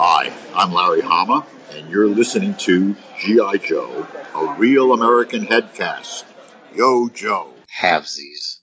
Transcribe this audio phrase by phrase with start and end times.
[0.00, 3.56] Hi, I'm Larry Hama, and you're listening to G.I.
[3.56, 6.22] Joe, a real American headcast.
[6.72, 7.52] Yo, Joe.
[7.82, 8.58] Halvesies.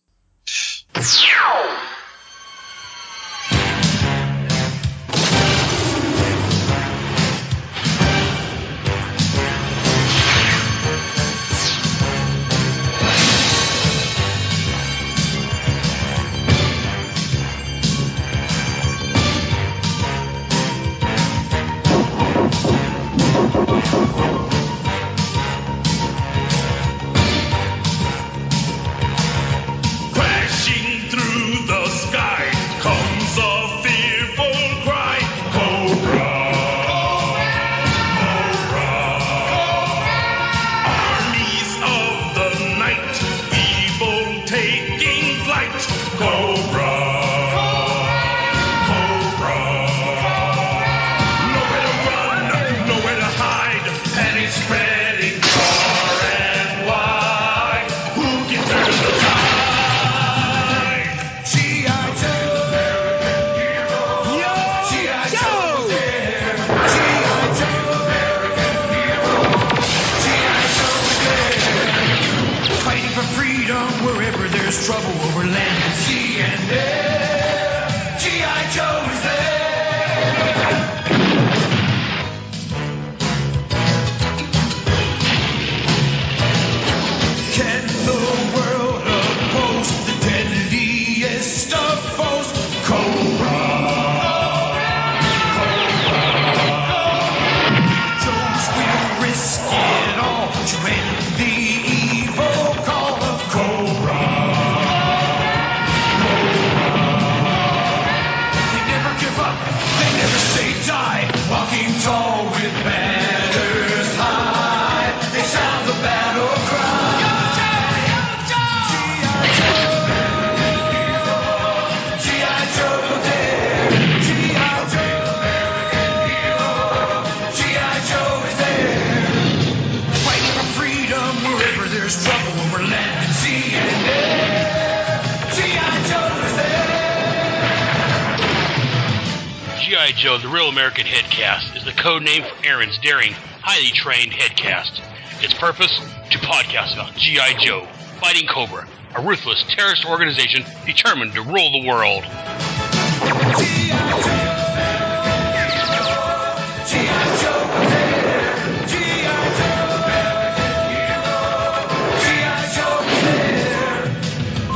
[140.06, 140.12] G.I.
[140.18, 145.02] Joe, the Real American Headcast, is the code name for Aaron's daring, highly trained headcast.
[145.44, 146.00] Its purpose?
[146.30, 147.58] To podcast about G.I.
[147.58, 147.88] Joe,
[148.22, 152.24] Fighting Cobra, a ruthless terrorist organization determined to rule the world.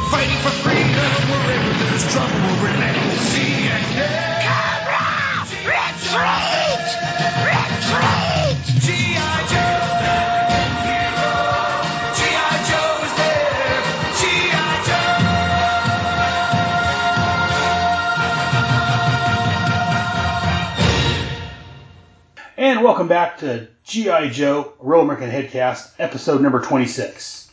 [0.09, 3.89] Fighting for freedom wherever there's trouble over land and sea and
[22.57, 24.29] And welcome back to G.I.
[24.29, 27.51] Joe, Real American Headcast, episode number 26.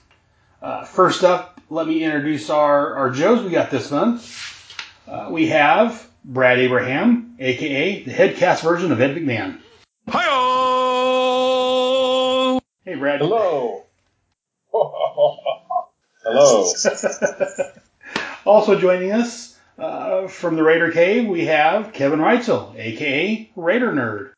[0.62, 4.75] Uh, first up, let me introduce our, our Joes we got this month.
[5.06, 9.61] Uh, we have Brad Abraham, aka the Headcast version of Ed McMahon.
[10.09, 10.41] Hi-oh!
[12.85, 13.21] Hey, Brad.
[13.21, 13.85] Hello.
[16.25, 16.73] Hello.
[18.45, 24.33] also joining us uh, from the Raider Cave, we have Kevin Reitzel, aka Raider Nerd.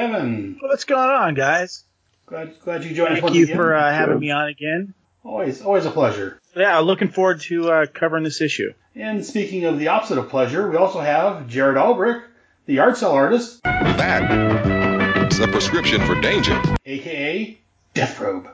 [0.00, 1.84] Kevin, What's going on, guys?
[2.24, 3.56] glad glad you joined us Thank you again.
[3.56, 4.94] for uh, having me on again.
[5.22, 6.40] Always always a pleasure.
[6.56, 8.72] Yeah, looking forward to uh, covering this issue.
[8.96, 12.24] And speaking of the opposite of pleasure, we also have Jared Albrecht,
[12.64, 16.58] the art cell artist, That is a prescription for danger.
[16.86, 17.58] aka
[17.92, 18.48] Death Robe.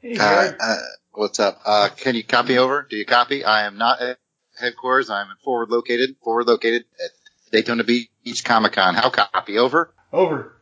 [0.00, 0.56] Hey, Uh, Jared.
[0.60, 0.76] uh,
[1.10, 1.60] what's up?
[1.66, 2.86] Uh, can you copy over?
[2.88, 3.42] Do you copy?
[3.44, 4.18] I am not at
[4.60, 5.10] headquarters.
[5.10, 7.10] I'm forward located, forward located at
[7.56, 8.94] Daytona Beach Comic Con.
[8.94, 9.90] How copy over?
[10.12, 10.52] Over.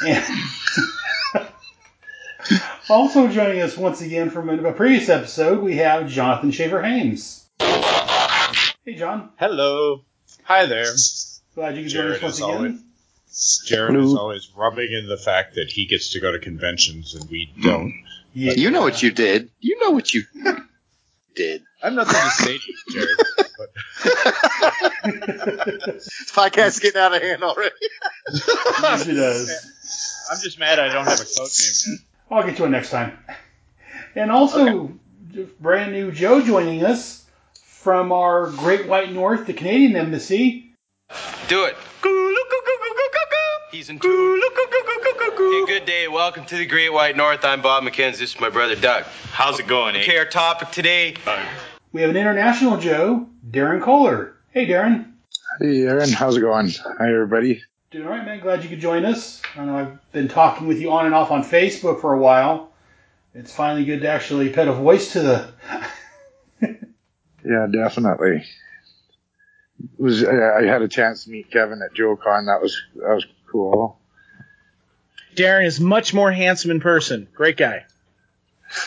[0.00, 0.24] And
[2.88, 7.46] also joining us once again from a a previous episode, we have Jonathan Shaver Hames.
[7.60, 9.28] Hey, John.
[9.36, 10.06] Hello.
[10.44, 10.86] Hi there.
[11.54, 12.50] Glad you could join us Jared, once again.
[12.50, 13.62] always.
[13.66, 17.28] Jared is always rubbing in the fact that he gets to go to conventions and
[17.28, 17.92] we don't.
[18.32, 18.54] Yeah.
[18.54, 19.50] You know what you did.
[19.60, 20.22] You know what you.
[21.34, 21.62] Did.
[21.82, 23.18] I have nothing to say to you, Jared.
[25.86, 27.74] This podcast is getting out of hand already.
[28.32, 30.28] Yes, it does.
[30.30, 31.98] I'm just mad I don't have a coach name.
[32.30, 33.18] I'll get to it next time.
[34.14, 34.92] And also,
[35.60, 37.24] brand new Joe joining us
[37.64, 40.74] from our Great White North, the Canadian Embassy.
[41.48, 41.76] Do it.
[43.82, 44.40] He's in tune.
[44.40, 46.06] Okay, good day.
[46.06, 47.44] Welcome to the Great White North.
[47.44, 48.18] I'm Bob McKenzie.
[48.18, 49.02] This is my brother Doug.
[49.32, 50.18] How's it going, Okay, eh?
[50.20, 51.16] our topic today.
[51.90, 54.36] We have an international Joe, Darren Kohler.
[54.52, 55.14] Hey, Darren.
[55.58, 56.70] Hey, Aaron, how's it going?
[56.70, 57.60] Hi, everybody.
[57.90, 58.38] Doing all right, man.
[58.38, 59.42] Glad you could join us.
[59.56, 62.70] I know I've been talking with you on and off on Facebook for a while.
[63.34, 65.52] It's finally good to actually put a voice to the.
[67.44, 68.44] Yeah, definitely.
[69.82, 72.46] It was I I had a chance to meet Kevin at JoeCon.
[72.46, 73.98] That was that was cool.
[75.36, 77.28] Darren is much more handsome in person.
[77.34, 77.84] Great guy.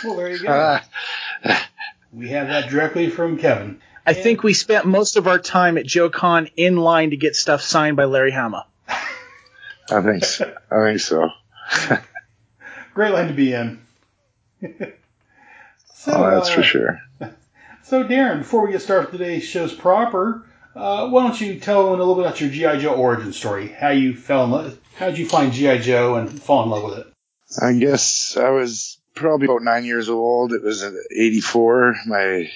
[0.04, 0.48] Well, there you go.
[0.48, 0.80] Uh,
[2.12, 3.80] we have that directly from Kevin.
[4.06, 7.62] I think we spent most of our time at JoeCon in line to get stuff
[7.62, 8.68] signed by Larry Hama.
[8.88, 10.54] I think so.
[10.72, 11.30] I think so.
[12.94, 13.82] Great line to be in.
[14.62, 17.00] so, oh, that's uh, for sure.
[17.84, 21.80] So, Darren, before we get started with today's show's proper, uh, why don't you tell
[21.80, 23.68] everyone a little bit about your GI Joe origin story?
[23.68, 24.80] How you fell in love?
[24.98, 27.08] How did you find GI Joe and fall in love with it?
[27.62, 30.52] I guess I was probably about nine years old.
[30.54, 31.96] It was '84.
[32.08, 32.50] My,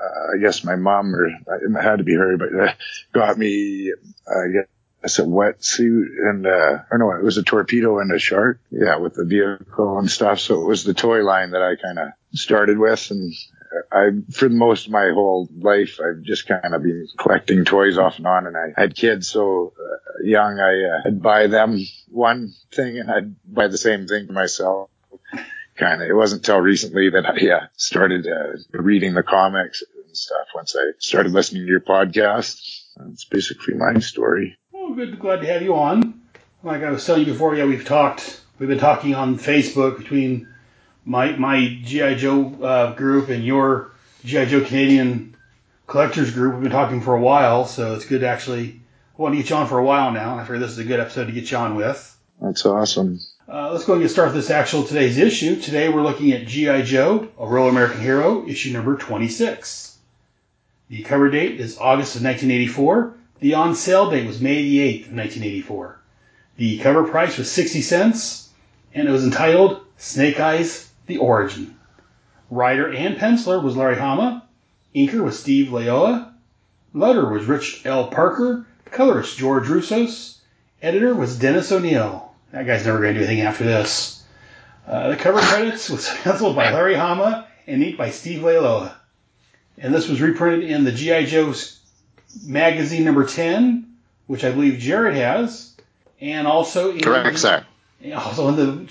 [0.00, 2.72] uh, I guess my mom or it had to be her, but uh,
[3.12, 3.92] got me,
[4.26, 8.60] I guess, a wetsuit and, uh, or no, it was a torpedo and a shark.
[8.70, 10.40] Yeah, with the vehicle and stuff.
[10.40, 13.32] So it was the toy line that I kind of started with, and
[13.92, 18.18] I, for most of my whole life, I've just kind of been collecting toys off
[18.18, 18.46] and on.
[18.46, 21.78] And I had kids so uh, young, I uh, I'd buy them
[22.08, 24.90] one thing and I'd buy the same thing for myself.
[25.76, 26.08] Kind of.
[26.08, 30.48] It wasn't until recently that I yeah, started uh, reading the comics and stuff.
[30.54, 32.60] Once I started listening to your podcast,
[32.96, 34.58] that's basically my story.
[34.72, 35.18] Well, good.
[35.18, 36.20] Glad to have you on.
[36.62, 38.42] Like I was telling you before, yeah, we've talked.
[38.58, 40.49] We've been talking on Facebook between
[41.04, 43.92] my my GI Joe uh, group and your
[44.24, 45.36] GI Joe Canadian
[45.86, 46.54] collectors group.
[46.54, 48.80] We've been talking for a while, so it's good to actually.
[49.18, 50.38] I want to get you on for a while now.
[50.38, 52.18] I figure this is a good episode to get you on with.
[52.40, 53.20] That's awesome.
[53.46, 55.60] Uh, let's go and get started with this actual today's issue.
[55.60, 56.82] Today we're looking at G.I.
[56.82, 59.98] Joe, A Real American Hero, issue number 26.
[60.88, 63.14] The cover date is August of 1984.
[63.40, 66.00] The on sale date was May the 8th of 1984.
[66.56, 68.48] The cover price was 60 cents,
[68.94, 71.74] and it was entitled Snake Eyes, The Origin.
[72.50, 74.44] Writer and penciler was Larry Hama.
[74.94, 76.32] Inker was Steve Leialoha.
[76.94, 78.06] Letter was Rich L.
[78.06, 78.64] Parker.
[78.86, 80.38] Colorist George Roussos.
[80.80, 82.32] Editor was Dennis O'Neill.
[82.52, 84.22] That guy's never going to do anything after this.
[84.86, 88.94] Uh, the cover credits was penciled by Larry Hama and inked by Steve Leialoha.
[89.78, 91.24] And this was reprinted in the G.I.
[91.24, 91.80] Joe's
[92.44, 93.96] magazine number 10,
[94.28, 95.76] which I believe Jared has,
[96.20, 97.64] and also in Correct, sir.
[98.14, 98.84] Also in the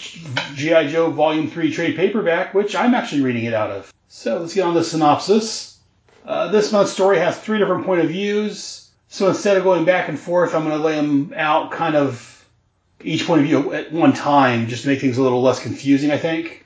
[0.55, 0.87] G.I.
[0.87, 3.93] Joe Volume 3 trade paperback, which I'm actually reading it out of.
[4.07, 5.77] So let's get on the synopsis.
[6.25, 8.89] Uh, this month's story has three different point of views.
[9.07, 12.45] So instead of going back and forth, I'm going to lay them out kind of
[13.01, 16.11] each point of view at one time, just to make things a little less confusing,
[16.11, 16.65] I think.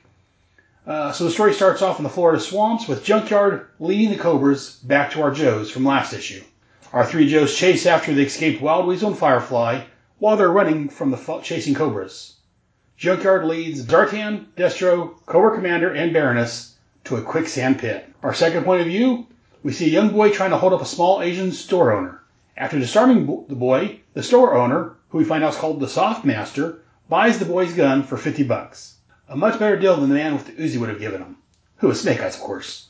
[0.86, 4.76] Uh, so the story starts off in the Florida swamps with Junkyard leading the Cobras
[4.80, 6.42] back to our Joes from last issue.
[6.92, 9.84] Our three Joes chase after the escaped Wild Weasel and Firefly
[10.18, 12.33] while they're running from the fa- chasing Cobras.
[13.04, 18.10] Junkyard leads Zartan, Destro, Cobra Commander, and Baroness to a quicksand pit.
[18.22, 19.26] Our second point of view,
[19.62, 22.22] we see a young boy trying to hold up a small Asian store owner.
[22.56, 25.86] After disarming bo- the boy, the store owner, who we find out is called the
[25.86, 26.78] Soft Master,
[27.10, 28.94] buys the boy's gun for 50 bucks.
[29.28, 31.36] A much better deal than the man with the Uzi would have given him.
[31.80, 32.86] Who was Snake Eyes, of course.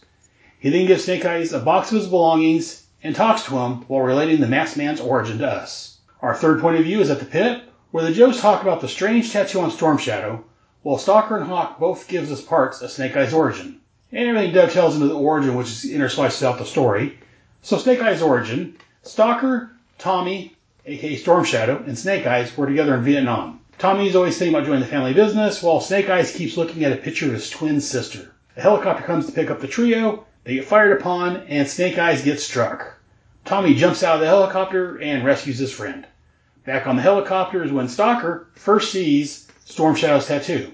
[0.61, 4.03] He then gives Snake Eyes a box of his belongings and talks to him while
[4.03, 5.99] relating the masked man's origin to us.
[6.23, 7.65] Our third point of view is at the pit,
[7.95, 10.43] where the Joes talk about the strange tattoo on Storm Shadow,
[10.83, 13.79] while Stalker and Hawk both gives us parts of Snake Eyes' origin.
[14.11, 17.21] And everything dovetails into the origin which is interspliced throughout the story.
[17.63, 18.75] So Snake Eyes' origin,
[19.05, 23.61] Stalker, Tommy, aka Storm Shadow, and Snake Eyes were together in Vietnam.
[23.79, 26.97] Tommy's always thinking about joining the family business, while Snake Eyes keeps looking at a
[26.97, 28.33] picture of his twin sister.
[28.57, 32.25] A helicopter comes to pick up the trio, they get fired upon, and Snake Eyes
[32.25, 32.95] gets struck.
[33.45, 36.09] Tommy jumps out of the helicopter and rescues his friend.
[36.65, 40.73] Back on the helicopter is when Stalker first sees Storm Shadow's tattoo.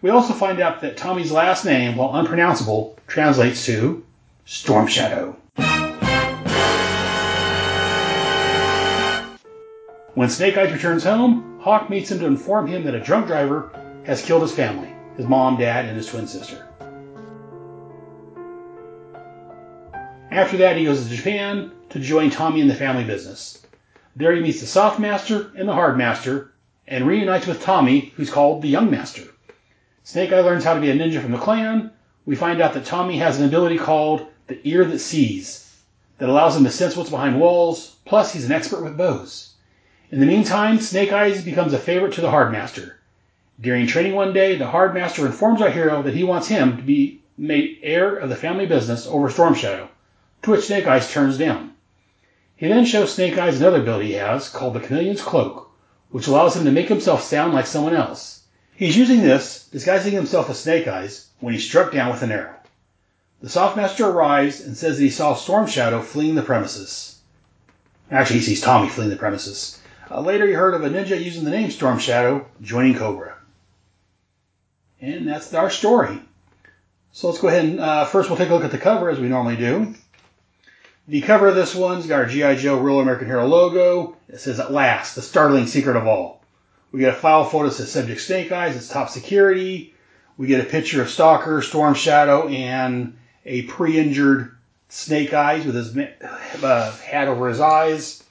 [0.00, 4.04] We also find out that Tommy's last name, while unpronounceable, translates to
[4.46, 5.36] Storm Shadow.
[10.14, 13.70] When Snake Eyes returns home, Hawk meets him to inform him that a drunk driver
[14.04, 16.66] has killed his family, his mom, dad, and his twin sister.
[20.32, 23.62] After that, he goes to Japan to join Tommy in the family business.
[24.14, 26.52] There he meets the Soft Master and the Hard Master,
[26.86, 29.22] and reunites with Tommy, who's called the Young Master.
[30.04, 31.90] Snake Eye learns how to be a ninja from the clan.
[32.26, 35.82] We find out that Tommy has an ability called the Ear That Sees,
[36.18, 39.54] that allows him to sense what's behind walls, plus he's an expert with bows.
[40.10, 42.98] In the meantime, Snake Eyes becomes a favorite to the Hard Master.
[43.58, 46.82] During training one day, the Hard Master informs our hero that he wants him to
[46.82, 49.88] be made heir of the family business over Storm Shadow,
[50.42, 51.71] to which Snake Eyes turns down.
[52.62, 55.68] He then shows Snake Eyes another ability he has, called the Chameleon's Cloak,
[56.10, 58.42] which allows him to make himself sound like someone else.
[58.76, 62.54] He's using this, disguising himself as Snake Eyes, when he's struck down with an arrow.
[63.40, 67.18] The Softmaster arrives and says that he saw Storm Shadow fleeing the premises.
[68.12, 69.80] Actually, he sees Tommy fleeing the premises.
[70.08, 73.34] Uh, later, he heard of a ninja using the name Storm Shadow joining Cobra.
[75.00, 76.20] And that's our story.
[77.10, 79.18] So let's go ahead and uh, first we'll take a look at the cover as
[79.18, 79.96] we normally do.
[81.08, 82.54] The cover of this one's got our G.I.
[82.56, 84.16] Joe Real American Hero logo.
[84.28, 86.44] It says, At last, the startling secret of all.
[86.92, 89.94] We get a file photo that says Subject Snake Eyes, it's top security.
[90.36, 94.56] We get a picture of Stalker, Storm Shadow, and a pre-injured
[94.90, 95.96] Snake Eyes with his
[96.62, 98.22] uh, hat over his eyes.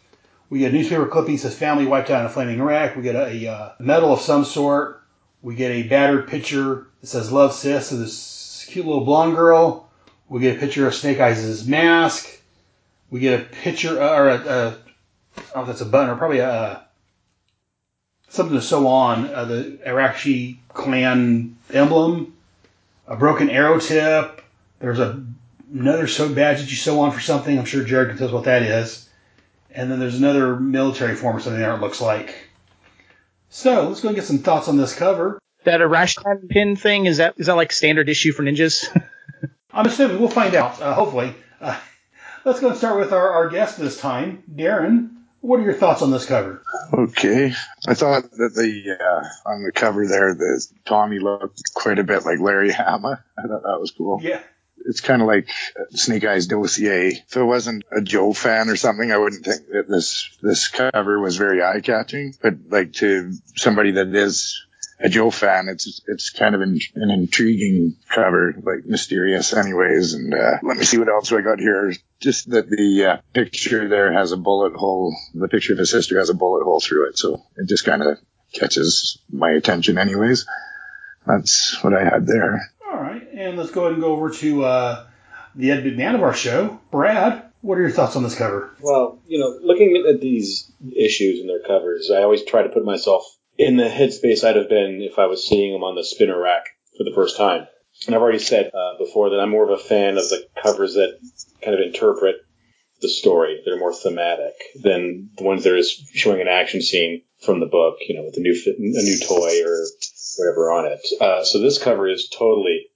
[0.49, 2.95] We get a newspaper clipping that says family wiped out in a flaming wreck.
[2.95, 5.01] We get a, a uh, medal of some sort.
[5.41, 9.89] We get a battered picture that says love sis of this cute little blonde girl.
[10.29, 12.40] We get a picture of Snake Eyes' mask.
[13.11, 14.67] We get a picture, uh, or a, a
[15.37, 16.83] I don't know if that's a button or probably a
[18.29, 22.33] something to sew on uh, the Arashi clan emblem,
[23.07, 24.41] a broken arrow tip.
[24.79, 25.23] There's a
[25.73, 27.57] another sew badge that you sew on for something.
[27.57, 29.07] I'm sure Jared can tell us what that is.
[29.73, 31.73] And then there's another military form or something there.
[31.73, 32.49] It looks like.
[33.49, 35.39] So let's go and get some thoughts on this cover.
[35.63, 38.87] That Arashi pin thing is that is that like standard issue for ninjas?
[39.73, 40.81] I'm assuming we'll find out.
[40.81, 41.35] Uh, hopefully.
[41.59, 41.79] Uh,
[42.45, 45.09] let's go and start with our, our guest this time, Darren.
[45.41, 46.61] What are your thoughts on this cover?
[46.93, 47.53] Okay,
[47.87, 52.25] I thought that the uh, on the cover there, the Tommy looked quite a bit
[52.25, 53.23] like Larry Hama.
[53.37, 54.19] I thought that was cool.
[54.21, 54.41] Yeah.
[54.85, 55.47] It's kind of like
[55.91, 57.09] Snake Eyes dossier.
[57.27, 61.19] If it wasn't a Joe fan or something, I wouldn't think that this this cover
[61.19, 62.33] was very eye catching.
[62.41, 64.65] But like to somebody that is
[65.03, 70.13] a Joe fan, it's it's kind of an, an intriguing cover, like mysterious, anyways.
[70.13, 71.93] And uh, let me see what else I got here.
[72.19, 75.15] Just that the uh, picture there has a bullet hole.
[75.33, 78.03] The picture of his sister has a bullet hole through it, so it just kind
[78.03, 78.17] of
[78.53, 80.45] catches my attention, anyways.
[81.25, 82.71] That's what I had there.
[82.87, 85.07] All right, and let's go ahead and go over to uh,
[85.55, 87.43] the Ed McMahon of our show, Brad.
[87.61, 88.71] What are your thoughts on this cover?
[88.81, 92.83] Well, you know, looking at these issues and their covers, I always try to put
[92.83, 93.23] myself
[93.61, 96.63] in the headspace I'd have been if I was seeing them on the spinner rack
[96.97, 97.67] for the first time.
[98.07, 100.95] And I've already said uh, before that I'm more of a fan of the covers
[100.95, 101.19] that
[101.63, 102.37] kind of interpret
[103.01, 103.61] the story.
[103.63, 107.97] They're more thematic than the ones that are showing an action scene from the book,
[108.07, 109.85] you know, with a new a new toy or
[110.37, 111.21] whatever on it.
[111.21, 112.87] Uh, so this cover is totally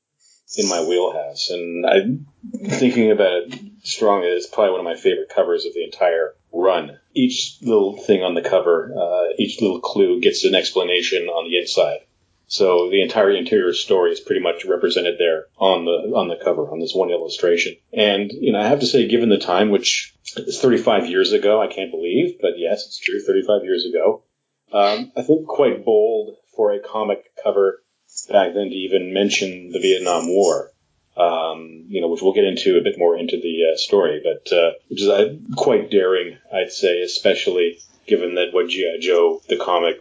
[0.57, 2.25] in my wheelhouse, and I'm
[2.65, 4.29] thinking about it strongly.
[4.29, 6.97] It's probably one of my favorite covers of the entire run.
[7.15, 11.57] Each little thing on the cover, uh, each little clue gets an explanation on the
[11.57, 11.99] inside.
[12.47, 16.69] So the entire interior story is pretty much represented there on the on the cover
[16.69, 17.75] on this one illustration.
[17.91, 21.61] And you know, I have to say, given the time, which is 35 years ago,
[21.61, 24.23] I can't believe, but yes, it's true, 35 years ago.
[24.71, 27.83] Um, I think quite bold for a comic cover
[28.29, 30.71] back then to even mention the Vietnam War.
[31.17, 34.51] Um, you know, which we'll get into a bit more into the uh, story, but
[34.51, 39.57] uh, which is uh, quite daring, I'd say, especially given that what GI Joe the
[39.57, 39.97] comic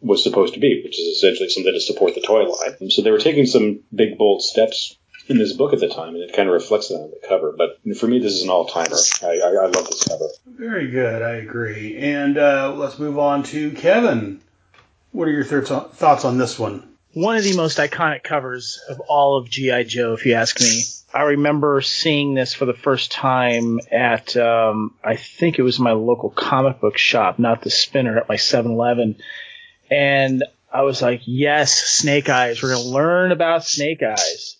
[0.00, 2.90] was supposed to be, which is essentially something to support the toy line.
[2.90, 4.96] So they were taking some big bold steps
[5.28, 7.54] in this book at the time, and it kind of reflects that on the cover.
[7.56, 8.96] But for me, this is an all timer.
[9.22, 10.28] I, I, I love this cover.
[10.46, 11.96] Very good, I agree.
[11.96, 14.40] And uh, let's move on to Kevin.
[15.12, 16.93] What are your thoughts on this one?
[17.14, 19.84] One of the most iconic covers of all of G.I.
[19.84, 20.82] Joe, if you ask me.
[21.12, 25.92] I remember seeing this for the first time at, um, I think it was my
[25.92, 29.16] local comic book shop, not the spinner, at my 7 Eleven.
[29.88, 30.42] And
[30.72, 32.60] I was like, yes, Snake Eyes.
[32.60, 34.56] We're going to learn about Snake Eyes.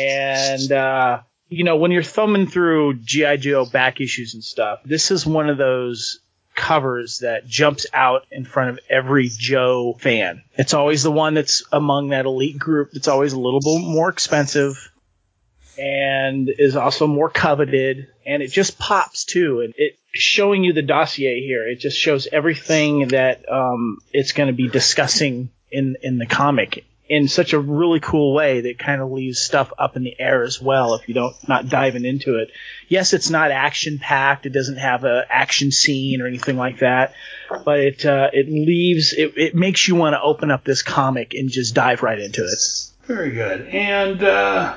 [0.00, 3.38] And, uh, you know, when you're thumbing through G.I.
[3.38, 6.20] Joe back issues and stuff, this is one of those
[6.58, 10.42] covers that jumps out in front of every Joe fan.
[10.54, 14.10] It's always the one that's among that elite group that's always a little bit more
[14.10, 14.90] expensive
[15.78, 18.08] and is also more coveted.
[18.26, 19.60] And it just pops too.
[19.60, 24.48] And it showing you the dossier here it just shows everything that um, it's going
[24.48, 29.00] to be discussing in in the comic in such a really cool way that kind
[29.00, 32.36] of leaves stuff up in the air as well if you don't not diving into
[32.36, 32.50] it.
[32.88, 34.46] Yes, it's not action packed.
[34.46, 37.14] It doesn't have a action scene or anything like that,
[37.64, 41.34] but it uh, it leaves it, it makes you want to open up this comic
[41.34, 42.60] and just dive right into it.
[43.04, 43.68] Very good.
[43.68, 44.76] And uh,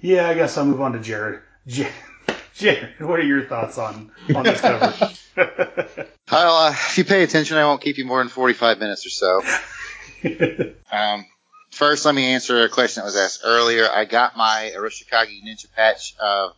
[0.00, 1.40] yeah, I guess I'll move on to Jared.
[1.66, 1.92] J-
[2.54, 6.06] Jared, what are your thoughts on on this cover?
[6.30, 9.10] Well, uh, if you pay attention, I won't keep you more than 45 minutes or
[9.10, 9.42] so.
[10.90, 11.24] um,
[11.70, 13.88] first, let me answer a question that was asked earlier.
[13.88, 16.14] I got my Arashikage Ninja patch.
[16.18, 16.50] Uh,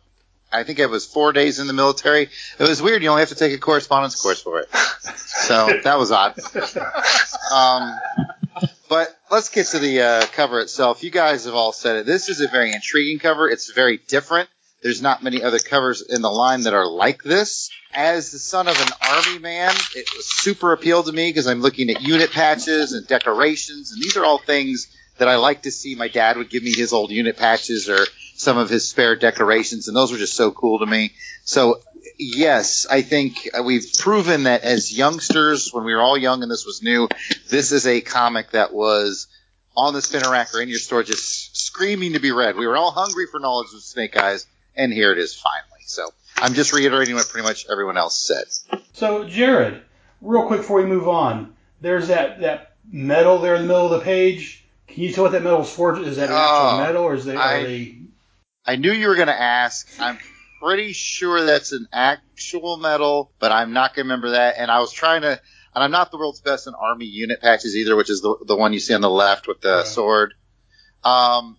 [0.51, 2.29] I think it was four days in the military.
[2.57, 3.03] It was weird.
[3.03, 4.69] You only have to take a correspondence course for it.
[5.15, 6.39] So that was odd.
[7.53, 7.99] Um,
[8.89, 11.03] but let's get to the uh, cover itself.
[11.03, 12.05] You guys have all said it.
[12.07, 13.47] This is a very intriguing cover.
[13.47, 14.49] It's very different.
[14.81, 17.69] There's not many other covers in the line that are like this.
[17.93, 21.61] As the son of an army man, it was super appealed to me because I'm
[21.61, 25.71] looking at unit patches and decorations, and these are all things that I like to
[25.71, 25.95] see.
[25.95, 28.05] My dad would give me his old unit patches or
[28.35, 31.11] some of his spare decorations, and those were just so cool to me.
[31.43, 31.81] So,
[32.17, 36.49] yes, I think uh, we've proven that as youngsters, when we were all young and
[36.49, 37.09] this was new,
[37.49, 39.27] this is a comic that was
[39.75, 42.55] on the spinner rack or in your store just screaming to be read.
[42.55, 44.45] We were all hungry for knowledge of Snake Eyes,
[44.79, 45.83] and here it is finally.
[45.85, 48.45] So, I'm just reiterating what pretty much everyone else said.
[48.93, 49.81] So, Jared,
[50.21, 53.99] real quick before we move on, there's that, that metal there in the middle of
[53.99, 54.65] the page.
[54.87, 55.99] Can you tell what that metal's for?
[55.99, 57.95] Is that an actual Oh, metal, or is they, I- are they?
[58.65, 59.87] I knew you were going to ask.
[59.99, 60.17] I'm
[60.61, 64.55] pretty sure that's an actual medal, but I'm not going to remember that.
[64.57, 67.75] And I was trying to, and I'm not the world's best in army unit patches
[67.75, 69.85] either, which is the the one you see on the left with the Right.
[69.87, 70.33] sword.
[71.03, 71.57] Um,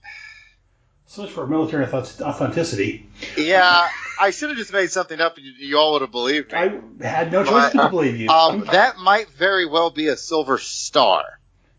[1.10, 3.04] So much for military authenticity.
[3.36, 3.88] yeah,
[4.20, 6.58] I should have just made something up, and you, you all would have believed me.
[6.58, 8.28] I had no choice but to believe you.
[8.28, 11.24] Um, that might very well be a silver star.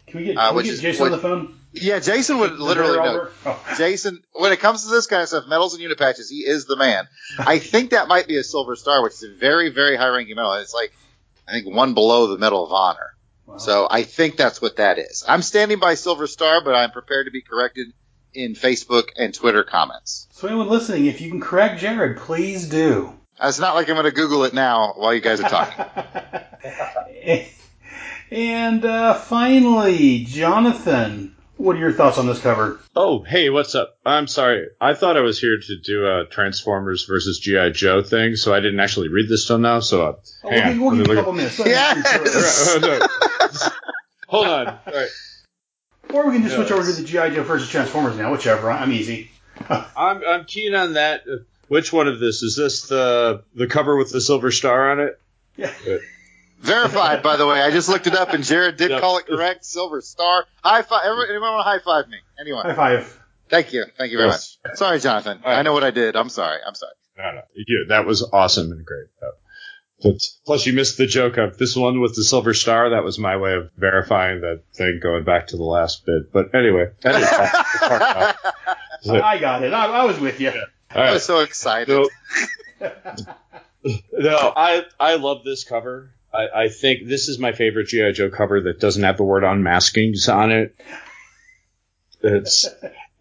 [0.05, 1.57] can we get, uh, can we get is- Jason on the phone?
[1.71, 3.29] Yeah, Jason would literally know.
[3.45, 3.75] Oh.
[3.77, 6.65] Jason, when it comes to this kind of stuff, medals and unit patches, he is
[6.65, 7.07] the man.
[7.39, 10.35] I think that might be a silver star, which is a very, very high ranking
[10.35, 10.51] medal.
[10.55, 10.91] It's like,
[11.47, 13.15] I think one below the Medal of Honor.
[13.45, 13.57] Wow.
[13.59, 15.23] So I think that's what that is.
[15.25, 17.93] I'm standing by silver star, but I'm prepared to be corrected
[18.33, 20.27] in Facebook and Twitter comments.
[20.31, 23.13] So anyone listening, if you can correct Jared, please do.
[23.43, 25.85] It's not like I'm going to Google it now while you guys are talking.
[28.31, 32.79] and uh, finally, Jonathan, what are your thoughts on this cover?
[32.95, 33.97] Oh, hey, what's up?
[34.05, 34.67] I'm sorry.
[34.79, 38.59] I thought I was here to do a Transformers versus GI Joe thing, so I
[38.59, 39.79] didn't actually read this till now.
[39.79, 40.13] So, uh,
[40.43, 40.97] Oh, hang we'll, on.
[40.97, 41.59] give- we'll give you a couple minutes.
[41.59, 42.35] Let me read through it.
[42.35, 43.69] at- Oh, no.
[44.27, 44.67] Hold on.
[44.67, 45.09] All right.
[46.13, 48.69] Or we can just switch over to the GI Joe versus Transformers now, whichever.
[48.71, 49.29] I'm easy.
[49.69, 51.21] I'm I'm keen on that.
[51.31, 54.99] Uh, Which one of this is this the the cover with the silver star on
[54.99, 55.19] it?
[55.57, 55.71] Yeah.
[56.59, 57.59] Verified, by the way.
[57.61, 59.01] I just looked it up, and Jared did Yep.
[59.01, 59.65] call it correct.
[59.65, 60.45] Silver star.
[60.63, 61.01] High five.
[61.05, 62.17] Everyone, anyone want to high five me?
[62.39, 62.65] Anyone?
[62.65, 63.19] High five.
[63.49, 63.85] Thank you.
[63.97, 64.57] Thank you very Yes.
[64.63, 64.77] much.
[64.77, 65.39] Sorry, Jonathan.
[65.43, 65.59] All right.
[65.59, 66.15] I know what I did.
[66.15, 66.59] I'm sorry.
[66.65, 66.93] I'm sorry.
[67.17, 69.07] No, no, you, that was awesome and great.
[70.03, 72.89] But plus, you missed the joke of this one with the silver star.
[72.89, 76.31] That was my way of verifying that thing, going back to the last bit.
[76.31, 78.75] But anyway, that is all.
[79.03, 79.73] So, I got it.
[79.73, 80.51] I, I was with you.
[80.91, 81.13] I right.
[81.13, 81.87] was so excited.
[81.87, 82.09] So,
[84.13, 86.13] no, I I love this cover.
[86.33, 89.43] I, I think this is my favorite GI Joe cover that doesn't have the word
[89.43, 90.75] unmaskings on it.
[92.21, 92.67] It's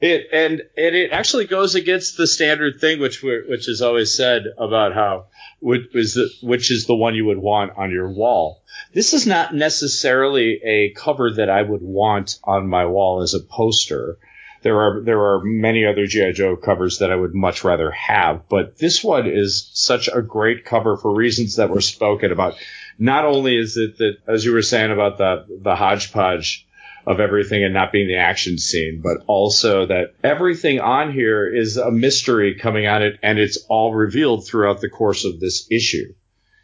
[0.00, 4.14] it and and it actually goes against the standard thing, which we which is always
[4.14, 5.26] said about how
[5.60, 8.62] which is the which is the one you would want on your wall.
[8.92, 13.40] This is not necessarily a cover that I would want on my wall as a
[13.40, 14.18] poster.
[14.62, 18.48] There are there are many other GI Joe covers that I would much rather have,
[18.48, 22.54] but this one is such a great cover for reasons that were spoken about.
[22.98, 26.66] Not only is it that, as you were saying about the the hodgepodge
[27.06, 31.76] of everything and not being the action scene, but also that everything on here is
[31.76, 36.14] a mystery coming at it, and it's all revealed throughout the course of this issue.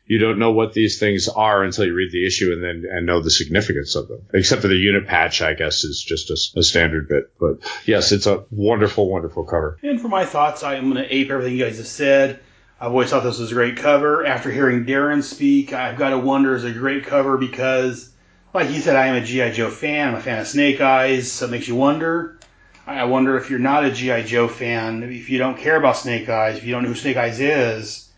[0.09, 3.07] You don't know what these things are until you read the issue and then and
[3.07, 4.22] know the significance of them.
[4.33, 7.33] Except for the unit patch, I guess, is just a, a standard bit.
[7.40, 9.79] But yes, it's a wonderful, wonderful cover.
[9.83, 12.38] And for my thoughts, I'm going to ape everything you guys have said.
[12.81, 14.25] I've always thought this was a great cover.
[14.25, 18.12] After hearing Darren speak, I've got to wonder is a great cover because,
[18.57, 19.53] like he said, I am a G.I.
[19.53, 20.09] Joe fan.
[20.09, 22.38] I'm a fan of Snake Eyes, so it makes you wonder.
[22.87, 24.23] I wonder if you're not a G.I.
[24.23, 27.19] Joe fan, if you don't care about Snake Eyes, if you don't know who Snake
[27.19, 28.09] Eyes is,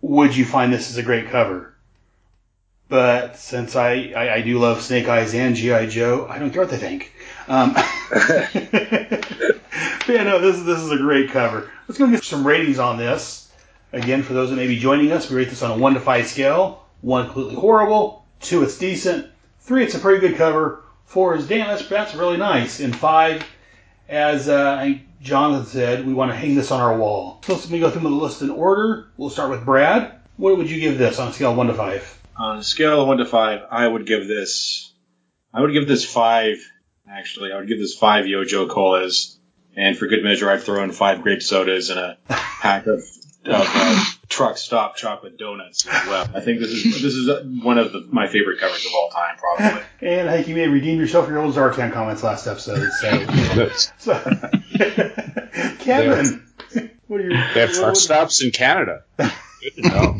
[0.00, 1.74] would you find this as a great cover?
[2.88, 5.86] But since I, I, I do love Snake Eyes and G.I.
[5.86, 7.12] Joe, I don't care what they think.
[7.46, 7.74] Um,
[8.10, 11.70] but yeah, no, this, is this is a great cover.
[11.86, 13.52] Let's go get some ratings on this.
[13.92, 16.00] Again, for those that may be joining us, we rate this on a 1 to
[16.00, 16.86] 5 scale.
[17.02, 19.26] 1 completely horrible, 2 it's decent,
[19.66, 20.84] Three, it's a pretty good cover.
[21.06, 22.78] Four is damn, that's that's really nice.
[22.78, 23.44] And five,
[24.08, 27.40] as uh, Jonathan said, we want to hang this on our wall.
[27.44, 29.08] So let me go through the list in order.
[29.16, 30.20] We'll start with Brad.
[30.36, 32.16] What would you give this on a scale of one to five?
[32.36, 34.94] On a scale of one to five, I would give this.
[35.52, 36.58] I would give this five.
[37.10, 39.36] Actually, I would give this five Yojo colas,
[39.76, 43.02] and for good measure, I'd throw in five grape sodas and a pack of,
[43.48, 46.28] of uh, truck stop chocolate donuts as well.
[46.34, 49.10] I think this is this is uh, one of the, my favorite covers of all
[49.10, 49.82] time, probably.
[50.02, 52.90] And I think you may redeem yourself for your old Zartan comments last episode.
[53.00, 54.14] So, so
[55.80, 56.42] Kevin,
[57.06, 59.02] what are your They have what- truck what- stops in Canada.
[59.62, 60.18] Good to know.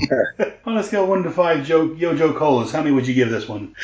[0.64, 2.72] on a scale of one to five Joe, Yojo Colas?
[2.72, 3.74] How many would you give this one?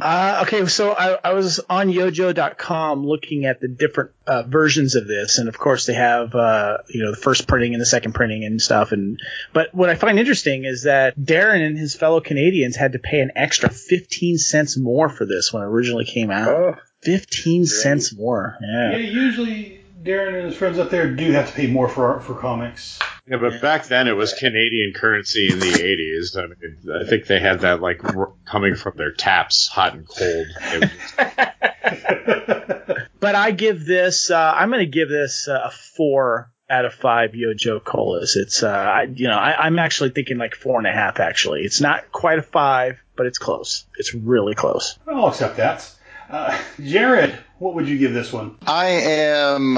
[0.00, 5.06] Uh, okay, so I, I was on YoJoe.com looking at the different uh, versions of
[5.06, 8.12] this, and of course they have uh, you know the first printing and the second
[8.14, 8.92] printing and stuff.
[8.92, 9.20] And
[9.52, 13.20] but what I find interesting is that Darren and his fellow Canadians had to pay
[13.20, 16.48] an extra fifteen cents more for this when it originally came out.
[16.48, 18.56] Oh, Fifteen cents more.
[18.60, 18.96] Yeah, Yeah.
[18.98, 22.98] usually Darren and his friends up there do have to pay more for for comics.
[23.28, 26.36] Yeah, but back then it was Canadian currency in the 80s.
[26.36, 30.06] I mean, I think they had that like r- coming from their taps, hot and
[30.06, 30.46] cold.
[33.26, 34.30] But I give this.
[34.30, 38.36] Uh, I'm going to give this uh, a four out of five Yojo colas.
[38.36, 41.18] It's uh, I, you know I, I'm actually thinking like four and a half.
[41.18, 43.86] Actually, it's not quite a five, but it's close.
[43.96, 44.98] It's really close.
[45.08, 45.90] I'll accept that.
[46.30, 48.58] Uh, Jared, what would you give this one?
[48.66, 49.76] I am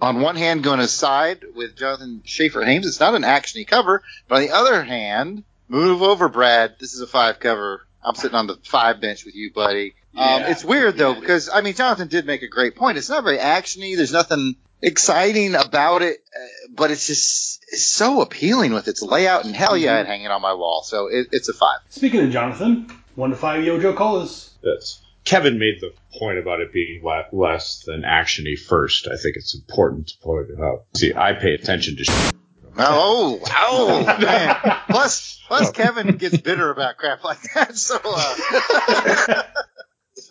[0.00, 2.86] on one hand going to side with Jonathan Schaefer Hames.
[2.86, 6.76] It's not an actiony cover, but on the other hand, move over, Brad.
[6.80, 7.86] This is a five cover.
[8.02, 9.94] I'm sitting on the five bench with you, buddy.
[10.16, 12.98] Um, it's weird though because I mean Jonathan did make a great point.
[12.98, 13.96] It's not very actiony.
[13.96, 19.44] There's nothing exciting about it, uh, but it's just it's so appealing with its layout.
[19.44, 20.82] And hell yeah, I'd hang it on my wall.
[20.82, 21.80] So it, it's a five.
[21.90, 24.54] Speaking of Jonathan, one to five Yojo Colas.
[24.62, 29.06] That's Kevin made the point about it being le- less than actiony first.
[29.06, 30.84] I think it's important to point it out.
[30.96, 32.04] See, I pay attention to.
[32.04, 32.32] Sh-
[32.80, 34.56] Oh, oh, man.
[34.88, 37.76] Plus, plus Kevin gets bitter about crap like that.
[37.76, 39.42] So, uh,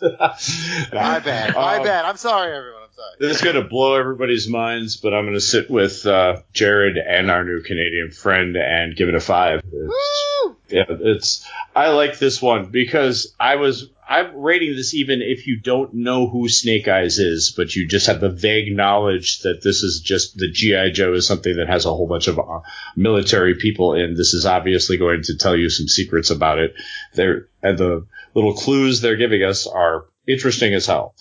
[0.92, 1.54] my bad.
[1.54, 2.04] My Um, bad.
[2.06, 2.87] I'm sorry, everyone.
[3.18, 6.96] This is going to blow everybody's minds, but I'm going to sit with uh, Jared
[6.96, 9.60] and our new Canadian friend and give it a five.
[9.64, 10.56] It's, Woo!
[10.68, 11.48] yeah, it's.
[11.74, 13.90] I like this one because I was.
[14.10, 18.06] I'm rating this even if you don't know who Snake Eyes is, but you just
[18.06, 21.84] have the vague knowledge that this is just the GI Joe is something that has
[21.84, 22.60] a whole bunch of uh,
[22.96, 24.14] military people in.
[24.14, 26.74] This is obviously going to tell you some secrets about it.
[27.14, 31.14] There and the little clues they're giving us are interesting as hell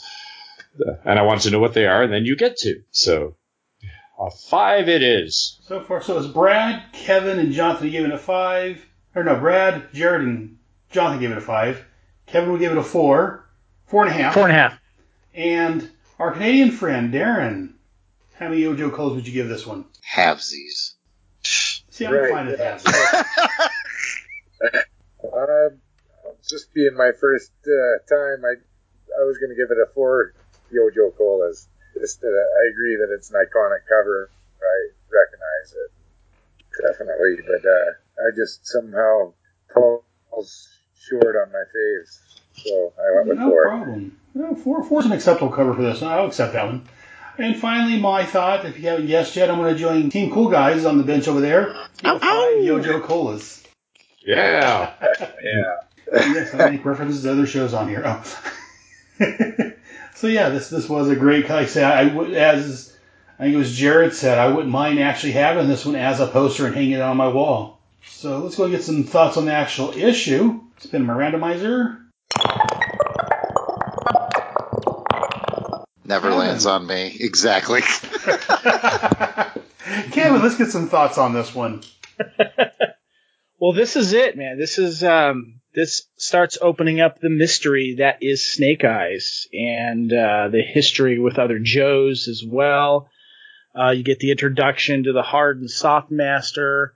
[1.05, 2.81] and I want to know what they are, and then you get to.
[2.91, 3.35] So,
[4.19, 5.59] a five it is.
[5.63, 8.83] So far, so it's Brad, Kevin, and Jonathan giving it a five.
[9.15, 10.57] Or no, Brad, Jared, and
[10.91, 11.85] Jonathan gave it a five.
[12.25, 13.47] Kevin would give it a four,
[13.87, 14.33] four and a half.
[14.33, 14.79] Four and a half.
[15.33, 17.73] And our Canadian friend Darren,
[18.35, 19.85] how many Ojo Colas would you give this one?
[20.15, 20.93] Halvesies.
[21.43, 22.77] See, I'm Right, fine with yeah.
[22.77, 23.67] that.
[25.23, 25.69] Uh,
[26.47, 28.53] just being my first uh, time, I
[29.19, 30.33] I was going to give it a four
[30.73, 31.67] Yojo Colas.
[31.99, 34.30] Just uh, I agree that it's an iconic cover.
[34.62, 34.77] I
[35.10, 35.91] recognize it
[36.88, 39.34] definitely, but uh, I just somehow
[39.73, 40.67] falls
[40.99, 42.19] short on my face,
[42.53, 43.63] so I went with No four.
[43.67, 44.17] problem.
[44.36, 46.01] No, four, four's an acceptable cover for this.
[46.03, 46.88] I'll accept that one.
[47.39, 50.49] And finally, my thought, if you haven't guessed yet, I'm going to join Team Cool
[50.49, 51.65] Guys on the bench over there.
[51.97, 53.63] Give it five Yojo Colas.
[54.25, 54.93] Yeah.
[55.43, 55.77] Yeah.
[56.13, 58.01] yes, I make references to other shows on here.
[58.06, 58.23] Oh.
[60.17, 61.43] so yeah, this this was a great.
[61.43, 62.91] Like I say, I would as
[63.38, 66.25] I think it was Jared said, I wouldn't mind actually having this one as a
[66.27, 67.80] poster and hanging it on my wall.
[68.03, 70.60] So let's go get some thoughts on the actual issue.
[70.80, 72.03] Spin my randomizer.
[76.03, 76.39] Never Kevin.
[76.39, 77.15] lands on me.
[77.19, 77.82] Exactly.
[80.12, 81.84] Kevin, let's get some thoughts on this one.
[83.60, 84.60] Well, this is it, man.
[84.60, 90.47] This is um, this starts opening up the mystery that is Snake Eyes and uh,
[90.51, 93.11] the history with other Joes as well.
[93.79, 96.95] Uh, you get the introduction to the Hard and Soft Master,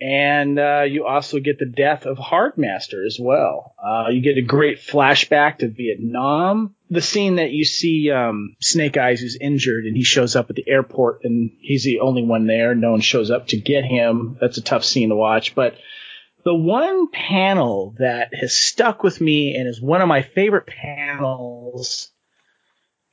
[0.00, 3.74] and uh, you also get the death of Hard Master as well.
[3.78, 6.74] Uh, you get a great flashback to Vietnam.
[6.88, 10.56] The scene that you see um, Snake Eyes who's injured and he shows up at
[10.56, 12.74] the airport and he's the only one there.
[12.74, 14.38] No one shows up to get him.
[14.40, 15.74] That's a tough scene to watch, but
[16.44, 22.10] the one panel that has stuck with me and is one of my favorite panels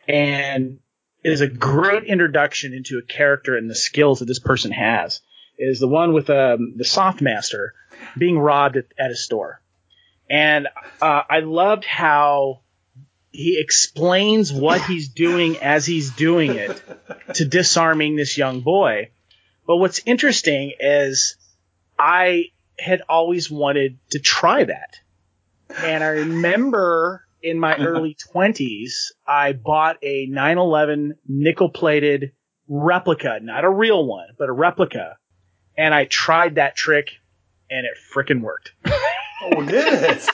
[0.08, 0.80] and
[1.24, 5.22] is a great introduction into a character and the skills that this person has
[5.58, 7.74] is the one with um, the soft master
[8.18, 9.62] being robbed at, at a store
[10.30, 10.68] And
[11.02, 12.62] uh, I loved how
[13.32, 16.82] he explains what he's doing as he's doing it
[17.36, 19.12] to disarming this young boy.
[19.66, 21.38] But what's interesting is
[21.98, 22.46] I
[22.82, 24.96] had always wanted to try that.
[25.78, 32.32] And I remember in my early 20s, I bought a 911 nickel plated
[32.68, 35.18] replica, not a real one, but a replica.
[35.78, 37.12] And I tried that trick
[37.70, 38.74] and it frickin' worked.
[39.44, 40.30] Oh, did it?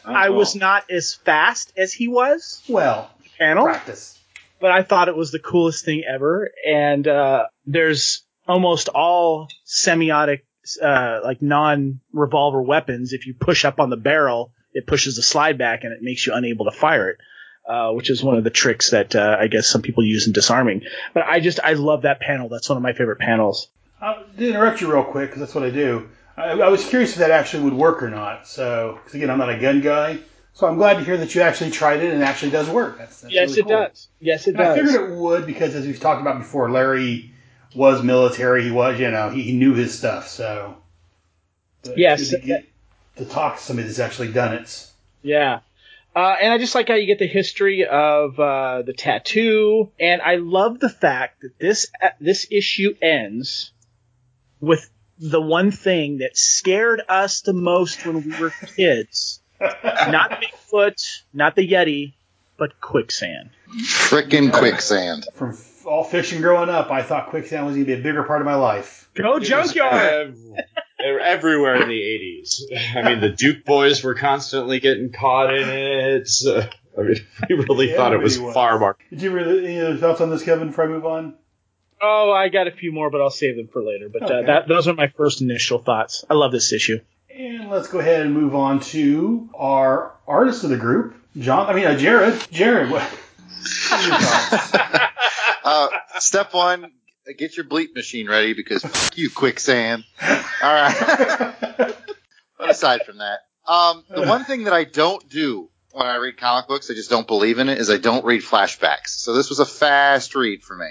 [0.06, 2.62] I was not as fast as he was.
[2.66, 3.66] well, Panel.
[3.66, 4.18] practice.
[4.60, 6.50] but I thought it was the coolest thing ever.
[6.66, 10.46] And uh, there's almost all semi-automatic,
[10.82, 13.12] uh, like non-revolver weapons.
[13.12, 16.26] If you push up on the barrel, it pushes the slide back and it makes
[16.26, 17.18] you unable to fire it.
[17.66, 20.34] Uh, which is one of the tricks that uh, I guess some people use in
[20.34, 20.82] disarming.
[21.14, 22.50] But I just I love that panel.
[22.50, 23.68] That's one of my favorite panels.
[24.02, 26.10] To interrupt you real quick, because that's what I do.
[26.36, 28.46] I, I was curious if that actually would work or not.
[28.46, 30.18] So, because again, I'm not a gun guy.
[30.52, 32.98] So I'm glad to hear that you actually tried it and it actually does work.
[32.98, 33.72] That's, that's yes, really it cool.
[33.72, 34.08] does.
[34.20, 37.33] Yes, it And I figured it would because, as we've talked about before, Larry
[37.74, 38.64] was military.
[38.64, 40.28] He was, you know, he, he knew his stuff.
[40.28, 40.76] So,
[41.82, 42.30] but Yes.
[42.30, 42.64] to, get,
[43.16, 44.90] to talk to somebody that's actually done it.
[45.22, 45.60] Yeah.
[46.16, 50.22] Uh, and I just like how you get the history of uh, the tattoo, and
[50.22, 53.72] I love the fact that this uh, this issue ends
[54.60, 59.40] with the one thing that scared us the most when we were kids.
[59.60, 62.12] not Bigfoot, not the Yeti,
[62.56, 63.50] but quicksand.
[63.76, 65.26] Frickin' quicksand.
[65.34, 68.22] From f- all fishing growing up, I thought quicksand was going to be a bigger
[68.24, 69.08] part of my life.
[69.14, 70.36] Go junkyard!
[71.00, 72.62] Ev- everywhere in the 80s.
[72.96, 76.28] I mean, the Duke boys were constantly getting caught in it.
[76.46, 76.66] Uh,
[76.98, 77.16] I mean,
[77.48, 78.54] we really Yeah, thought it was everybody was.
[78.54, 78.96] far more.
[79.10, 81.34] Did you have any other thoughts on this, Kevin, before I move on?
[82.00, 84.08] Oh, I got a few more, but I'll save them for later.
[84.12, 86.24] But uh, that those are my first initial thoughts.
[86.28, 86.98] I love this issue.
[87.34, 91.66] And let's go ahead and move on to our artist of the group, John.
[91.68, 92.46] I mean, uh, Jared.
[92.50, 93.02] Jared, what?
[95.64, 96.92] Uh, step one,
[97.38, 100.04] get your bleep machine ready because fuck you, quicksand.
[100.22, 100.94] All right.
[102.58, 106.36] but aside from that, um, the one thing that I don't do when I read
[106.36, 109.08] comic books, I just don't believe in it, is I don't read flashbacks.
[109.08, 110.90] So this was a fast read for me.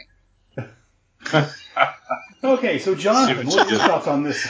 [2.44, 4.48] okay, so Jonathan, what are your thoughts on this?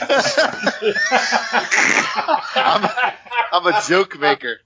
[2.54, 2.88] I'm,
[3.52, 4.58] I'm a joke maker.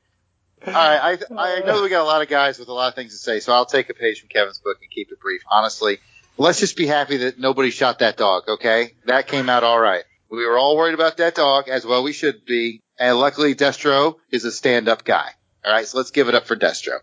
[0.67, 2.95] All right, I I know we got a lot of guys with a lot of
[2.95, 5.43] things to say, so I'll take a page from Kevin's book and keep it brief.
[5.51, 5.99] Honestly,
[6.37, 8.45] let's just be happy that nobody shot that dog.
[8.49, 10.05] Okay, that came out all right.
[10.31, 14.17] We were all worried about that dog, as well we should be, and luckily Destro
[14.31, 15.31] is a stand-up guy.
[15.65, 16.99] All right, so let's give it up for Destro.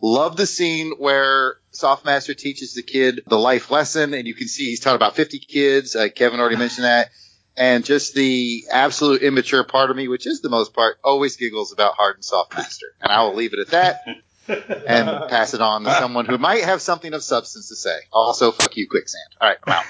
[0.00, 4.66] Love the scene where Softmaster teaches the kid the life lesson, and you can see
[4.66, 5.96] he's taught about 50 kids.
[5.96, 7.10] Uh, Kevin already mentioned that
[7.58, 11.72] and just the absolute immature part of me, which is the most part, always giggles
[11.72, 12.86] about hard and soft master.
[13.00, 14.04] And I will leave it at that
[14.48, 17.96] and pass it on to someone who might have something of substance to say.
[18.12, 19.28] Also, fuck you, quicksand.
[19.40, 19.84] All right, I'm out.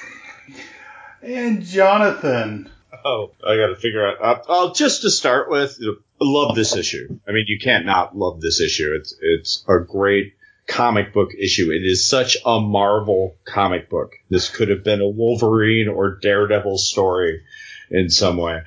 [1.23, 2.71] and Jonathan.
[3.05, 4.17] Oh, I got to figure out.
[4.21, 7.21] Uh, oh, just to start with, you know, I love this issue.
[7.29, 8.97] I mean, you can't not love this issue.
[8.99, 10.35] It's it's a great
[10.69, 11.71] comic book issue.
[11.73, 14.13] It is such a Marvel comic book.
[14.31, 17.43] This could have been a Wolverine or Daredevil story
[17.91, 18.61] in some way.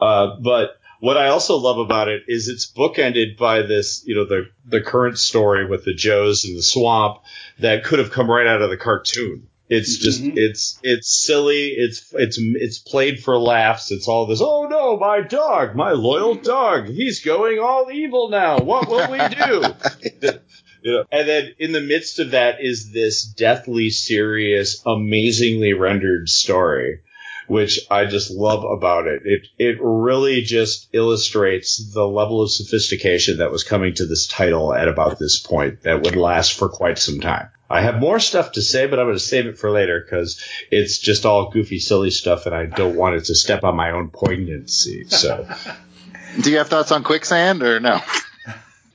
[0.00, 4.24] Uh, but what I also love about it is it's bookended by this, you know,
[4.24, 7.18] the the current story with the Joes and the swamp
[7.58, 9.48] that could have come right out of the cartoon.
[9.68, 10.34] It's just Mhm.
[10.36, 11.68] it's it's silly.
[11.68, 13.90] It's it's it's played for laughs.
[13.90, 14.40] It's all this.
[14.42, 16.88] Oh no, my dog, my loyal dog.
[16.88, 18.58] He's going all evil now.
[18.58, 20.30] What will we do?
[20.82, 26.28] You know, and then in the midst of that is this deathly serious, amazingly rendered
[26.28, 27.00] story,
[27.46, 29.22] which I just love about it.
[29.24, 34.74] It it really just illustrates the level of sophistication that was coming to this title
[34.74, 37.48] at about this point that would last for quite some time.
[37.70, 40.42] I have more stuff to say, but I'm going to save it for later because
[40.70, 43.92] it's just all goofy, silly stuff, and I don't want it to step on my
[43.92, 45.04] own poignancy.
[45.04, 45.48] So
[46.40, 48.00] Do you have thoughts on quicksand or no?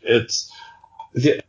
[0.02, 0.52] it's
[1.14, 1.42] the,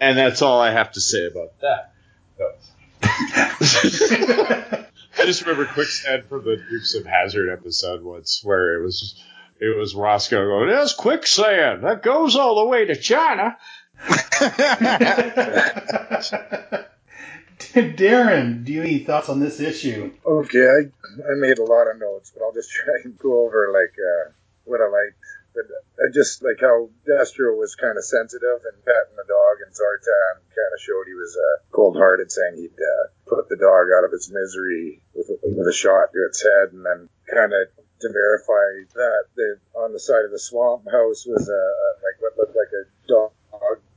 [0.00, 1.92] and that's all I have to say about that.
[5.18, 9.22] I just remember quicksand from the Dukes of Hazzard episode once, where it was
[9.60, 13.56] it was Roscoe going, "There's quicksand that goes all the way to China."
[17.76, 20.12] Darren, do you have any thoughts on this issue?
[20.24, 23.70] Okay, I, I made a lot of notes, but I'll just try and go over
[23.72, 24.30] like uh,
[24.64, 25.25] what I liked, But
[25.96, 30.44] I just like how Destro was kind of sensitive and petting the dog, and Zartan
[30.52, 34.12] kind of showed he was uh, cold-hearted, saying he'd uh, put the dog out of
[34.12, 38.84] its misery with, with a shot to its head, and then kind of to verify
[38.92, 42.56] that the, on the side of the swamp house was a, a like what looked
[42.56, 43.32] like a dog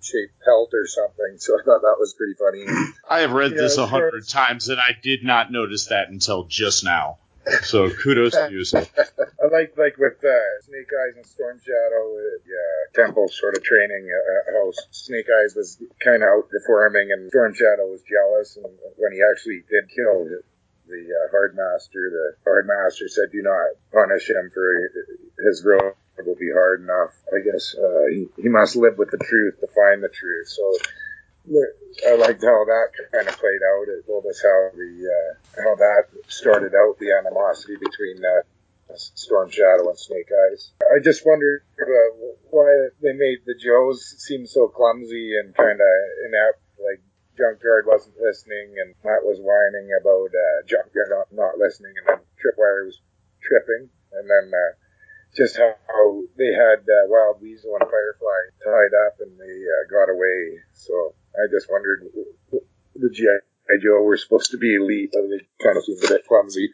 [0.02, 1.38] shaped pelt or something.
[1.38, 2.65] So I thought that was pretty funny.
[3.10, 6.84] I have read this a hundred times and I did not notice that until just
[6.84, 7.17] now.
[7.63, 8.63] So kudos to you.
[8.73, 10.33] I like like with uh,
[10.65, 15.55] Snake Eyes and Storm Shadow, uh, yeah, Temple sort of training uh, how Snake Eyes
[15.55, 18.57] was kind of outperforming, and Storm Shadow was jealous.
[18.57, 18.65] And
[18.97, 20.41] when he actually did kill the,
[20.91, 24.91] uh, Hard Master, the Hard Master said, "Do not punish him for
[25.47, 25.93] his road
[26.25, 29.67] will be hard enough." I guess uh, he, he must live with the truth to
[29.67, 30.47] find the truth.
[30.47, 30.77] So.
[31.49, 33.89] I liked how that kind of played out.
[33.89, 38.45] It told us how the uh, how that started out the animosity between uh,
[38.95, 40.71] Storm Shadow and Snake Eyes.
[40.93, 41.85] I just wondered uh,
[42.51, 42.69] why
[43.01, 45.93] they made the Joes seem so clumsy and kind of
[46.29, 46.62] inept.
[46.77, 47.01] Like
[47.38, 52.21] Junkyard wasn't listening, and Mutt was whining about uh, Junkyard not, not listening, and then
[52.38, 53.01] Tripwire was
[53.41, 54.73] tripping, and then uh,
[55.35, 55.75] just how,
[56.38, 60.59] they had uh, Wild Weasel and Firefly tied up, and they uh, got away.
[60.73, 62.05] So I just wondered
[62.95, 66.27] the GI Joe were supposed to be elite, but they kind of seemed a bit
[66.27, 66.71] clumsy.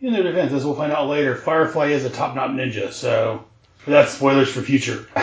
[0.00, 3.44] In their defense, as we'll find out later, Firefly is a top-knot ninja, so
[3.86, 5.06] that's spoilers for future.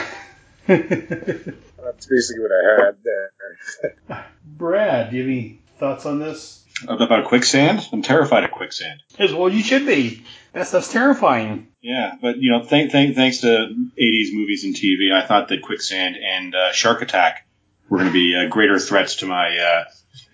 [0.65, 4.26] That's basically what I had there.
[4.45, 6.63] Brad, do you have any thoughts on this?
[6.88, 7.86] About quicksand?
[7.91, 9.02] I'm terrified of quicksand.
[9.19, 10.23] As well, you should be.
[10.54, 11.67] That stuff's terrifying.
[11.82, 15.62] Yeah, but you know, thank, thank, thanks to 80s movies and TV, I thought that
[15.62, 17.45] quicksand and uh, shark attack
[17.94, 19.84] were going to be uh, greater threats to my uh,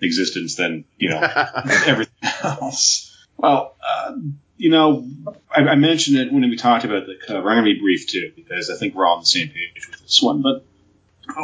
[0.02, 1.20] existence than you know
[1.86, 3.14] everything else.
[3.36, 4.16] Well, uh,
[4.56, 5.06] you know,
[5.54, 7.50] I, I mentioned it when we talked about the cover.
[7.50, 9.90] I'm going to be brief too because I think we're all on the same page
[9.92, 10.42] with this one.
[10.42, 10.66] But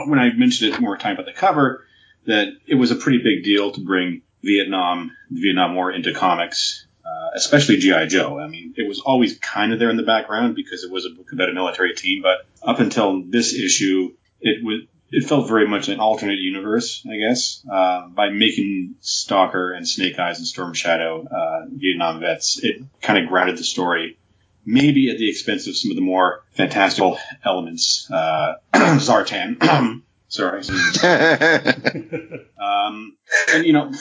[0.07, 1.85] when I mentioned it when we were talking about the cover,
[2.27, 6.87] that it was a pretty big deal to bring Vietnam, the Vietnam War into comics,
[7.05, 8.39] uh, especially GI Joe.
[8.39, 11.09] I mean, it was always kind of there in the background because it was a
[11.09, 12.23] book about a military team.
[12.23, 14.83] But up until this issue, it was
[15.15, 20.19] it felt very much an alternate universe, I guess, uh, by making Stalker and Snake
[20.19, 22.59] Eyes and Storm Shadow uh, Vietnam vets.
[22.61, 24.17] It kind of grounded the story,
[24.65, 28.11] maybe at the expense of some of the more fantastical elements.
[28.11, 30.01] Uh, Zartan.
[30.27, 30.63] Sorry.
[32.65, 33.15] Um,
[33.53, 33.91] and you know,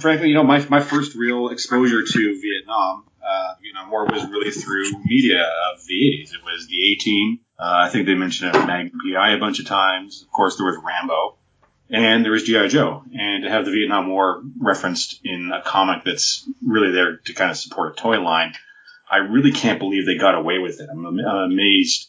[0.00, 4.50] frankly, you know, my, my first real exposure to Vietnam, uh, know, more was really
[4.50, 6.34] through media of the 80s.
[6.34, 7.40] It was the A Team.
[7.60, 10.22] Uh, I think they mentioned it Magnum PI a bunch of times.
[10.22, 11.36] Of course, there was Rambo,
[11.90, 13.04] and there was GI Joe.
[13.12, 17.50] And to have the Vietnam War referenced in a comic that's really there to kind
[17.50, 18.54] of support a toy line,
[19.10, 20.88] I really can't believe they got away with it.
[20.90, 22.08] I'm amazed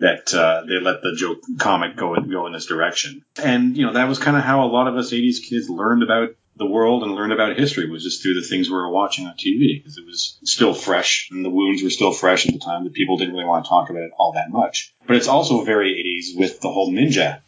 [0.00, 3.24] that uh, they let the joke comic go go in this direction.
[3.40, 6.02] And you know that was kind of how a lot of us '80s kids learned
[6.02, 9.26] about the world and learned about history was just through the things we were watching
[9.26, 12.58] on TV because it was still fresh and the wounds were still fresh at the
[12.58, 14.92] time that people didn't really want to talk about it all that much.
[15.06, 17.40] But it's also very '80s with the whole ninja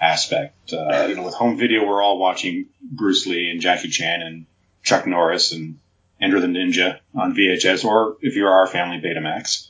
[0.00, 0.72] aspect.
[0.72, 4.46] Uh, you know, with home video, we're all watching Bruce Lee and Jackie Chan and
[4.82, 5.78] Chuck Norris and
[6.20, 9.68] Enter the Ninja on VHS, or if you're our family, Betamax.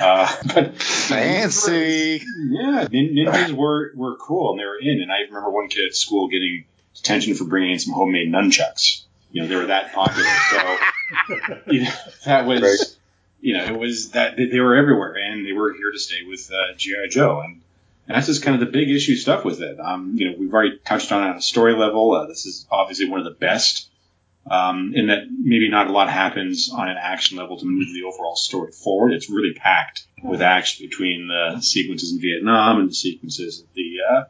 [0.00, 2.20] Uh, but Fancy.
[2.50, 5.00] yeah, nin- ninjas were, were cool and they were in.
[5.00, 9.02] And I remember one kid at school getting detention for bringing in some homemade nunchucks.
[9.32, 10.28] You know, they were that popular.
[10.50, 10.76] So
[11.72, 11.90] you know,
[12.24, 12.96] that was,
[13.40, 16.22] you know, it was that they they were everywhere and they were here to stay
[16.26, 17.40] with uh, GI Joe.
[17.40, 17.60] And,
[18.06, 19.80] and that's just kind of the big issue stuff with it.
[19.80, 22.12] Um, you know, we've already touched on it on a story level.
[22.12, 23.90] Uh, this is obviously one of the best.
[24.46, 28.02] Um, in that maybe not a lot happens on an action level to move the
[28.02, 29.14] overall story forward.
[29.14, 33.96] It's really packed with action between the sequences in Vietnam and the sequences at the
[34.06, 34.24] uh,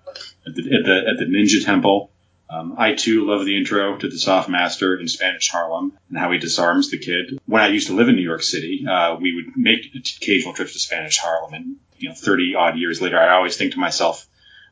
[0.47, 2.13] at the at the, at the Ninja Temple.
[2.55, 6.31] Um, I too love the intro to the Soft Master in Spanish Harlem and how
[6.31, 7.39] he disarms the kid.
[7.47, 10.75] When I used to live in New York City, uh, we would make occasional trips
[10.75, 14.27] to Spanish Harlem, and you know, 30 odd years later, I always think to myself,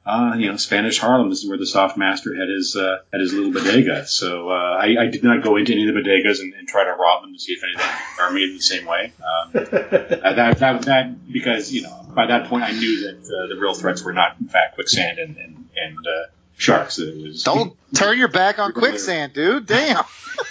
[0.05, 3.33] uh, you know, Spanish Harlem is where the soft master had his uh, had his
[3.33, 4.07] little bodega.
[4.07, 6.85] So uh, I, I did not go into any of the bodegas and, and try
[6.85, 7.91] to rob them to see if anything
[8.21, 9.13] are made the same way.
[9.19, 13.61] Um, that, that that because you know by that point I knew that uh, the
[13.61, 16.27] real threats were not in fact quicksand and and, and uh,
[16.63, 16.97] sharks.
[16.97, 19.67] That it was Don't turn your back on quicksand, dude.
[19.67, 20.05] Damn.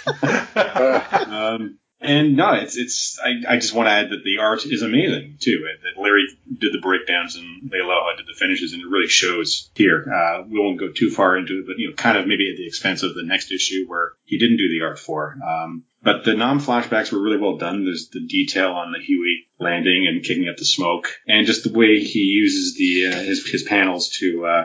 [0.22, 3.18] um, And no, it's it's.
[3.22, 5.64] I, I just want to add that the art is amazing too.
[5.82, 6.26] That Larry
[6.58, 10.04] did the breakdowns and Leialoha did the finishes, and it really shows here.
[10.12, 12.56] Uh, we won't go too far into it, but you know, kind of maybe at
[12.56, 15.36] the expense of the next issue where he didn't do the art for.
[15.46, 17.84] Um, but the non-flashbacks were really well done.
[17.84, 21.72] There's the detail on the Huey landing and kicking up the smoke, and just the
[21.78, 24.64] way he uses the uh, his his panels to uh,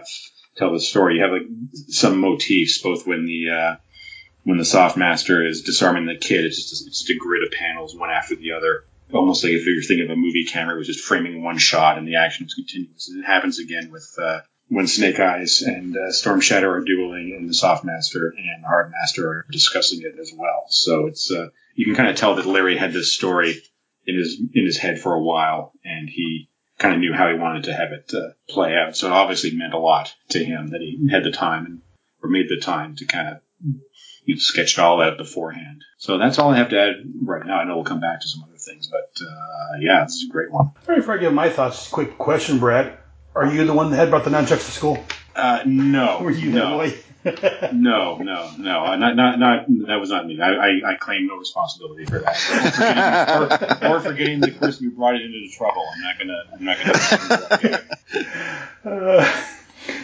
[0.58, 1.16] tell the story.
[1.16, 1.47] You have like
[1.89, 3.76] some motifs, both when the uh,
[4.43, 7.51] when the soft master is disarming the kid, it's just, it's just a grid of
[7.51, 8.86] panels, one after the other.
[9.14, 11.97] Almost like if you're thinking of a movie camera, it was just framing one shot
[11.97, 13.10] and the action is continuous.
[13.10, 14.39] And it happens again with uh,
[14.70, 18.91] when Snake Eyes and uh, Storm Shadow are dueling, and the Soft Master and Hard
[18.91, 20.66] Master are discussing it as well.
[20.70, 23.62] So it's uh, you can kind of tell that Larry had this story
[24.05, 27.38] in his in his head for a while, and he kind of knew how he
[27.38, 28.95] wanted to have it uh, play out.
[28.95, 31.82] So it obviously meant a lot to him that he had the time and
[32.21, 33.41] or made the time to kind of
[34.25, 35.84] you know, sketch it all out beforehand.
[35.97, 37.57] So that's all I have to add right now.
[37.57, 40.51] I know we'll come back to some other things, but uh, yeah, it's a great
[40.51, 40.71] one.
[40.88, 42.97] Right, before I give my thoughts, quick question, Brad.
[43.36, 45.03] Are you the one that had brought the nunchucks to school?
[45.36, 46.99] Uh, no, Were you no, that way?
[47.73, 48.86] No, no, no.
[48.86, 49.65] Uh, Not, not, not.
[49.88, 50.39] That was not me.
[50.41, 52.36] I, I, I claim no responsibility for that.
[53.30, 55.86] Or for, getting, or, or for getting the person who brought it into trouble.
[55.93, 56.43] I'm not gonna.
[56.53, 56.78] I'm not
[57.63, 57.84] gonna.
[58.86, 59.43] Uh,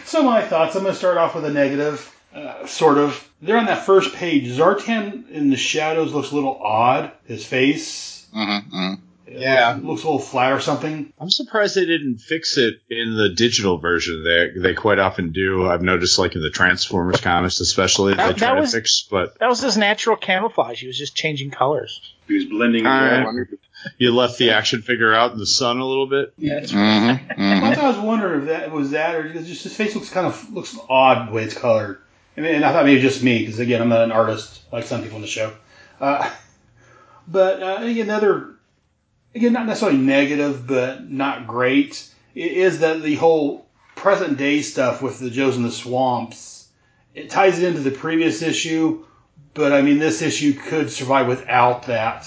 [0.04, 0.76] so my thoughts.
[0.76, 3.28] I'm going to start off with a negative, uh, sort of.
[3.42, 7.12] There on that first page, Zartan in the shadows looks a little odd.
[7.26, 8.26] His face.
[8.34, 8.94] Mm-hmm,
[9.26, 9.72] Yeah.
[9.74, 11.12] Looks, looks a little flat or something.
[11.18, 14.22] I'm surprised they didn't fix it in the digital version.
[14.24, 15.66] They they quite often do.
[15.68, 19.06] I've noticed, like in the Transformers comics, especially, That- they try that to fix.
[19.10, 20.80] But That was his natural camouflage.
[20.80, 22.00] He was just changing colors.
[22.28, 22.86] He was blending.
[22.86, 23.58] I in.
[23.98, 26.32] you left the action figure out in the sun a little bit.
[26.38, 27.74] Yeah, it's Mhm, I mhm.
[27.74, 30.52] thought I was wondering if that was that, or just his face looks kind of
[30.52, 31.98] looks odd the way it's colored.
[32.36, 34.84] I mean, and I thought maybe just me, because again, I'm not an artist like
[34.86, 35.52] some people in the show.
[36.00, 36.30] Uh,
[37.28, 38.53] but uh, again, another,
[39.34, 42.06] again, not necessarily negative, but not great,
[42.36, 43.66] i- is that the whole
[43.96, 46.68] present day stuff with the Joes in the swamps.
[47.14, 49.04] It ties it into the previous issue,
[49.54, 52.26] but I mean, this issue could survive without that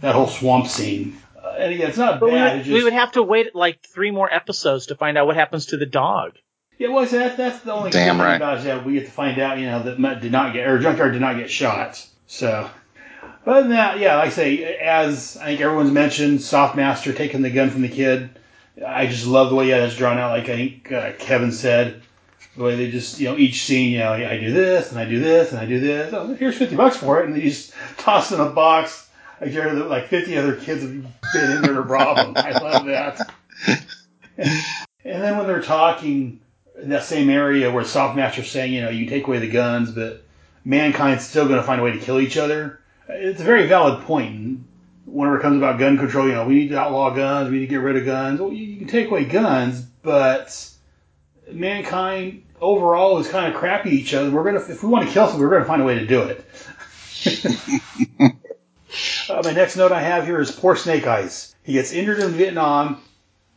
[0.00, 1.16] that whole swamp scene.
[1.42, 2.52] Uh, and again, it's not But we bad.
[2.58, 5.36] would, it's we would have to wait like three more episodes to find out what
[5.36, 6.32] happens to the dog.
[6.78, 8.36] Yeah, well, see, that's that's the only Damn thing right.
[8.36, 10.52] about it is that we get to find out, you know, that Mutt did not
[10.52, 12.04] get or Junkyard did not get shot.
[12.26, 12.68] So,
[13.44, 17.50] but than that, yeah, like I say, as I think everyone's mentioned, Softmaster taking the
[17.50, 18.30] gun from the kid.
[18.84, 20.30] I just love the way that's drawn out.
[20.30, 22.02] Like I think uh, Kevin said,
[22.56, 25.04] the way they just you know each scene, you know, I do this and I
[25.04, 26.12] do this and I do this.
[26.12, 29.08] Oh, here's fifty bucks for it, and they just toss in a box.
[29.40, 32.34] Like you're like fifty other kids have been in there to rob them.
[32.36, 33.34] I love that.
[35.04, 36.40] And then when they're talking
[36.80, 40.24] in that same area where Softmaster's saying, you know, you take away the guns, but
[40.64, 42.80] mankind's still going to find a way to kill each other.
[43.08, 44.60] It's a very valid point.
[45.04, 47.66] Whenever it comes about gun control, you know, we need to outlaw guns, we need
[47.66, 48.40] to get rid of guns.
[48.40, 50.70] Well, you, you can take away guns, but
[51.50, 54.30] mankind overall is kind of crappy to each other.
[54.30, 56.22] We're gonna, if we want to kill somebody, we're gonna find a way to do
[56.22, 56.44] it.
[59.28, 61.54] uh, my next note I have here is poor Snake Eyes.
[61.62, 63.02] He gets injured in Vietnam,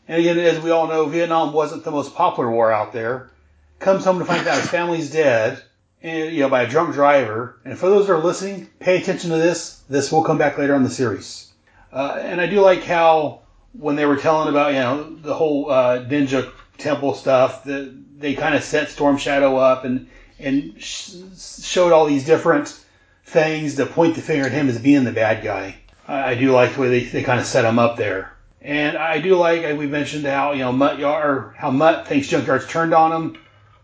[0.07, 3.31] and again, as we all know, Vietnam wasn't the most popular war out there.
[3.79, 5.61] Comes home to find out his family's dead,
[6.01, 7.57] and you know by a drunk driver.
[7.65, 9.81] And for those that are listening, pay attention to this.
[9.89, 11.51] This will come back later on the series.
[11.91, 13.41] Uh, and I do like how
[13.73, 18.33] when they were telling about you know the whole uh, ninja temple stuff, that they
[18.33, 20.07] kind of set Storm Shadow up and
[20.39, 21.15] and sh-
[21.61, 22.79] showed all these different
[23.25, 25.77] things to point the finger at him as being the bad guy.
[26.07, 28.33] I, I do like the way they, they kind of set him up there.
[28.61, 32.67] And I do like we mentioned how you know Mutt or how Mutt thinks Junkyard's
[32.67, 33.37] turned on him,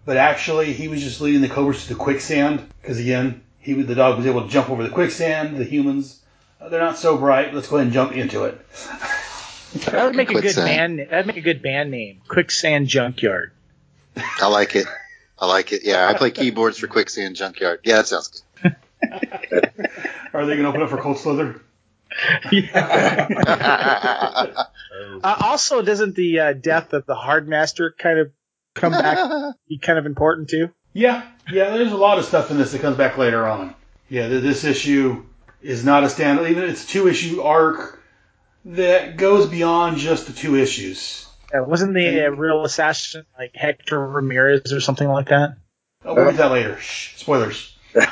[0.06, 3.95] but actually he was just leading the Cobras to the quicksand because again he the
[3.95, 5.58] dog was able to jump over the quicksand.
[5.58, 6.20] The humans
[6.60, 7.54] uh, they're not so bright.
[7.54, 8.60] Let's go ahead and jump into it.
[9.86, 10.99] That would make a good band.
[10.99, 12.22] That'd make a good band name.
[12.28, 13.51] Quicksand Junkyard.
[14.16, 14.88] I like it.
[15.39, 15.82] I like it.
[15.84, 17.82] Yeah, I play keyboards for Quicksand Junkyard.
[17.84, 18.76] Yeah, that sounds good.
[20.34, 21.62] Are they going to open up for Cold Slither?
[25.24, 28.32] Uh, also, doesn't the uh, death of the Hardmaster kind of
[28.74, 30.70] come back be kind of important too?
[30.94, 31.72] Yeah, yeah.
[31.72, 33.76] There's a lot of stuff in this that comes back later on.
[34.10, 35.24] Yeah, th- this issue
[35.62, 36.40] is not a stand.
[36.48, 38.02] Even it's a two issue arc
[38.66, 41.28] that goes beyond just the two issues.
[41.54, 45.58] Uh, wasn't the uh, real assassin like Hector Ramirez or something like that?
[46.06, 46.78] Oh, we'll get that later.
[46.80, 47.76] Shh, spoilers.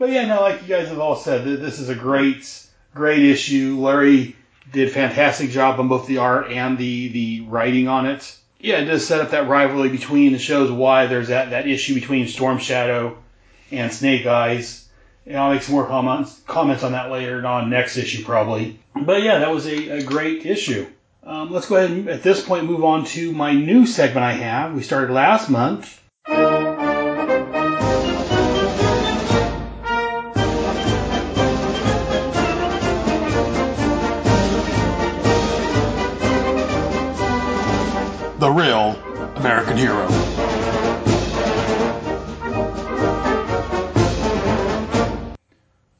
[0.00, 2.50] But yeah, no, like you guys have all said, th- this is a great,
[2.94, 3.76] great issue.
[3.78, 4.34] Larry
[4.72, 8.36] did fantastic job on both the art and the the writing on it.
[8.58, 10.32] Yeah, it does set up that rivalry between.
[10.32, 13.16] the shows why there's that that issue between Storm Shadow
[13.70, 14.88] and Snake Eyes.
[15.26, 18.78] And I'll make some more comments comments on that later on next issue probably.
[18.94, 20.86] But yeah, that was a, a great issue.
[21.22, 24.32] Um, let's go ahead and at this point move on to my new segment I
[24.32, 24.74] have.
[24.74, 26.00] We started last month.
[39.70, 40.08] American hero.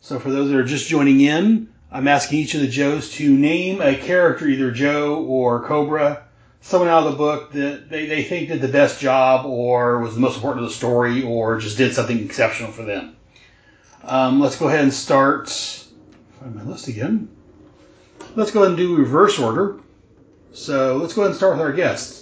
[0.01, 3.37] So for those that are just joining in, I'm asking each of the Joes to
[3.37, 6.25] name a character, either Joe or Cobra,
[6.61, 10.15] someone out of the book that they, they think did the best job or was
[10.15, 13.17] the most important to the story or just did something exceptional for them.
[14.03, 15.49] Um, let's go ahead and start.
[16.41, 17.29] Find my list again.
[18.35, 19.79] Let's go ahead and do reverse order.
[20.53, 22.21] So let's go ahead and start with our guests.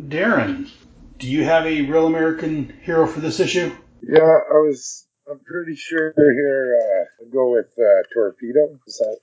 [0.00, 0.70] Darren,
[1.18, 3.74] do you have a real American hero for this issue?
[4.02, 5.06] Yeah, I was.
[5.28, 6.78] I'm pretty sure here.
[6.80, 8.78] Uh, I'll go with uh, Torpedo.
[8.86, 9.18] Is that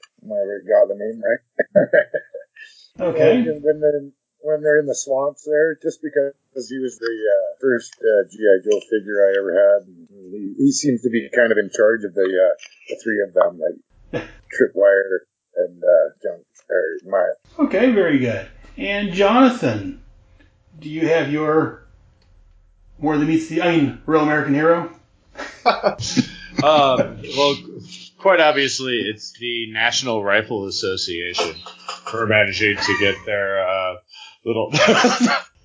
[0.68, 1.88] got the name right?
[3.00, 3.38] Okay.
[3.38, 4.02] And when they're
[4.42, 8.70] when they're in the swamps there, just because he was the uh, first uh, GI
[8.70, 12.04] Joe figure I ever had, and he, he seems to be kind of in charge
[12.04, 12.56] of the uh,
[12.90, 14.24] the three of them, like
[14.54, 15.26] Tripwire
[15.56, 17.66] and uh, Junk or Maya.
[17.66, 18.48] Okay, very good.
[18.78, 20.04] And Jonathan,
[20.80, 21.83] do you have your
[23.04, 24.90] more than meets the I mean, real American hero?
[25.66, 25.98] um,
[26.64, 27.56] well,
[28.18, 31.56] quite obviously, it's the National Rifle Association
[32.06, 33.96] for managing to get their uh,
[34.46, 34.74] little.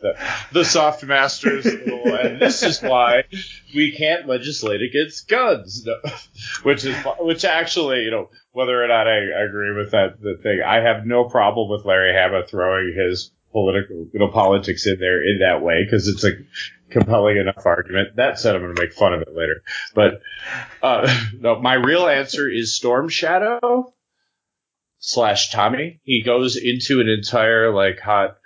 [0.01, 0.16] The,
[0.53, 3.24] the soft masters, little, and this is why
[3.74, 5.84] we can't legislate against guns.
[5.84, 5.97] No,
[6.62, 10.39] which is which actually, you know, whether or not I, I agree with that the
[10.41, 14.99] thing, I have no problem with Larry Hama throwing his political, you know, politics in
[14.99, 16.33] there in that way because it's a
[16.91, 18.17] compelling enough argument.
[18.17, 19.63] That said, I'm going to make fun of it later.
[19.95, 20.21] But
[20.83, 23.93] uh, no, my real answer is Storm Shadow
[24.99, 26.01] slash Tommy.
[26.05, 28.37] He goes into an entire like hot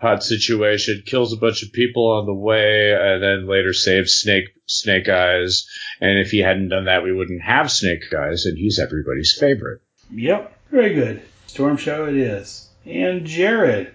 [0.00, 4.48] hot situation, kills a bunch of people on the way, and then later saves Snake
[4.66, 5.68] Snake Eyes.
[6.00, 9.82] And if he hadn't done that, we wouldn't have Snake Eyes, and he's everybody's favorite.
[10.10, 11.22] Yep, very good.
[11.46, 12.68] Storm Shadow it is.
[12.86, 13.92] And Jared,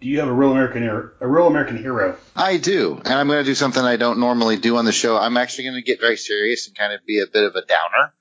[0.00, 1.10] do you have a real American hero?
[1.20, 2.16] A real American hero?
[2.34, 5.16] I do, and I'm going to do something I don't normally do on the show.
[5.16, 7.64] I'm actually going to get very serious and kind of be a bit of a
[7.64, 8.12] downer.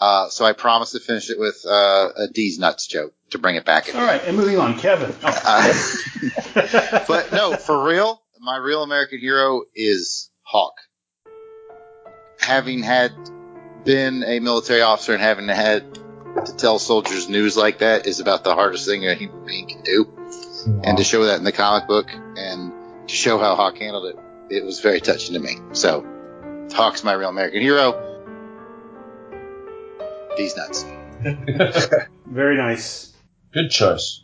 [0.00, 3.56] Uh, so I promise to finish it with uh, a D's nuts joke to bring
[3.56, 3.94] it back.
[3.94, 5.14] All right, and moving on, Kevin.
[5.22, 5.40] Oh.
[5.44, 10.74] Uh, but no, for real, my real American hero is Hawk.
[12.40, 13.12] Having had
[13.84, 15.94] been a military officer and having had
[16.46, 19.82] to tell soldiers news like that is about the hardest thing a human being can
[19.82, 20.06] do.
[20.66, 22.72] And to show that in the comic book and
[23.08, 24.16] to show how Hawk handled it,
[24.54, 25.56] it was very touching to me.
[25.72, 26.06] So,
[26.72, 28.06] Hawk's my real American hero.
[30.36, 30.84] These nuts.
[32.26, 33.12] Very nice.
[33.52, 34.22] Good choice.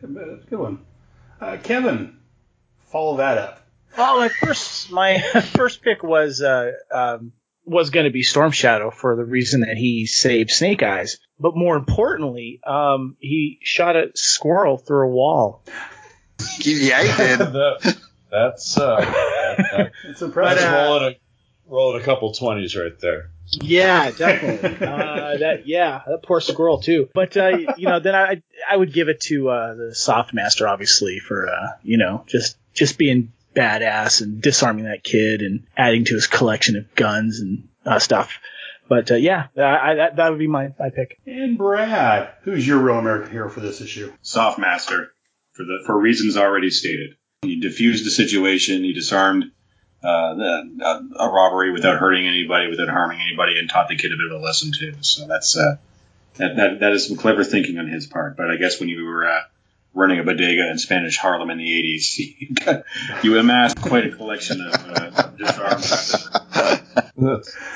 [0.00, 0.80] Good, good one.
[1.40, 2.18] Uh, Kevin,
[2.86, 3.66] follow that up.
[3.96, 5.20] Well, my first my
[5.56, 7.32] first pick was uh, um,
[7.64, 11.56] was going to be Storm Shadow for the reason that he saved Snake Eyes, but
[11.56, 15.62] more importantly, um, he shot a squirrel through a wall.
[16.60, 17.38] yeah, he did.
[17.38, 17.96] That-
[18.30, 20.58] that's uh, that, that, It's impressive.
[20.60, 21.16] that's rolling a
[21.72, 23.30] rolling a couple twenties right there.
[23.52, 24.86] Yeah, definitely.
[24.86, 27.08] uh, that yeah, that poor squirrel too.
[27.14, 30.66] But uh, you know, then I I would give it to uh, the soft master,
[30.66, 36.04] obviously, for uh, you know just just being badass and disarming that kid and adding
[36.06, 38.40] to his collection of guns and uh, stuff.
[38.88, 41.18] But uh, yeah, I, I, that that would be my my pick.
[41.26, 44.12] And Brad, who's your real American hero for this issue?
[44.22, 45.12] Soft Master
[45.52, 47.16] for the for reasons already stated.
[47.42, 48.84] He diffused the situation.
[48.84, 49.44] He disarmed
[50.02, 54.12] uh, the, uh, a robbery without hurting anybody, without harming anybody, and taught the kid
[54.12, 54.94] a bit of a lesson too.
[55.00, 55.76] So that's uh,
[56.36, 58.36] that, that that is some clever thinking on his part.
[58.36, 59.40] But I guess when you were uh,
[59.94, 62.84] running a bodega in Spanish Harlem in the '80s,
[63.24, 65.84] you, amassed quite a collection of uh, disarmed
[67.16, 67.56] weapons.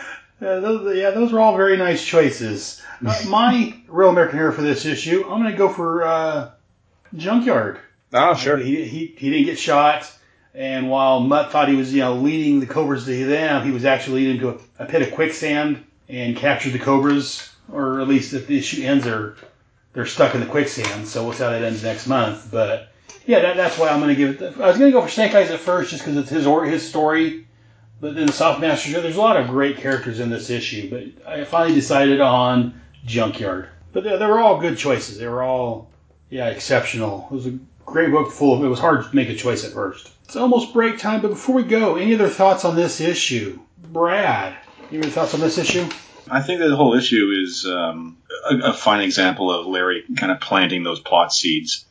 [0.40, 2.82] Uh, those, yeah, those were all very nice choices.
[3.04, 6.50] Uh, my real American hero for this issue, I'm going to go for uh,
[7.14, 7.78] Junkyard.
[8.12, 8.56] Oh, sure.
[8.56, 10.10] He, he, he didn't get shot,
[10.54, 13.84] and while Mutt thought he was you know leading the Cobras to them, he was
[13.84, 18.32] actually leading to a, a pit of quicksand and captured the Cobras, or at least
[18.32, 19.36] if the issue ends, they're
[19.92, 21.06] they're stuck in the quicksand.
[21.06, 22.48] So we'll see how that ends next month.
[22.50, 22.88] But
[23.26, 24.56] yeah, that, that's why I'm going to give it.
[24.56, 26.46] The, I was going to go for Snake Eyes at first, just because it's his
[26.46, 27.46] or his story.
[28.00, 30.88] But then the Soft Master, there's a lot of great characters in this issue.
[30.88, 33.68] But I finally decided on Junkyard.
[33.92, 35.18] But they, they were all good choices.
[35.18, 35.90] They were all
[36.30, 37.28] yeah exceptional.
[37.30, 38.64] It was a great book full of.
[38.64, 40.10] It was hard to make a choice at first.
[40.24, 43.58] It's almost break time, but before we go, any other thoughts on this issue?
[43.78, 44.56] Brad,
[44.92, 45.88] any thoughts on this issue?
[46.30, 48.16] I think that the whole issue is um,
[48.48, 51.84] a, a fine example of Larry kind of planting those plot seeds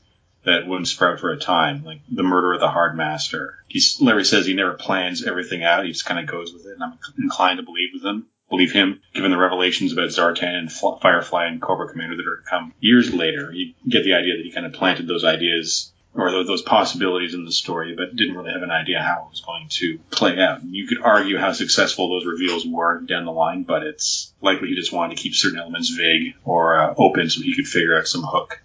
[0.45, 3.55] that wouldn't sprout for a time, like the murder of the Hard Master.
[3.67, 6.73] He's, Larry says he never plans everything out; he just kind of goes with it,
[6.73, 8.27] and I'm inclined to believe with him.
[8.49, 12.37] Believe him, given the revelations about Zartan and Fl- Firefly and Cobra Commander that are
[12.37, 13.51] to come years later.
[13.51, 17.45] You get the idea that he kind of planted those ideas or those possibilities in
[17.45, 20.63] the story, but didn't really have an idea how it was going to play out.
[20.63, 24.75] You could argue how successful those reveals were down the line, but it's likely he
[24.75, 28.07] just wanted to keep certain elements vague or uh, open so he could figure out
[28.07, 28.59] some hook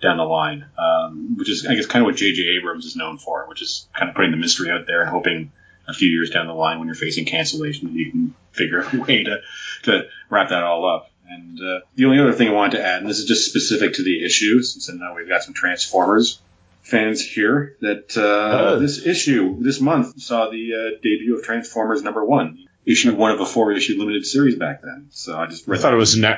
[0.00, 2.42] down the line, um, which is, I guess, kind of what J.J.
[2.58, 5.52] Abrams is known for, which is kind of putting the mystery out there and hoping
[5.88, 9.00] a few years down the line when you're facing cancellation, you can figure out a
[9.00, 9.40] way to,
[9.82, 11.10] to wrap that all up.
[11.28, 13.94] And uh, the only other thing I wanted to add, and this is just specific
[13.94, 16.40] to the issue, since I know we've got some Transformers
[16.82, 22.24] fans here, that uh, this issue, this month, saw the uh, debut of Transformers number
[22.24, 22.66] one.
[22.86, 25.08] Issue one of a four issue limited series back then.
[25.10, 26.28] So I just I thought it was ne-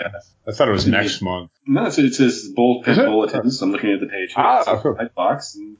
[0.46, 1.50] I thought it was next month.
[1.66, 3.04] No, it's, it says bull, Is it?
[3.06, 3.62] bulletins.
[3.62, 4.44] I'm looking at the page here.
[4.44, 4.94] Ah, It's cool.
[4.94, 5.76] white box, and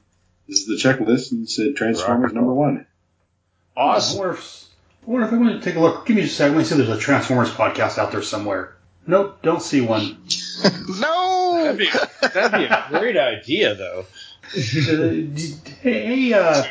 [0.47, 2.33] this is the checklist, and it said Transformers Rock.
[2.33, 2.85] number one.
[3.75, 4.17] Awesome.
[4.17, 4.65] I wonder if,
[5.05, 6.05] I wonder if I'm going to take a look.
[6.05, 6.55] Give me just a second.
[6.55, 8.75] Let me see if there's a Transformers podcast out there somewhere.
[9.05, 10.17] Nope, don't see one.
[10.99, 11.59] no!
[11.63, 11.89] That'd be,
[12.21, 14.05] that'd be a great idea, though.
[14.53, 14.57] Uh,
[15.33, 16.63] d- hey, uh,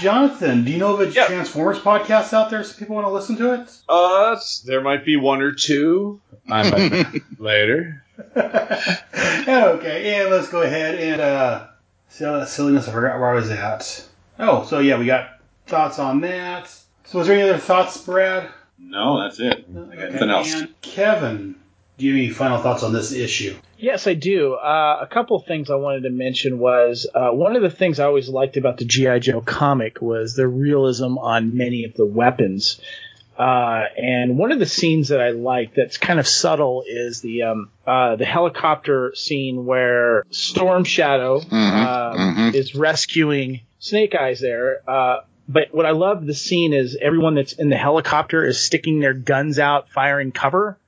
[0.00, 3.36] Jonathan, do you know of a Transformers podcast out there so people want to listen
[3.36, 3.76] to it?
[3.88, 6.20] Uh, there might be one or two.
[6.48, 8.04] I might later.
[8.36, 11.66] okay, and let's go ahead and uh,
[12.08, 12.86] see all that silliness.
[12.88, 14.06] I forgot where I was at.
[14.38, 16.68] Oh, so yeah, we got thoughts on that.
[17.04, 18.48] So, was there any other thoughts, Brad?
[18.78, 19.66] No, that's it.
[19.68, 20.54] I got nothing else.
[20.54, 21.56] And Kevin,
[21.96, 23.56] do you have any final thoughts on this issue?
[23.78, 24.54] Yes, I do.
[24.54, 28.00] Uh, a couple of things I wanted to mention was uh, one of the things
[28.00, 32.06] I always liked about the GI Joe comic was the realism on many of the
[32.06, 32.80] weapons.
[33.38, 37.42] Uh, and one of the scenes that I like that's kind of subtle is the
[37.42, 44.88] um, uh, the helicopter scene where Storm Shadow uh, is rescuing Snake Eyes there.
[44.88, 49.00] Uh, but what I love the scene is everyone that's in the helicopter is sticking
[49.00, 50.78] their guns out, firing cover.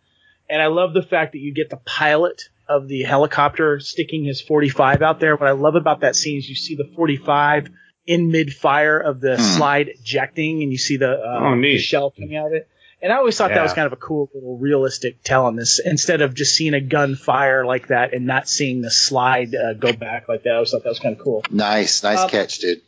[0.49, 4.41] And I love the fact that you get the pilot of the helicopter sticking his
[4.41, 5.37] 45 out there.
[5.37, 7.69] What I love about that scene is you see the 45
[8.07, 12.11] in mid fire of the slide ejecting, and you see the, uh, Oh, the shell
[12.13, 12.69] coming out of it.
[13.03, 15.79] And I always thought that was kind of a cool little realistic tell on this,
[15.81, 19.75] instead of just seeing a gun fire like that and not seeing the slide uh,
[19.75, 20.51] go back like that.
[20.51, 21.45] I always thought that was kind of cool.
[21.51, 22.81] Nice, nice Um, catch, dude.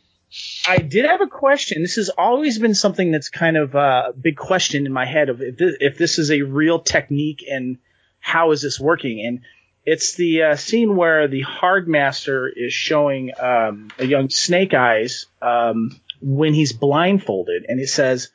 [0.67, 1.81] I did have a question.
[1.81, 5.41] This has always been something that's kind of a big question in my head of
[5.41, 7.77] if this, if this is a real technique and
[8.19, 9.25] how is this working?
[9.25, 9.41] And
[9.85, 15.25] it's the uh, scene where the Hard Master is showing um, a young Snake Eyes
[15.41, 18.29] um, when he's blindfolded, and it says.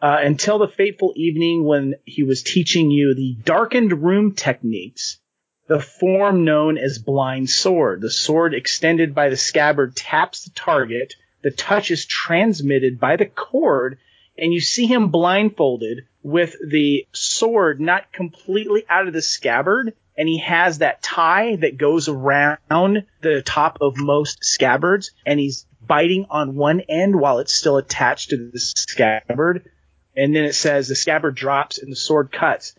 [0.00, 5.20] Uh, until the fateful evening when he was teaching you the darkened room techniques,
[5.68, 8.00] the form known as blind sword.
[8.00, 11.14] The sword extended by the scabbard taps the target.
[11.42, 13.98] The touch is transmitted by the cord,
[14.38, 19.94] and you see him blindfolded with the sword not completely out of the scabbard.
[20.16, 25.66] And he has that tie that goes around the top of most scabbards, and he's
[25.80, 29.70] biting on one end while it's still attached to the scabbard.
[30.14, 32.74] And then it says the scabbard drops and the sword cuts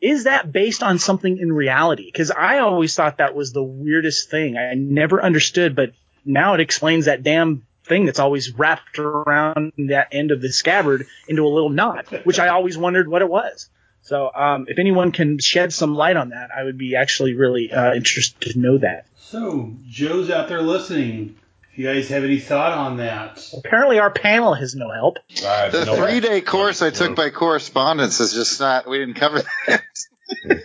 [0.00, 2.06] is that based on something in reality?
[2.06, 4.56] Because I always thought that was the weirdest thing.
[4.56, 5.92] I never understood, but
[6.24, 11.06] now it explains that damn thing that's always wrapped around that end of the scabbard
[11.26, 13.68] into a little knot, which I always wondered what it was.
[14.02, 17.72] So, um, if anyone can shed some light on that, I would be actually really
[17.72, 19.06] uh, interested to know that.
[19.16, 21.36] So, Joe's out there listening.
[21.72, 25.18] If you guys have any thought on that, Apparently, our panel has no help.
[25.28, 29.82] The three day course I took by correspondence is just not, we didn't cover that.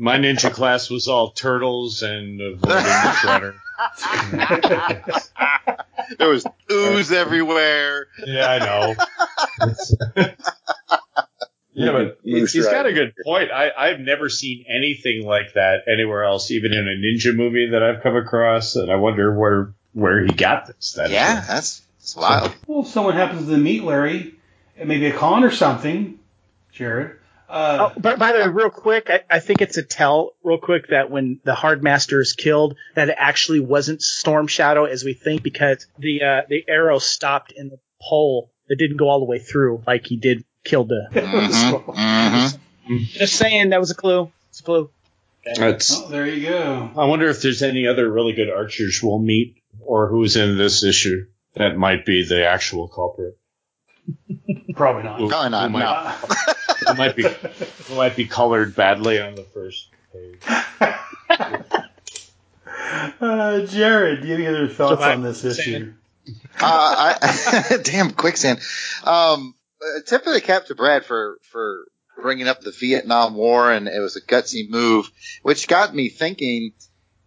[0.00, 3.54] My ninja class was all turtles and avoiding the shredder.
[6.18, 8.06] there was ooze everywhere.
[8.24, 8.58] Yeah, I
[10.16, 10.26] know.
[11.78, 13.52] Yeah, but he's, he's got a good point.
[13.52, 17.84] I, I've never seen anything like that anywhere else, even in a ninja movie that
[17.84, 20.94] I've come across, and I wonder where where he got this.
[20.94, 22.52] That Yeah, that's, that's wild.
[22.66, 24.34] well, if someone happens to meet Larry,
[24.76, 26.18] at maybe a con or something,
[26.72, 27.17] Jared.
[27.48, 30.58] Uh, Oh, but by the way, real quick, I, I think it's a tell, real
[30.58, 35.04] quick, that when the Hard Master is killed, that it actually wasn't Storm Shadow as
[35.04, 38.50] we think, because the uh, the arrow stopped in the pole.
[38.68, 41.08] It didn't go all the way through like he did kill the.
[42.88, 43.04] Mm-hmm.
[43.04, 44.32] Just saying, that was a clue.
[44.48, 44.90] It's a clue.
[45.44, 46.90] That's, oh, there you go.
[46.96, 50.82] I wonder if there's any other really good archers we'll meet, or who's in this
[50.82, 53.36] issue that might be the actual culprit.
[54.74, 55.28] Probably not.
[55.28, 55.62] Probably not.
[55.64, 56.54] Who might, No.
[56.86, 60.40] who might be who might be colored badly on the first page.
[63.20, 65.92] Uh, Jared, do you have any other thoughts Survive on this issue?
[66.60, 68.60] Uh, I, damn quicksand.
[69.04, 69.54] Um,
[70.06, 71.86] tip of the cap to Brad for for
[72.20, 75.10] bringing up the Vietnam War, and it was a gutsy move,
[75.42, 76.72] which got me thinking.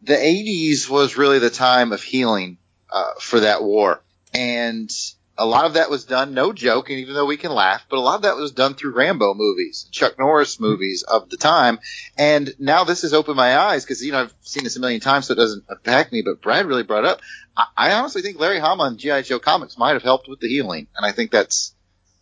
[0.03, 2.57] The '80s was really the time of healing
[2.91, 4.01] uh, for that war,
[4.33, 4.89] and
[5.37, 6.33] a lot of that was done.
[6.33, 8.75] No joke, and even though we can laugh, but a lot of that was done
[8.75, 11.79] through Rambo movies, Chuck Norris movies of the time.
[12.17, 15.01] And now this has opened my eyes because you know I've seen this a million
[15.01, 16.21] times, so it doesn't affect me.
[16.21, 17.21] But Brad really brought it up.
[17.55, 20.47] I, I honestly think Larry Hama and GI Joe comics might have helped with the
[20.47, 21.73] healing, and I think that's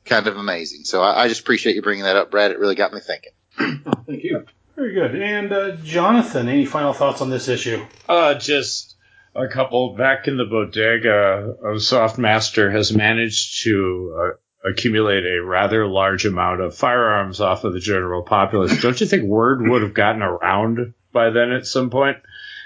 [0.05, 0.83] kind of amazing.
[0.83, 2.51] So I, I just appreciate you bringing that up, Brad.
[2.51, 3.31] It really got me thinking.
[4.05, 4.45] Thank you.
[4.75, 5.21] Very good.
[5.21, 7.85] And uh, Jonathan, any final thoughts on this issue?
[8.07, 8.95] Uh, just
[9.35, 11.55] a couple back in the bodega.
[11.61, 17.73] Uh, Softmaster has managed to uh, accumulate a rather large amount of firearms off of
[17.73, 18.81] the general populace.
[18.81, 22.17] Don't you think word would have gotten around by then at some point?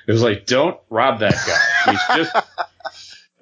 [0.07, 1.91] It was like, don't rob that guy.
[1.91, 2.36] He's just.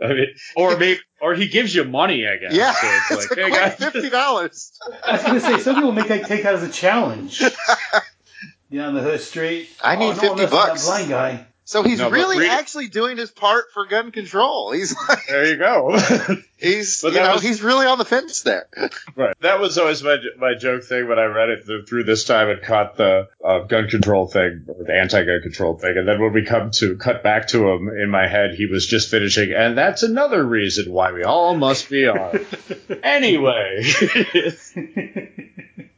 [0.03, 2.53] I mean, or maybe, or he gives you money, I guess.
[2.55, 4.80] Yeah, So it's it's like, a hey quick guys, fifty dollars.
[5.05, 7.39] I was going to say, some people make that, take that as a challenge.
[8.72, 9.69] Down the hood street.
[9.84, 10.88] I need oh, no, 50 listen, bucks.
[10.88, 11.47] That blind guy.
[11.72, 14.74] So he's No, really read actually doing his part for gun control.
[14.74, 15.97] He's like, there you go.
[16.57, 18.67] he's you know was- he's really on the fence there.
[19.15, 19.34] Right.
[19.39, 22.49] That was always my my joke thing when I read it th- through this time
[22.49, 26.34] and caught the uh, gun control thing or the anti-gun control thing, and then when
[26.34, 29.78] we come to cut back to him in my head, he was just finishing, and
[29.78, 32.45] that's another reason why we all must be armed.
[33.03, 33.82] anyway,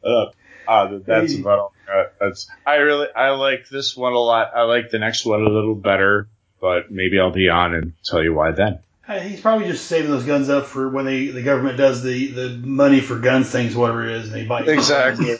[0.04, 0.26] uh,
[0.68, 1.73] uh, that's about all.
[1.92, 4.52] Uh, that's I really I like this one a lot.
[4.54, 6.28] I like the next one a little better,
[6.60, 8.80] but maybe I'll be on and tell you why then.
[9.06, 12.48] He's probably just saving those guns up for when they the government does the, the
[12.48, 15.36] money for guns things, whatever it is, and they buy Exactly.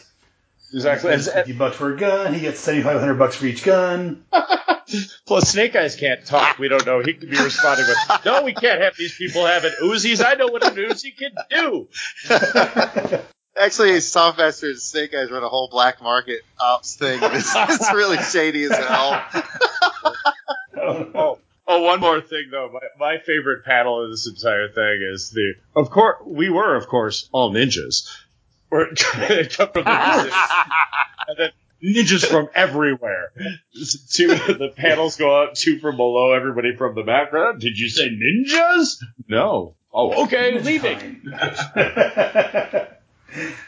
[0.73, 1.11] Exactly.
[1.11, 2.33] He gets Fifty bucks for a gun.
[2.33, 4.25] He gets seventy five hundred bucks for each gun.
[5.25, 6.59] Plus, Snake Eyes can't talk.
[6.59, 7.01] We don't know.
[7.01, 10.23] He could be responding with, "No, we can't have these people having Uzis.
[10.23, 13.19] I know what an Uzi can do."
[13.57, 17.19] Actually, Softmaster and Snake Eyes run a whole black market ops thing.
[17.23, 19.25] It's, it's really shady as hell.
[20.77, 22.69] oh, oh, one more thing though.
[22.71, 25.53] My, my favorite panel of this entire thing is the.
[25.75, 28.07] Of course, we were, of course, all ninjas.
[28.69, 30.31] We're come from the
[31.27, 31.51] and then
[31.81, 33.31] ninjas from everywhere.
[34.11, 37.61] Two the panels go up, two from below, everybody from the background.
[37.61, 38.97] Did you say ninjas?
[39.29, 39.75] No.
[39.93, 41.21] Oh, okay, leaving.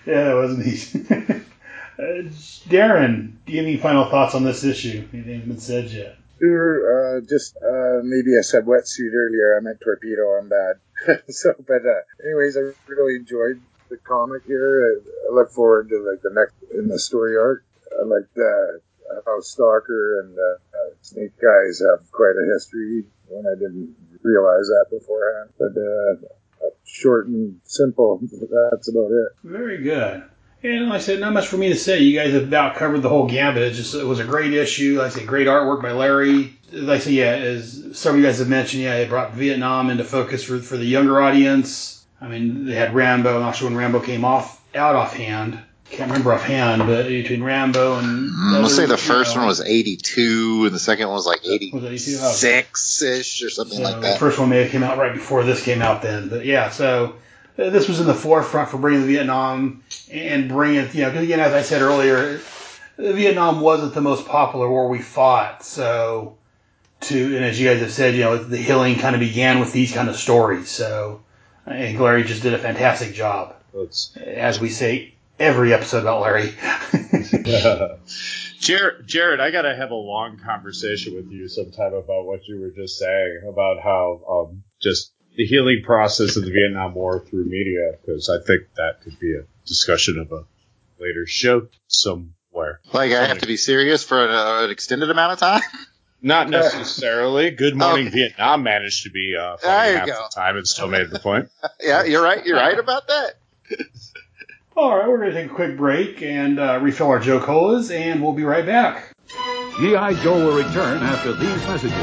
[0.06, 0.96] yeah, that was neat.
[1.12, 2.30] uh,
[2.70, 5.08] Darren, do you have any final thoughts on this issue?
[5.14, 6.18] Anything been said yet?
[6.40, 9.58] Sure, uh, just uh, maybe I said wetsuit earlier.
[9.58, 10.38] I meant torpedo.
[10.38, 11.24] I'm bad.
[11.30, 14.86] so, but uh, anyways, I really enjoyed the comic here.
[14.86, 17.64] I, look forward to like the next in the story arc.
[17.92, 23.06] I like uh, how Stalker and uh, Snake Eyes have quite a history.
[23.30, 26.28] When I didn't realize that beforehand, but uh,
[26.86, 28.20] short and simple.
[28.72, 29.28] That's about it.
[29.44, 30.24] Very good.
[30.64, 32.00] And like I said, not much for me to say.
[32.00, 33.64] You guys have about covered the whole gambit.
[33.64, 34.98] It just it was a great issue.
[34.98, 36.58] Like I said, great artwork by Larry.
[36.72, 39.90] Like I said, yeah, as some of you guys have mentioned, yeah, it brought Vietnam
[39.90, 42.06] into focus for for the younger audience.
[42.20, 43.40] I mean, they had Rambo.
[43.40, 45.60] Not sure when Rambo came off out offhand.
[45.92, 49.62] Can't remember offhand, but between Rambo and Mm, Let's say the first know, one was
[49.62, 52.18] 82 and the second one was like was 82.
[52.22, 55.14] Oh, 86 ish or something So like the first one may have came out right
[55.14, 56.70] before this came out then, but yeah.
[56.70, 57.16] So
[57.58, 61.10] uh, this was in the forefront for bringing the Vietnam and bringing it, you know
[61.10, 62.40] because again as I said earlier,
[62.98, 65.64] Vietnam wasn't the most popular war we fought.
[65.64, 66.38] So
[67.02, 69.72] to and as you guys have said, you know the healing kind of began with
[69.74, 70.70] these kind of stories.
[70.70, 71.22] So
[71.66, 73.56] I think Larry just did a fantastic job.
[74.26, 76.54] As we say every episode about Larry.
[78.60, 82.72] Jared, Jared, I gotta have a long conversation with you sometime about what you were
[82.72, 87.92] just saying about how um, just the healing process of the Vietnam War through media,
[88.02, 90.46] because I think that could be a discussion of a
[91.00, 92.80] later show somewhere.
[92.92, 95.62] Like I have to be serious for an, uh, an extended amount of time.
[96.20, 97.52] Not necessarily.
[97.52, 100.14] Good Morning Vietnam managed to be uh, There half go.
[100.14, 101.50] the time and still made the point.
[101.80, 102.44] yeah, you're right.
[102.44, 103.36] You're right about that.
[104.78, 107.90] All right, we're going to take a quick break and uh, refill our Joe Colas,
[107.90, 109.12] and we'll be right back.
[109.80, 110.14] G.I.
[110.22, 111.94] Joe will return after these messages.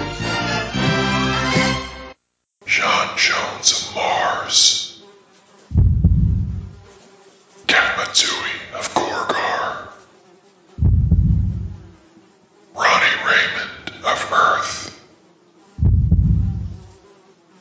[2.66, 5.02] J'onn J'onzz of Mars.
[7.68, 9.92] Katma Tui of Korugar.
[12.74, 15.00] Ronnie Raymond of Earth.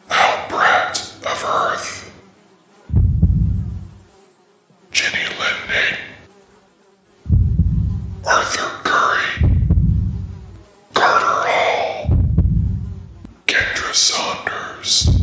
[0.10, 2.03] Al Pratt of Earth.
[10.94, 12.10] Go away.
[13.46, 15.23] Kendra Saunders.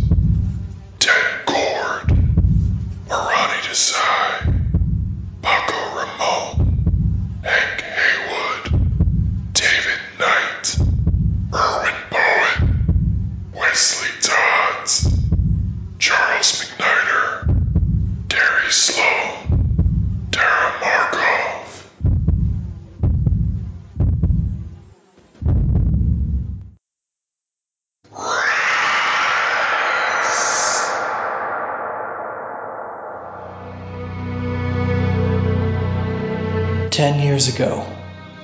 [37.40, 37.86] Years ago,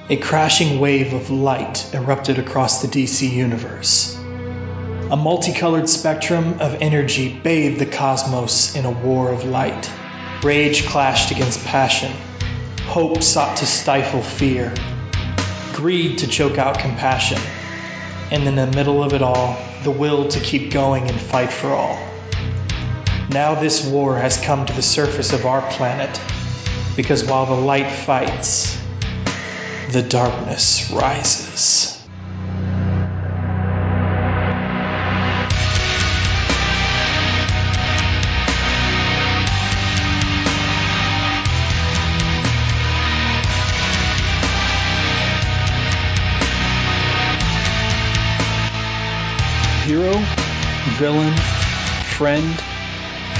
[0.08, 4.16] a crashing wave of light erupted across the DC universe.
[5.10, 9.90] A multicolored spectrum of energy bathed the cosmos in a war of light.
[10.42, 12.10] Rage clashed against passion.
[12.86, 14.72] Hope sought to stifle fear.
[15.74, 17.38] Greed to choke out compassion.
[18.30, 21.68] And in the middle of it all, the will to keep going and fight for
[21.68, 21.98] all.
[23.28, 26.18] Now this war has come to the surface of our planet
[26.96, 28.85] because while the light fights,
[29.90, 31.92] the darkness rises.
[49.84, 50.12] Hero,
[50.96, 51.36] villain,
[52.16, 52.60] friend,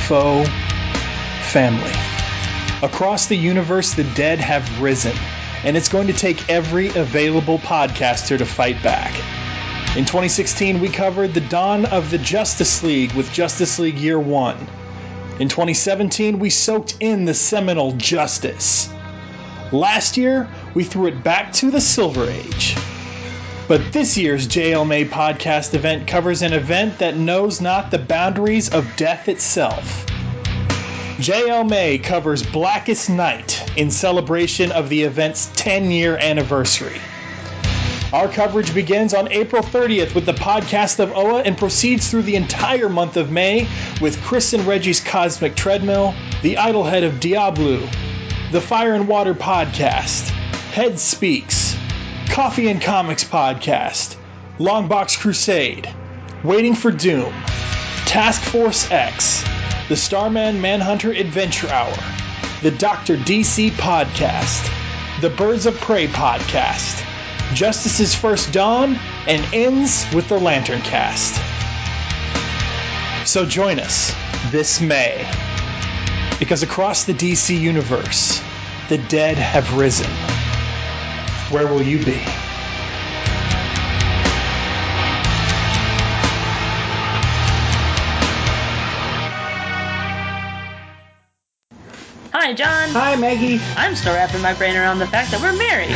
[0.07, 0.45] foe,
[1.43, 1.91] family.
[2.83, 5.17] Across the universe, the dead have risen,
[5.67, 9.13] and it's going to take every available podcaster to fight back.
[9.97, 14.57] In 2016, we covered the dawn of the Justice League with Justice League Year 1.
[15.41, 18.89] In 2017, we soaked in the seminal Justice.
[19.73, 22.77] Last year, we threw it back to the Silver Age.
[23.67, 28.73] But this year's JL May podcast event covers an event that knows not the boundaries
[28.73, 30.07] of death itself.
[31.19, 37.01] JL May covers Blackest Night in celebration of the event's 10 year anniversary.
[38.13, 42.37] Our coverage begins on April 30th with the podcast of Oa and proceeds through the
[42.37, 43.67] entire month of May
[43.99, 47.91] with Chris and Reggie's Cosmic Treadmill, the Idol-Head of Diabolu,
[48.53, 50.29] the Fire and Water Podcast,
[50.75, 51.79] Head Speaks,
[52.29, 54.17] Coffee and Comics Podcast,
[54.59, 55.89] Longbox Crusade,
[56.45, 57.33] Waiting for Doom,
[58.05, 59.43] Task Force X,
[59.89, 61.97] the Starman Manhunter Adventure Hour,
[62.63, 63.17] the Dr.
[63.17, 64.71] DC Podcast,
[65.23, 67.03] the Birds of Prey Podcast,
[67.55, 71.35] Justice's First Dawn, and ends with the Lantern Cast.
[73.27, 74.15] So join us
[74.51, 75.27] this May,
[76.39, 78.43] because across the DC universe,
[78.91, 80.11] the dead have risen.
[81.51, 82.21] Where will you be?
[92.47, 92.91] Hi, John.
[92.91, 93.61] Hi, Maggie.
[93.75, 95.91] I'm still wrapping my brain around the fact that we're married.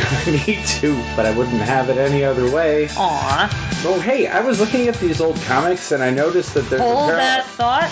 [0.47, 2.89] Me too, but I wouldn't have it any other way.
[2.97, 3.83] Aw.
[3.85, 7.11] Oh, hey, I was looking at these old comics and I noticed that there's Hold
[7.11, 7.89] a that thought.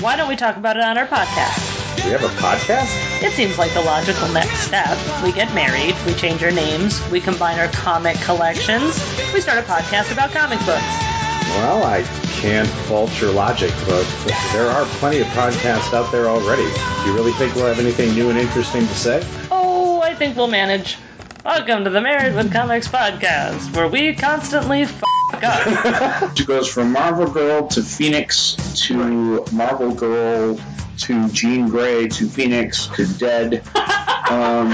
[0.00, 2.04] Why don't we talk about it on our podcast?
[2.04, 3.24] We have a podcast?
[3.24, 4.96] It seems like the logical next step.
[5.24, 9.02] We get married, we change our names, we combine our comic collections,
[9.34, 11.25] we start a podcast about comic books.
[11.48, 12.02] Well, I
[12.40, 14.04] can't fault your logic, but
[14.52, 16.64] there are plenty of podcasts out there already.
[16.64, 19.22] Do you really think we'll have anything new and interesting to say?
[19.50, 20.98] Oh, I think we'll manage.
[21.44, 26.38] Welcome to the Married with Comics podcast, where we constantly f up.
[26.38, 30.58] It goes from Marvel Girl to Phoenix to Marvel Girl
[30.98, 33.62] to Jean Grey to Phoenix to Dead.
[34.28, 34.72] Um,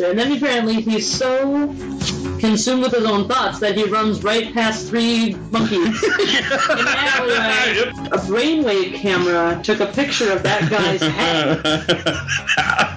[0.00, 1.68] And then apparently he's so
[2.40, 6.44] consumed with his own thoughts that he runs right past three monkeys in
[6.78, 7.90] an alleyway.
[8.06, 11.60] A brainwave camera took a picture of that guy's head.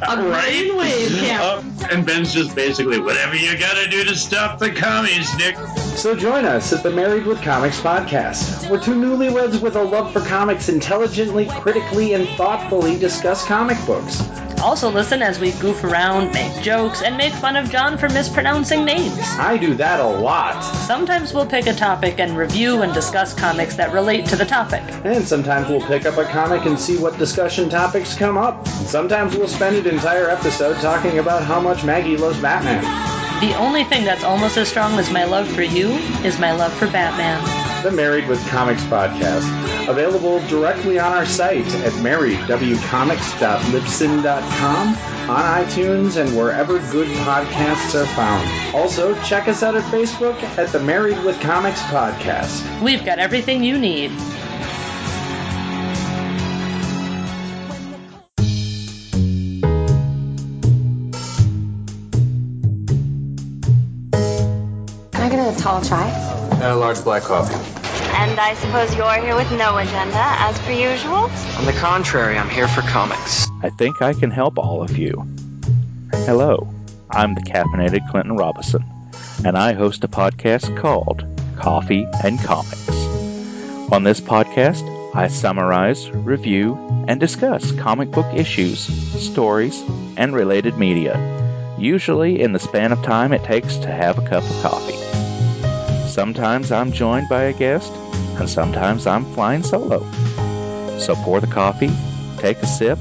[0.04, 1.88] A brainwave camera.
[1.92, 5.56] and Ben's just basically, whatever you gotta do to stop the commies, Nick.
[5.96, 10.12] So join us at the Married with Comics podcast, where two newlyweds with a love
[10.14, 14.22] for comics intelligently, critically, and thoughtfully discuss comic books.
[14.60, 18.86] Also listen as we goof around, make jokes, and make fun of John for mispronouncing
[18.86, 19.18] names.
[19.40, 20.62] I do that a lot.
[20.62, 24.84] Sometimes we'll pick a topic and review and discuss comics that relate to the topic.
[25.04, 28.68] And sometimes we'll pick up a comic and see what discussion topics come up.
[28.68, 33.23] Sometimes we'll spend an entire episode talking about how much Maggie loves Batman.
[33.44, 35.90] The only thing that's almost as strong as my love for you
[36.24, 37.44] is my love for Batman.
[37.84, 39.44] The Married with Comics podcast,
[39.90, 44.88] available directly on our site at marriedwcomics.libsyn.com,
[45.30, 48.50] on iTunes, and wherever good podcasts are found.
[48.74, 52.82] Also, check us out at Facebook at the Married with Comics podcast.
[52.82, 54.12] We've got everything you need.
[65.44, 66.08] A tall chai?
[66.54, 67.56] And a large black coffee.
[68.16, 71.30] And I suppose you're here with no agenda, as per usual?
[71.58, 73.48] On the contrary, I'm here for comics.
[73.62, 75.28] I think I can help all of you.
[76.14, 76.74] Hello,
[77.10, 78.86] I'm the caffeinated Clinton Robinson,
[79.44, 81.26] and I host a podcast called
[81.58, 82.90] Coffee and Comics.
[83.92, 84.84] On this podcast,
[85.16, 89.82] I summarize, review, and discuss comic book issues, stories,
[90.18, 94.44] and related media, usually in the span of time it takes to have a cup
[94.44, 95.23] of coffee.
[96.14, 97.92] Sometimes I'm joined by a guest,
[98.38, 100.08] and sometimes I'm flying solo.
[101.00, 101.90] So pour the coffee,
[102.38, 103.00] take a sip,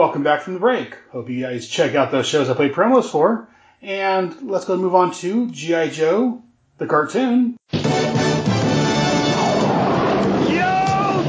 [0.08, 0.96] Welcome back from the break.
[1.10, 3.46] Hope you guys check out those shows I played promos for.
[3.82, 5.90] And let's go move on to G.I.
[5.90, 6.42] Joe,
[6.78, 7.58] the cartoon.
[7.72, 7.82] Yo,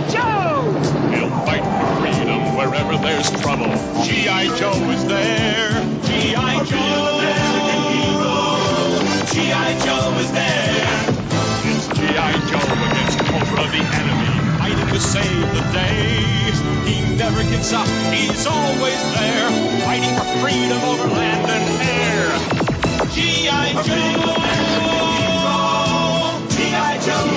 [0.08, 0.64] Joe!
[1.12, 3.68] He'll fight for freedom wherever there's trouble.
[4.06, 4.58] G.I.
[4.58, 5.72] Joe is there.
[6.06, 6.64] G.I.
[6.64, 8.64] Joe, American hero.
[9.28, 9.76] G.I.
[9.84, 10.80] Joe is there.
[11.68, 12.32] It's G.I.
[12.48, 14.39] Joe against Cobra the enemy,
[14.94, 16.20] to save the day.
[16.86, 19.50] He never gives up, he's always there,
[19.86, 22.30] fighting for freedom over land and air.
[23.12, 23.74] G.I.
[23.86, 24.40] Joe!
[26.50, 26.98] G.I.
[27.06, 27.28] Joe.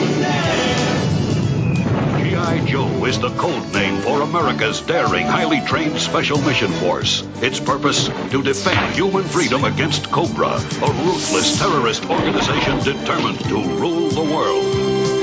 [2.22, 2.64] G.I.
[2.66, 7.22] Joe is the code name for America's daring, highly trained Special Mission Force.
[7.42, 8.09] Its purpose?
[8.30, 15.21] To defend human freedom against Cobra, a ruthless terrorist organization determined to rule the world.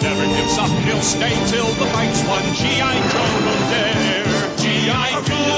[0.00, 2.42] Never gives up, he'll stay till the fight's won.
[2.54, 2.94] G.I.
[3.12, 4.56] Joe will dare.
[4.56, 5.22] G.I.
[5.26, 5.52] Joe!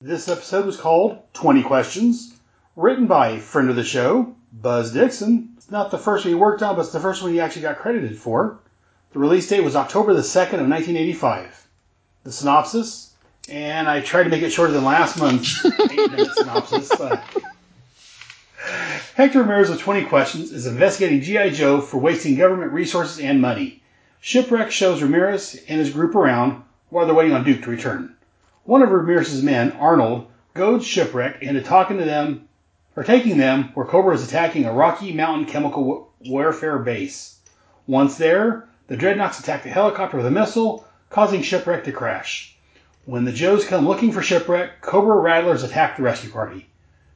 [0.00, 2.32] This episode was called 20 Questions,
[2.74, 5.50] written by a friend of the show, Buzz Dixon.
[5.56, 7.62] It's not the first one he worked on, but it's the first one he actually
[7.62, 8.60] got credited for.
[9.12, 11.68] The release date was October the 2nd of 1985.
[12.24, 13.14] The synopsis,
[13.48, 16.90] and I tried to make it shorter than last month's 8-minute synopsis.
[16.90, 17.22] Uh,
[19.14, 21.50] Hector Ramirez with 20 Questions is investigating G.I.
[21.50, 23.82] Joe for wasting government resources and money.
[24.20, 28.16] Shipwreck shows Ramirez and his group around while they're waiting on Duke to return.
[28.64, 32.48] One of Ramirez's men, Arnold, goads Shipwreck into talking to them,
[32.96, 37.38] or taking them where Cobra is attacking a Rocky Mountain chemical wa- warfare base.
[37.86, 42.55] Once there, the Dreadnoks attack the helicopter with a missile, causing Shipwreck to crash.
[43.08, 46.66] When the Joes come looking for Shipwreck, Cobra Rattlers attack the rescue party.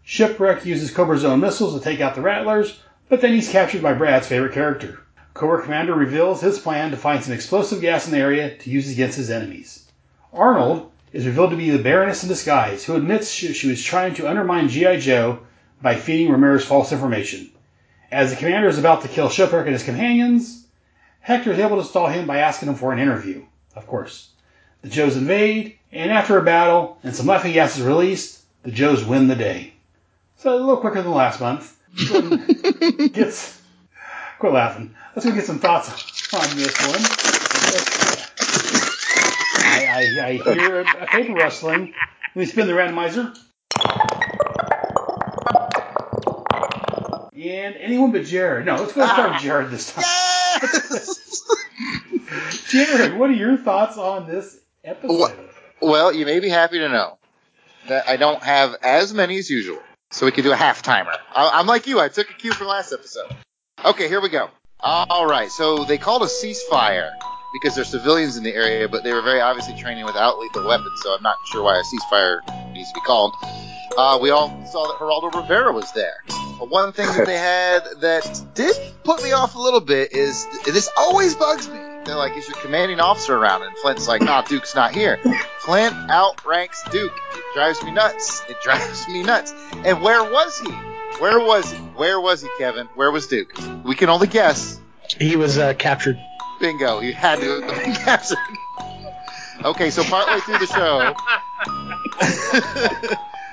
[0.04, 2.78] Shipwreck uses Cobra's own missiles to take out the Rattlers,
[3.08, 5.00] but then he's captured by Brad's favorite character.
[5.34, 8.88] Cobra Commander reveals his plan to find some explosive gas in the area to use
[8.88, 9.90] against his enemies.
[10.32, 14.14] Arnold is revealed to be the Baroness in disguise, who admits she, she was trying
[14.14, 15.00] to undermine G.I.
[15.00, 15.40] Joe
[15.82, 17.50] by feeding Ramirez false information.
[18.12, 20.68] As the commander is about to kill Shipwreck and his companions,
[21.18, 24.28] Hector is able to stall him by asking him for an interview, of course.
[24.82, 29.04] The Joes invade, and after a battle and some laughing gas is released, the Joes
[29.04, 29.74] win the day.
[30.36, 31.76] So a little quicker than last month.
[33.12, 33.60] Gets
[34.38, 34.94] quit laughing.
[35.14, 35.90] Let's go get some thoughts
[36.32, 37.00] on this one.
[39.62, 41.92] I, I, I hear a paper rustling.
[42.34, 43.36] Let me spin the randomizer.
[47.34, 48.64] And anyone but Jared.
[48.66, 50.04] No, let's go start with Jared this time.
[52.68, 55.32] Jared, what are your thoughts on this episode?
[55.80, 57.18] Well, you may be happy to know
[57.88, 61.12] that I don't have as many as usual, so we can do a half timer.
[61.34, 62.00] I- I'm like you.
[62.00, 63.30] I took a cue from last episode.
[63.84, 64.50] Okay, here we go.
[64.82, 67.10] All right, so they called a ceasefire
[67.52, 71.00] because there's civilians in the area, but they were very obviously training without lethal weapons,
[71.02, 72.40] so I'm not sure why a ceasefire
[72.72, 73.34] needs to be called.
[73.98, 76.22] Uh, we all saw that Geraldo Rivera was there.
[76.58, 80.46] But one thing that they had that did put me off a little bit is
[80.64, 81.78] this always bugs me.
[82.04, 85.18] They're like, "Is your commanding officer around?" And Flint's like, "Nah, Duke's not here."
[85.60, 87.12] Flint outranks Duke.
[87.34, 88.42] It drives me nuts.
[88.48, 89.54] It drives me nuts.
[89.84, 90.70] And where was he?
[91.20, 91.78] Where was he?
[91.78, 92.88] Where was he, Kevin?
[92.94, 93.52] Where was Duke?
[93.84, 94.80] We can only guess.
[95.18, 96.18] He was uh, captured.
[96.60, 97.00] Bingo.
[97.00, 98.38] He had to have been captured.
[99.62, 101.14] Okay, so partway through the show,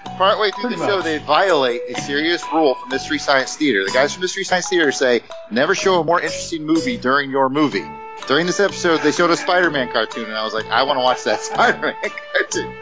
[0.17, 3.83] partway through the show, they violate a serious rule from Mystery Science Theater.
[3.83, 5.21] The guys from Mystery Science Theater say,
[5.51, 7.85] never show a more interesting movie during your movie.
[8.27, 11.03] During this episode, they showed a Spider-Man cartoon, and I was like, I want to
[11.03, 11.95] watch that Spider-Man
[12.33, 12.75] cartoon.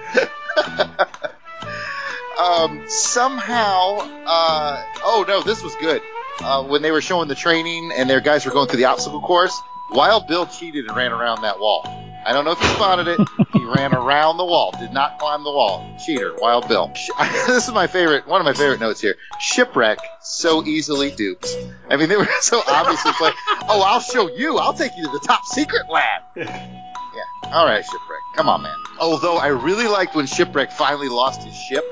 [2.39, 6.01] um, somehow, uh, oh no, this was good.
[6.41, 9.21] Uh, when they were showing the training and their guys were going through the obstacle
[9.21, 9.59] course,
[9.91, 12.04] Wild Bill cheated and ran around that wall.
[12.25, 13.19] I don't know if you spotted it.
[13.53, 15.85] He ran around the wall, did not climb the wall.
[16.03, 16.91] Cheater, Wild Bill.
[17.45, 19.15] This is my favorite, one of my favorite notes here.
[19.39, 21.47] Shipwreck, so easily duped.
[21.89, 23.35] I mean, they were so obviously playing.
[23.69, 24.57] Oh, I'll show you.
[24.57, 26.23] I'll take you to the top secret lab.
[27.15, 27.53] Yeah.
[27.53, 28.19] All right, Shipwreck.
[28.35, 28.75] Come on, man.
[28.99, 31.85] Although I really liked when Shipwreck finally lost his ship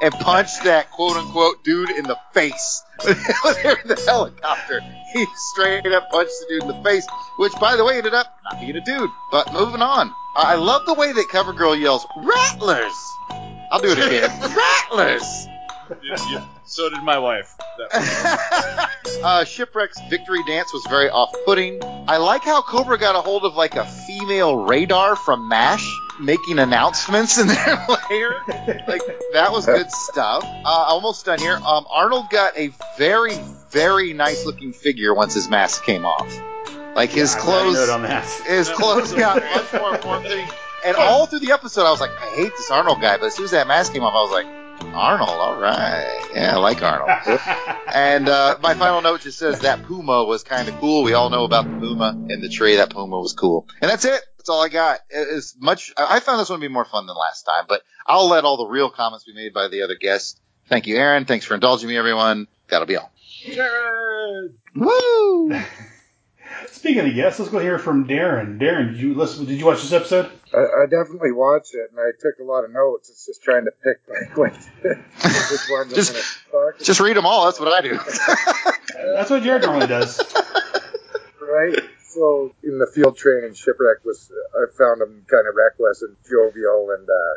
[0.00, 4.80] and punched that quote unquote dude in the face when in the helicopter.
[5.12, 7.06] He straight up punched the dude in the face,
[7.38, 9.10] which, by the way, ended up not being a dude.
[9.30, 10.12] But moving on.
[10.36, 12.92] I love the way that CoverGirl yells, Rattlers!
[13.72, 14.30] I'll do it again.
[14.56, 15.46] Rattlers!
[16.02, 16.46] Yeah.
[16.64, 17.52] So did my wife.
[19.24, 21.82] uh, Shipwreck's victory dance was very off-putting.
[21.82, 25.84] I like how Cobra got a hold of like a female radar from MASH,
[26.20, 28.36] making announcements in their lair.
[28.86, 29.02] Like
[29.32, 30.44] that was good stuff.
[30.44, 31.54] Uh, almost done here.
[31.54, 33.34] Um, Arnold got a very,
[33.70, 36.28] very nice-looking figure once his mask came off.
[36.94, 38.24] Like his I clothes, on that.
[38.46, 40.46] his clothes got much more form-fitting.
[40.84, 43.18] And all through the episode, I was like, I hate this Arnold guy.
[43.18, 46.26] But as soon as that mask came off, I was like, Arnold, all right.
[46.34, 47.10] Yeah, I like Arnold.
[47.94, 51.02] and uh, my final note just says that Puma was kind of cool.
[51.02, 52.76] We all know about the Puma and the tree.
[52.76, 53.66] That Puma was cool.
[53.80, 54.20] And that's it.
[54.50, 55.00] That's all I got.
[55.12, 57.82] As much, I I found this one to be more fun than last time, but
[58.04, 60.40] I'll let all the real comments be made by the other guests.
[60.66, 61.24] Thank you, Aaron.
[61.24, 62.48] Thanks for indulging me, everyone.
[62.68, 63.12] That'll be all.
[63.44, 64.56] Jared!
[64.74, 65.56] Woo!
[66.66, 68.60] Speaking of guests, let's go hear from Darren.
[68.60, 69.44] Darren, did you listen?
[69.44, 70.32] Did you watch this episode?
[70.52, 73.08] I, I definitely watched it, and I took a lot of notes.
[73.08, 76.16] It's just trying to pick like what, which ones Just- I'm
[76.50, 77.44] going to talk Just read them all.
[77.44, 78.00] That's what I do.
[79.14, 80.18] That's what Jared normally does.
[81.40, 81.78] right?
[82.10, 86.90] So in the field training, shipwreck was I found him kind of reckless and jovial,
[86.90, 87.34] and uh,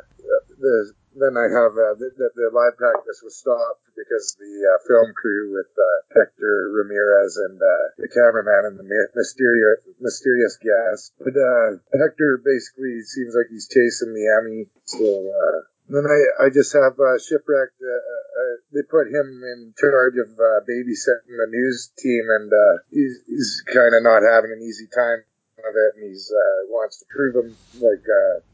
[0.57, 5.13] the, then I have uh, the, the, live practice was stopped because the uh, film
[5.13, 11.13] crew with uh, Hector Ramirez and uh, the cameraman and the mysterious mysterious guest.
[11.21, 15.69] But uh, Hector basically seems like he's chasing the Emmy, so.
[15.93, 17.77] Then I, I just have uh, shipwrecked.
[17.77, 22.81] Uh, uh, they put him in charge of uh, babysitting the news team, and uh,
[22.89, 25.21] he's, he's kind of not having an easy time
[25.61, 28.01] of it, and he's uh, wants to prove him like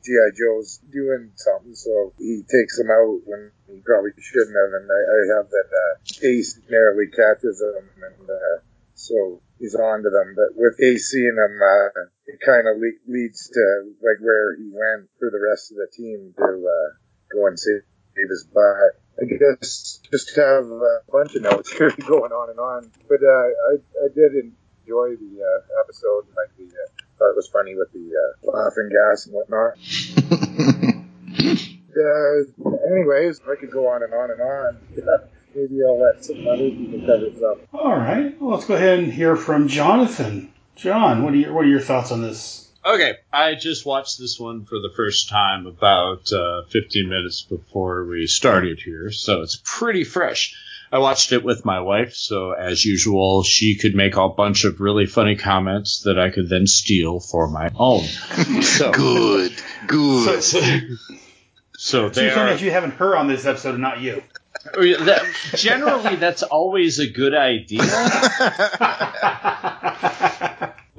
[0.03, 4.75] GI Joe's doing something, so he takes him out when he probably shouldn't have.
[4.75, 5.67] And I, I have that
[6.27, 8.27] Ace narrowly catches him, and
[8.99, 10.35] so he's on to them.
[10.35, 11.55] But with Ace seeing him,
[12.27, 15.87] it kind of le- leads to like where he went for the rest of the
[15.95, 16.67] team to
[17.31, 17.81] go and save
[18.15, 18.99] his butt.
[19.21, 22.91] I guess just have a bunch of notes here going on and on.
[23.07, 23.75] But uh, I,
[24.05, 26.25] I did enjoy the uh, episode.
[26.27, 29.77] and Like the, uh, thought it was funny with the uh, laughing gas and whatnot.
[31.99, 34.77] uh, anyways, I could go on and on and on.
[35.55, 37.59] Maybe I'll let some other people cover some.
[37.73, 38.39] All right.
[38.39, 40.53] Well, let's go ahead and hear from Jonathan.
[40.75, 42.68] John, what are your what are your thoughts on this?
[42.85, 48.05] Okay, I just watched this one for the first time about uh, 15 minutes before
[48.05, 50.55] we started here, so it's pretty fresh.
[50.91, 54.79] I watched it with my wife, so as usual, she could make a bunch of
[54.79, 58.05] really funny comments that I could then steal for my own.
[58.63, 59.53] So, good,
[59.85, 60.43] good.
[60.43, 60.61] So,
[61.77, 62.53] so So they you're saying are.
[62.53, 64.23] that you having her on this episode and not you?
[64.73, 65.25] Oh, that-
[65.55, 67.81] generally, that's always a good idea.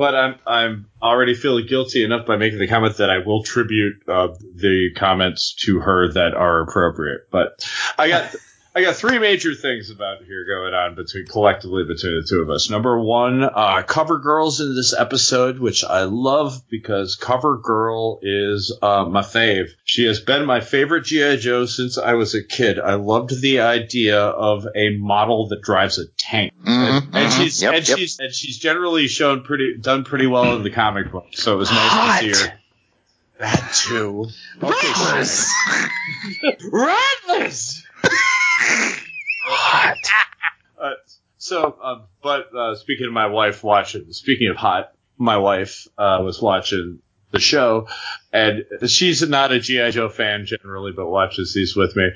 [0.00, 4.02] but I'm I'm already feeling guilty enough by making the comment that I will tribute
[4.08, 7.28] uh, the comments to her that are appropriate.
[7.30, 7.68] But
[7.98, 8.34] I got
[8.74, 12.48] I got three major things about here going on between collectively between the two of
[12.48, 12.70] us.
[12.70, 18.74] Number one, uh, cover girls in this episode, which I love because cover girl is
[18.80, 19.70] uh, my fave.
[19.84, 22.78] She has been my favorite GI Joe since I was a kid.
[22.78, 26.79] I loved the idea of a model that drives a tank, and,
[27.12, 27.36] and mhm.
[27.36, 27.98] she's Yep, and yep.
[27.98, 31.26] she's and she's generally shown pretty done pretty well in the comic book.
[31.32, 32.52] So it was nice to see her.
[33.38, 34.26] That too.
[34.62, 35.50] Okay, Rattlers.
[36.72, 37.84] Rattlers.
[40.80, 40.92] Uh,
[41.36, 46.20] so, um, but uh, speaking of my wife watching, speaking of hot, my wife uh,
[46.22, 47.00] was watching
[47.32, 47.86] the show,
[48.32, 52.10] and she's not a GI Joe fan generally, but watches these with me,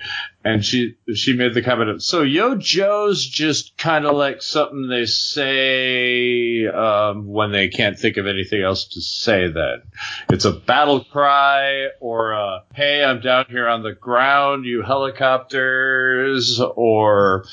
[0.45, 4.89] and she she made the comment of, "So Yo Joe's just kind of like something
[4.89, 9.49] they say um, when they can't think of anything else to say.
[9.49, 9.82] Then
[10.31, 16.61] it's a battle cry, or a, Hey, I'm down here on the ground, you helicopters,
[16.61, 17.45] or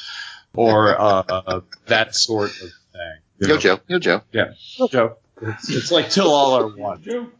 [0.54, 2.58] or uh, that sort of
[2.92, 3.58] thing." Yo know?
[3.58, 4.22] Joe, Yo Joe.
[4.32, 5.18] Yeah, Yo Joe.
[5.42, 7.02] It's, it's like till all are one.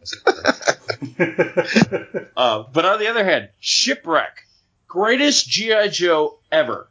[2.36, 4.46] uh, but on the other hand, Shipwreck,
[4.88, 6.88] greatest GI Joe ever.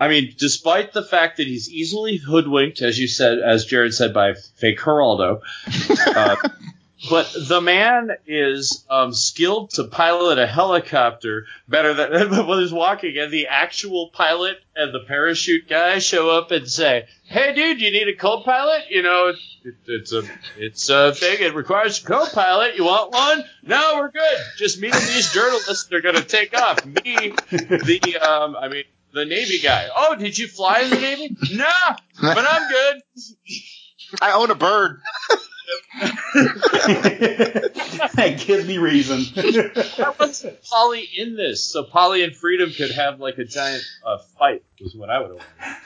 [0.00, 4.14] I mean, despite the fact that he's easily hoodwinked, as you said, as Jared said,
[4.14, 5.40] by fake Geraldo,
[6.16, 6.36] uh,
[7.08, 13.16] but the man is um, skilled to pilot a helicopter better than when he's walking,
[13.18, 17.90] and the actual pilot and the parachute guy show up and say, "Hey, dude, you
[17.90, 18.90] need a co-pilot?
[18.90, 19.28] You know,
[19.64, 20.22] it, it's a
[20.58, 21.38] it's a thing.
[21.40, 22.76] It requires a co-pilot.
[22.76, 23.44] You want one?
[23.62, 24.38] No, we're good.
[24.58, 25.84] Just me and these journalists.
[25.84, 26.84] They're gonna take off.
[26.84, 29.88] Me, the um, I mean." The Navy guy.
[29.92, 31.36] Oh, did you fly in the Navy?
[31.52, 31.66] No,
[32.22, 33.02] but I'm good.
[34.20, 35.00] I own a bird.
[38.14, 39.20] that gives me reason.
[39.34, 44.18] That was Polly in this, so Polly and Freedom could have like a giant uh,
[44.38, 44.62] fight.
[44.80, 45.78] Was what I would have.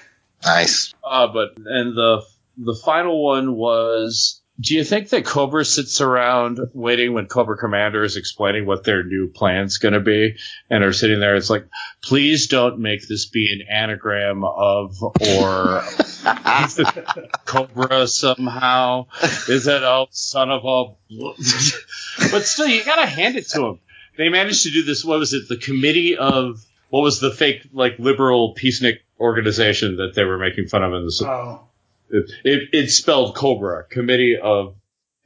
[0.45, 0.95] Nice.
[1.03, 2.23] Uh, but and the
[2.59, 4.41] the final one was.
[4.61, 9.03] Do you think that Cobra sits around waiting when Cobra Commander is explaining what their
[9.03, 10.37] new plan's going to be,
[10.71, 11.35] and are sitting there?
[11.35, 11.67] It's like,
[12.03, 15.83] please don't make this be an anagram of or
[17.45, 19.07] Cobra somehow.
[19.49, 20.95] Is that all son of a?
[22.31, 23.81] but still, you gotta hand it to them.
[24.17, 25.05] They managed to do this.
[25.05, 25.49] What was it?
[25.49, 30.69] The committee of what was the fake like liberal peacenik organization that they were making
[30.69, 31.27] fun of in the.
[31.27, 31.69] Oh.
[32.11, 34.77] It, it, it's spelled Cobra, Committee of.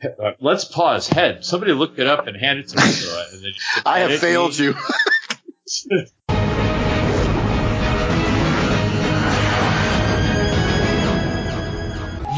[0.03, 1.09] Uh, let's pause.
[1.09, 1.45] Head.
[1.45, 2.83] Somebody look it up and hand it to me.
[2.83, 3.53] So I, and then
[3.85, 4.67] I have failed me.
[4.67, 4.75] you.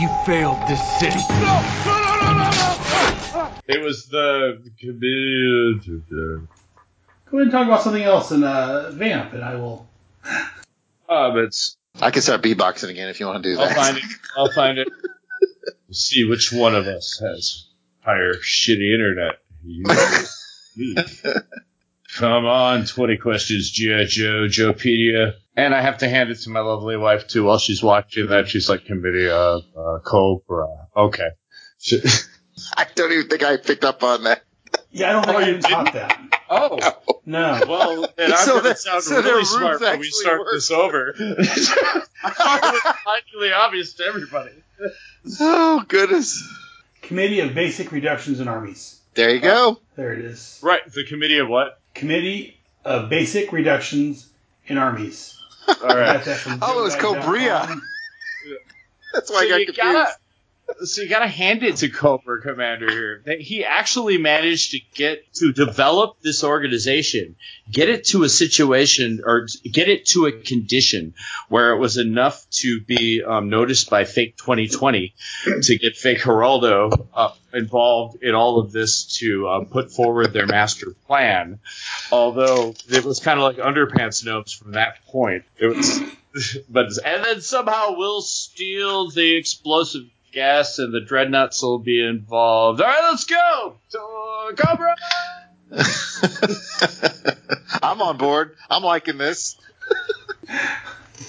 [0.00, 1.18] You failed this city.
[3.68, 5.80] It was the committee.
[7.30, 9.86] Go ahead and talk about something else in uh, Vamp, and I will.
[11.06, 11.76] Um, it's.
[12.00, 13.76] I can start beatboxing again if you want to do that.
[13.76, 14.04] I'll find it.
[14.36, 14.88] I'll find it.
[15.86, 17.66] We'll see which one of us has
[17.98, 19.38] higher shitty internet.
[19.64, 20.94] You.
[22.16, 24.04] Come on, 20 questions, G.I.
[24.04, 25.34] Joe, Joepedia.
[25.56, 28.48] And I have to hand it to my lovely wife, too, while she's watching that.
[28.48, 30.68] She's like, committee of uh, Cobra.
[30.96, 31.28] Okay.
[32.76, 34.42] I don't even think I picked up on that.
[34.92, 36.20] Yeah, I don't think Oh, I you even caught that.
[36.50, 37.60] oh, No.
[37.68, 40.48] well, then I'm So going to sound so really smart when we start work.
[40.52, 41.14] this over.
[41.18, 44.50] I thought it was blindingly obvious to everybody.
[45.40, 46.42] Oh goodness.
[47.02, 48.98] Committee of Basic Reductions in Armies.
[49.14, 49.72] There you go.
[49.72, 50.58] Uh, there it is.
[50.62, 51.80] Right, the committee of what?
[51.94, 54.26] Committee of Basic Reductions
[54.66, 55.36] in Armies.
[55.68, 56.14] All right.
[56.14, 57.22] Got that from Oh, it was joeguide.com.
[57.22, 57.80] Cobria.
[59.12, 59.76] That's why So I got you confused.
[59.92, 60.16] gotta-
[60.84, 63.22] so you gotta hand it to Cobra Commander here.
[63.26, 67.36] That he actually managed to get to develop this organization,
[67.70, 71.14] get it to a situation or get it to a condition
[71.48, 75.14] where it was enough to be um, noticed by Fake 2020
[75.62, 80.46] to get Fake Geraldo uh, involved in all of this to uh, put forward their
[80.46, 81.58] master plan.
[82.12, 85.44] Although it was kind of like underpants gnomes from that point.
[85.58, 86.00] It was.
[86.68, 92.80] But and then somehow we'll steal the explosive gas and the Dreadnoks will be involved.
[92.80, 93.76] All right, let's go.
[93.90, 94.96] To Cobra.
[97.82, 98.56] I'm on board.
[98.68, 99.56] I'm liking this.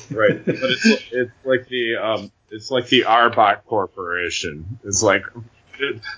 [0.10, 4.80] Right, but it's it's like the um it's like the Arbot Corporation.
[4.84, 5.23] It's like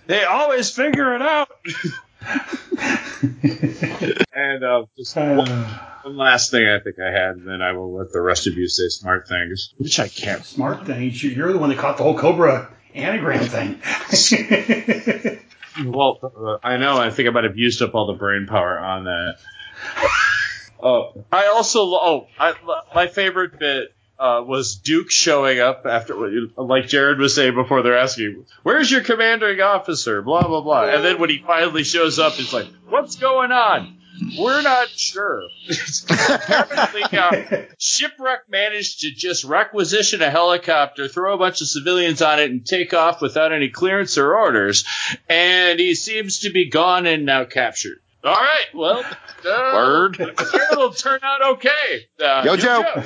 [0.08, 1.50] they always figure it out.
[4.34, 5.38] and uh, just one,
[6.04, 8.54] one last thing I think I had, and then I will let the rest of
[8.56, 10.44] you say smart things, which I can't.
[10.46, 11.04] Smart thing.
[11.14, 13.80] You- You're the one that caught the whole Cobra anagram thing.
[15.84, 16.98] Well, uh, I know.
[17.00, 19.38] I think I might have used up all the brain power on that.
[20.86, 22.54] Oh, I also oh, I,
[22.94, 26.16] my favorite bit uh, was Duke showing up after,
[26.56, 27.82] like Jared was saying before.
[27.82, 30.86] They're asking, "Where's your commanding officer?" Blah blah blah.
[30.86, 33.98] And then when he finally shows up, it's like, "What's going on?"
[34.40, 35.42] We're not sure.
[36.10, 42.40] Apparently, uh, Shipwreck managed to just requisition a helicopter, throw a bunch of civilians on
[42.40, 44.86] it, and take off without any clearance or orders.
[45.28, 47.98] And he seems to be gone and now captured.
[48.24, 49.44] All right, well, uh,
[49.74, 50.18] Word.
[50.20, 52.08] It'll turn out okay.
[52.24, 52.84] Uh, Yo, Joe.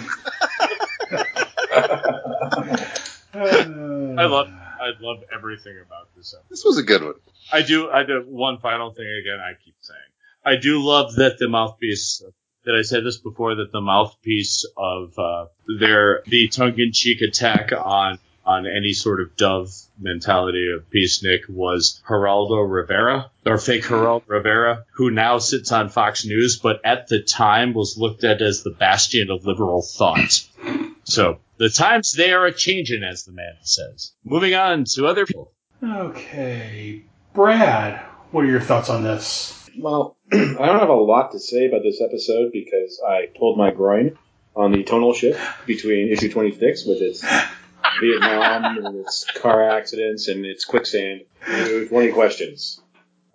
[3.34, 4.48] I love.
[4.80, 6.50] I love everything about this episode.
[6.50, 7.16] This was a good one.
[7.52, 7.90] I do.
[7.90, 9.40] I do one final thing again.
[9.40, 10.00] I keep saying
[10.46, 12.24] I do love that the mouthpiece.
[12.66, 13.56] That I said this before.
[13.56, 15.46] That the mouthpiece of uh,
[15.80, 19.70] their the tongue-in-cheek attack on on any sort of dove
[20.00, 26.26] mentality of Peacenik was Geraldo Rivera or fake Geraldo Rivera, who now sits on Fox
[26.26, 30.48] News, but at the time was looked at as the bastion of liberal thought.
[31.04, 34.14] So the times they are a changing, as the man says.
[34.24, 35.52] Moving on to other people.
[35.84, 37.04] Okay,
[37.34, 38.00] Brad,
[38.32, 39.70] what are your thoughts on this?
[39.78, 43.72] Well, I don't have a lot to say about this episode because I pulled my
[43.72, 44.18] groin
[44.56, 47.24] on the tonal shift between issue 26 with its
[48.02, 51.22] Vietnam and its car accidents and its quicksand.
[51.48, 52.82] Was 20 questions.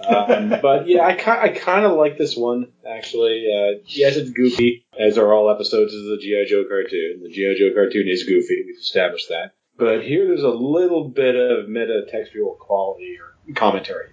[0.00, 3.46] Um, but yeah, I, I kind of like this one actually.
[3.46, 7.22] Uh, yes, it's goofy, as are all episodes of the GI Joe cartoon.
[7.22, 8.64] The GI Joe cartoon is goofy.
[8.66, 9.52] We've established that.
[9.78, 14.10] But here, there's a little bit of meta textual quality or commentary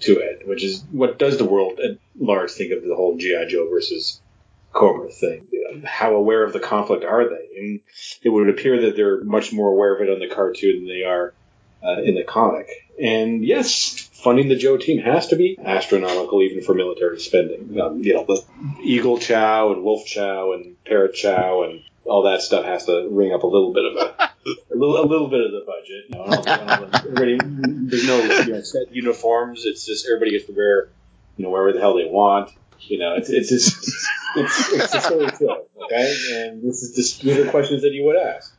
[0.00, 3.46] to it, which is what does the world at large think of the whole GI
[3.48, 4.20] Joe versus
[4.72, 5.46] Cobra thing.
[5.84, 7.48] How aware of the conflict are they?
[7.58, 7.80] And
[8.22, 11.04] it would appear that they're much more aware of it on the cartoon than they
[11.04, 11.34] are
[11.82, 12.68] uh, in the comic.
[13.02, 17.80] And yes, funding the Joe team has to be astronomical, even for military spending.
[17.80, 18.44] Um, you know, the
[18.82, 23.32] Eagle Chow and Wolf Chow and Parrot Chow and all that stuff has to ring
[23.32, 24.30] up a little bit of a,
[24.72, 26.04] a little, a little bit of the budget.
[26.08, 27.38] You know, everybody,
[27.88, 29.64] there's no you know, set uniforms.
[29.64, 30.88] It's just everybody gets to wear,
[31.36, 32.50] you know, wherever the hell they want.
[32.80, 33.76] You know, it's it's just
[34.36, 36.16] it's, it's a silly show, okay?
[36.32, 38.54] And this is just these are questions that you would ask.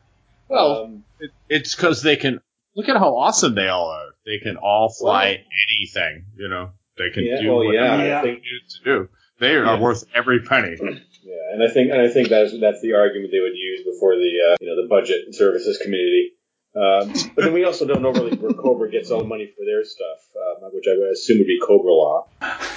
[0.47, 2.39] Well, Um, it, it's because they can
[2.75, 4.09] look at how awesome they all are.
[4.25, 6.25] They can all fly anything.
[6.37, 8.43] You know, they can Yeah, do well, whatever yeah, they need
[8.77, 9.09] to do.
[9.39, 9.79] They are Yeah.
[9.79, 10.75] worth every penny.
[10.79, 14.15] Yeah, and I think and I think that's that's the argument they would use before
[14.15, 16.33] the uh, you know the budget and services community.
[16.79, 19.65] Um, but then we also don't know really where Cobra gets all the money for
[19.65, 20.19] their stuff,
[20.63, 22.23] um, which I would assume would be Cobra-La.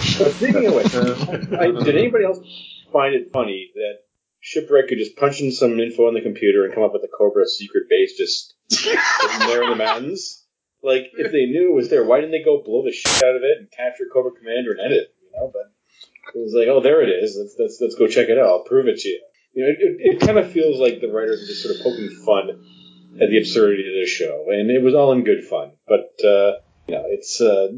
[0.01, 2.41] Speaking of which, did anybody else
[2.93, 3.99] find it funny that
[4.41, 7.09] Shipwreck could just punch in some info on the computer and come up with a
[7.17, 8.55] Cobra secret base just
[9.47, 10.45] there in the mountains?
[10.83, 13.37] Like, if they knew it was there, why didn't they go blow the shit out
[13.37, 15.15] of it and capture Cobra Commander and end it?
[15.23, 15.71] You know, but
[16.35, 17.39] it was like, oh, there it is.
[17.39, 18.47] Let's let's let's go check it out.
[18.47, 19.23] I'll prove it to you.
[19.55, 21.83] You know, it, it, it kind of feels like the writers are just sort of
[21.83, 22.65] poking fun
[23.21, 25.73] at the absurdity of this show, and it was all in good fun.
[25.87, 27.69] But uh, you know, it's uh,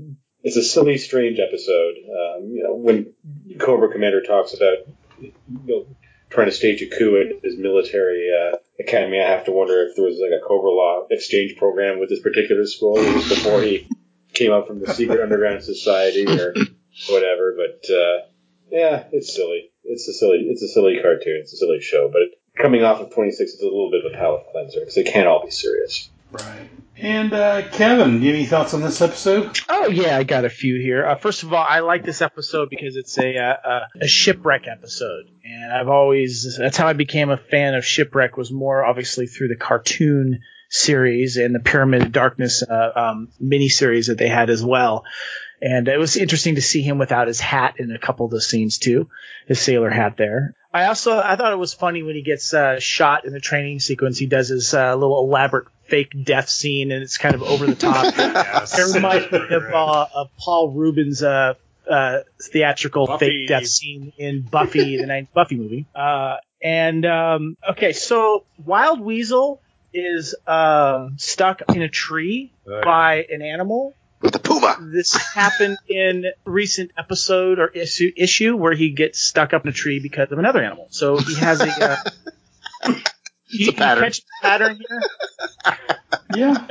[0.42, 1.94] it's a silly, strange episode.
[2.04, 3.12] Um, you know, when
[3.58, 4.78] Cobra Commander talks about
[5.20, 5.86] you know
[6.30, 9.96] trying to stage a coup at his military uh, academy, I have to wonder if
[9.96, 13.88] there was like a Cobra-La exchange program with this particular school before he
[14.32, 16.54] came up from the secret underground society or
[17.08, 17.56] whatever.
[17.56, 18.26] But uh,
[18.70, 19.70] yeah, it's silly.
[19.84, 20.46] It's a silly.
[20.48, 21.38] It's a silly cartoon.
[21.40, 22.10] It's a silly show.
[22.12, 25.04] But coming off of 26, it's a little bit of a palate cleanser because they
[25.04, 26.10] can't all be serious.
[26.32, 26.68] Right.
[26.96, 29.58] And uh, Kevin, do you have any thoughts on this episode?
[29.68, 31.04] Oh yeah, I got a few here.
[31.04, 34.68] Uh, first of all, I like this episode because it's a, uh, a a shipwreck
[34.68, 38.36] episode, and I've always that's how I became a fan of shipwreck.
[38.36, 44.06] Was more obviously through the cartoon series and the Pyramid of Darkness uh, um, miniseries
[44.06, 45.04] that they had as well.
[45.64, 48.40] And it was interesting to see him without his hat in a couple of the
[48.42, 49.08] scenes too,
[49.48, 50.54] his sailor hat there.
[50.74, 53.80] I also I thought it was funny when he gets uh, shot in the training
[53.80, 54.18] sequence.
[54.18, 57.76] He does his uh, little elaborate fake death scene, and it's kind of over the
[57.76, 58.12] top.
[58.78, 61.54] It reminds me of, uh, of Paul Reubens' uh,
[61.88, 63.26] uh, theatrical Buffy.
[63.26, 65.86] fake death scene in Buffy, the ninth Buffy movie.
[65.94, 69.62] Uh, and um, okay, so Wild Weasel
[69.94, 73.94] is um stuck in a tree by an animal.
[74.24, 74.78] With a puma.
[74.80, 79.68] This happened in a recent episode or issue, issue where he gets stuck up in
[79.68, 80.86] a tree because of another animal.
[80.90, 81.68] So he has a.
[81.68, 81.96] Uh,
[83.48, 84.04] you, you pattern.
[84.04, 85.02] catch the pattern here?
[86.34, 86.66] Yeah.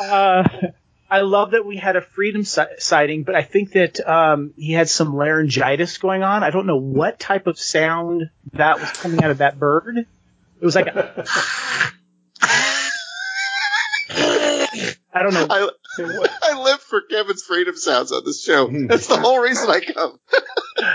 [0.00, 0.48] Uh,
[1.10, 4.72] I love that we had a freedom si- sighting, but I think that um, he
[4.72, 6.42] had some laryngitis going on.
[6.42, 9.98] I don't know what type of sound that was coming out of that bird.
[9.98, 11.24] It was like a,
[15.12, 15.46] I don't know.
[15.48, 15.68] I,
[16.42, 18.68] I live for Kevin's freedom sounds on this show.
[18.70, 20.18] That's the whole reason I come.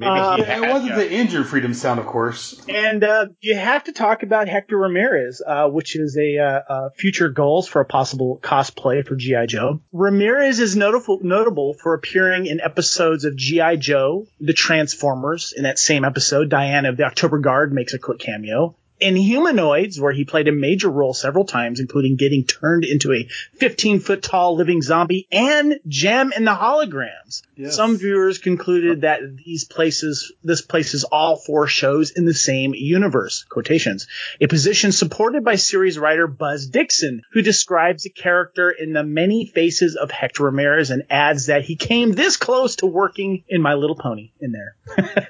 [0.00, 2.60] Uh, Yeah, it wasn't the injured freedom sound, of course.
[2.68, 6.88] And uh, you have to talk about Hector Ramirez, uh, which is a uh, uh,
[6.96, 9.80] future goals for a possible cosplay for GI Joe.
[9.92, 15.52] Ramirez is notable notable for appearing in episodes of GI Joe, The Transformers.
[15.56, 18.76] In that same episode, Diana of the Oktober Guard makes a quick cameo.
[19.00, 24.00] Inhumanoids, where he played a major role several times, including getting turned into a 15
[24.00, 27.42] foot tall living zombie, and Jem in the Holograms.
[27.58, 27.74] Yes.
[27.74, 33.44] Some viewers concluded that these places, this places all four shows in the same universe.
[33.48, 34.06] Quotations.
[34.40, 39.44] A position supported by series writer Buzz Dixon, who describes the character in the many
[39.44, 43.74] faces of Hector Ramirez and adds that he came this close to working in My
[43.74, 44.76] Little Pony in there.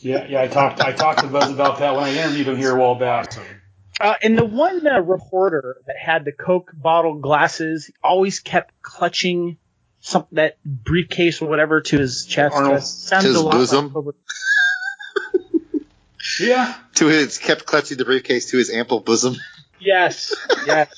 [0.00, 0.42] Yeah, yeah.
[0.42, 2.94] I talked I talked to Buzz about that when I interviewed him here a while
[2.94, 3.32] back.
[4.00, 9.58] Uh, and the one uh, reporter that had the Coke bottle glasses always kept clutching
[10.00, 12.54] some that briefcase or whatever to his chest.
[12.54, 12.82] Arnold.
[12.82, 14.12] Sounds To his a lot bosom?
[16.40, 16.74] Yeah.
[16.96, 19.36] To his kept clutching the briefcase to his ample bosom.
[19.80, 20.34] Yes,
[20.66, 20.88] yes.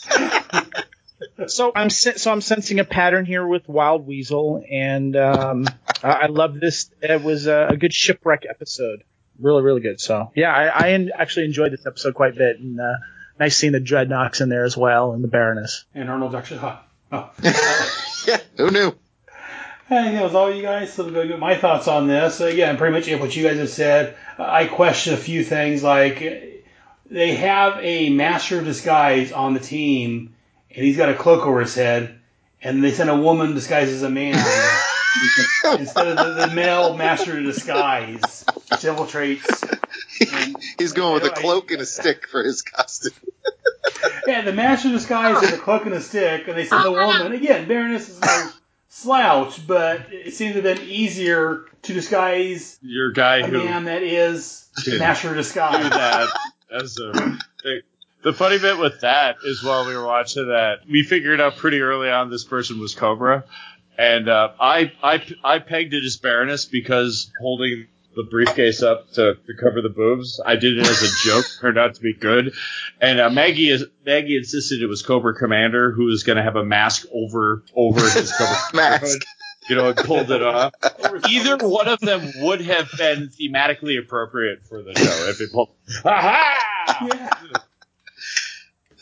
[1.47, 5.67] so I'm sen- so I'm sensing a pattern here with Wild Weasel, and um,
[6.03, 6.91] I I love this.
[7.03, 9.05] It was a, a good shipwreck episode,
[9.39, 10.01] really, really good.
[10.01, 12.95] So yeah, I, I en- actually enjoyed this episode quite a bit, and uh,
[13.39, 15.85] nice seeing the Dreadnoks in there as well, and the Baroness.
[15.95, 16.89] And Arnold's actually hot.
[17.13, 17.31] Oh.
[18.27, 18.95] yeah, who knew?
[19.89, 20.93] Hey, that was all you guys.
[20.93, 22.41] So go- my thoughts on this.
[22.41, 24.17] Again, pretty much what you guys have said.
[24.39, 26.65] I question a few things like
[27.11, 30.35] they have a master of disguise on the team,
[30.75, 32.21] and he's got a cloak over his head,
[32.63, 34.35] and they send a woman disguised as a man
[35.79, 39.79] instead of the, the male master of disguise, infiltrates.
[40.79, 43.13] He's going with a cloak and a stick for his costume.
[44.27, 46.93] Yeah, the master of disguise is a cloak and a stick, and they send the
[46.93, 47.33] woman.
[47.33, 48.51] Again, Baroness is no
[48.89, 53.85] slouch, but it seems to have been easier to disguise Your guy a who man
[53.85, 55.83] that is master of disguise.
[55.83, 56.29] do that
[56.71, 57.81] as a thing.
[58.23, 61.81] The funny bit with that is while we were watching that, we figured out pretty
[61.81, 63.45] early on this person was Cobra,
[63.97, 67.87] and uh, I I I pegged it as Baroness because holding
[68.17, 71.45] the briefcase up to, to cover the boobs, I did it as a joke.
[71.61, 72.53] Turned out to be good,
[73.01, 76.57] and uh, Maggie is Maggie insisted it was Cobra Commander who was going to have
[76.57, 79.05] a mask over over his Cobra Mask.
[79.05, 79.23] hood,
[79.69, 80.73] You know, and pulled it off.
[81.29, 85.71] Either one of them would have been thematically appropriate for the show if it pulled.
[86.05, 87.41] Yeah.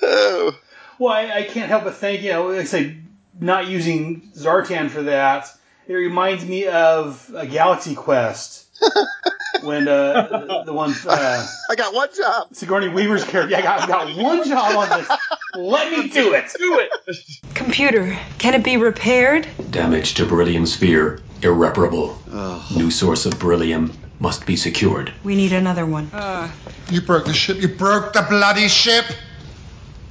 [0.02, 0.56] Oh.
[0.98, 2.96] Well, I, I can't help but think, you know, like I say,
[3.40, 5.46] not using Zartan for that,
[5.86, 8.66] it reminds me of a Galaxy Quest.
[9.62, 12.54] When uh, the one uh, I got one job.
[12.54, 15.10] Sigourney Weaver's character, yeah, I got, I got one job on this.
[15.54, 16.46] Let me do it.
[16.58, 16.90] Do it.
[17.54, 19.46] Computer, can it be repaired?
[19.70, 22.18] Damage to beryllium sphere irreparable.
[22.74, 25.12] New source of beryllium must be secured.
[25.24, 26.10] We need another one.
[26.90, 27.60] You broke the ship.
[27.60, 29.04] You broke the bloody ship.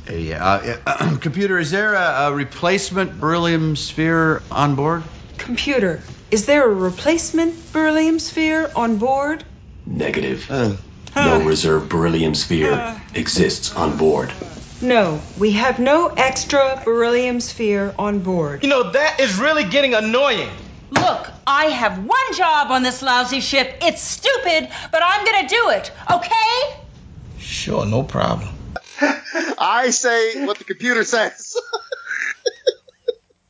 [0.06, 5.04] Hey, uh, uh, computer, is there a, a replacement beryllium sphere on board?
[5.38, 6.02] Computer,
[6.32, 9.44] is there a replacement beryllium sphere on board?
[9.86, 10.50] Negative.
[11.16, 14.32] No reserve beryllium sphere exists on board.
[14.82, 18.64] No, we have no extra beryllium sphere on board.
[18.64, 20.50] You know, that is really getting annoying.
[20.92, 23.80] Look, I have one job on this lousy ship.
[23.82, 26.78] It's stupid, but I'm gonna do it, okay?
[27.40, 28.50] Sure, no problem.
[29.58, 31.56] I say what the computer says.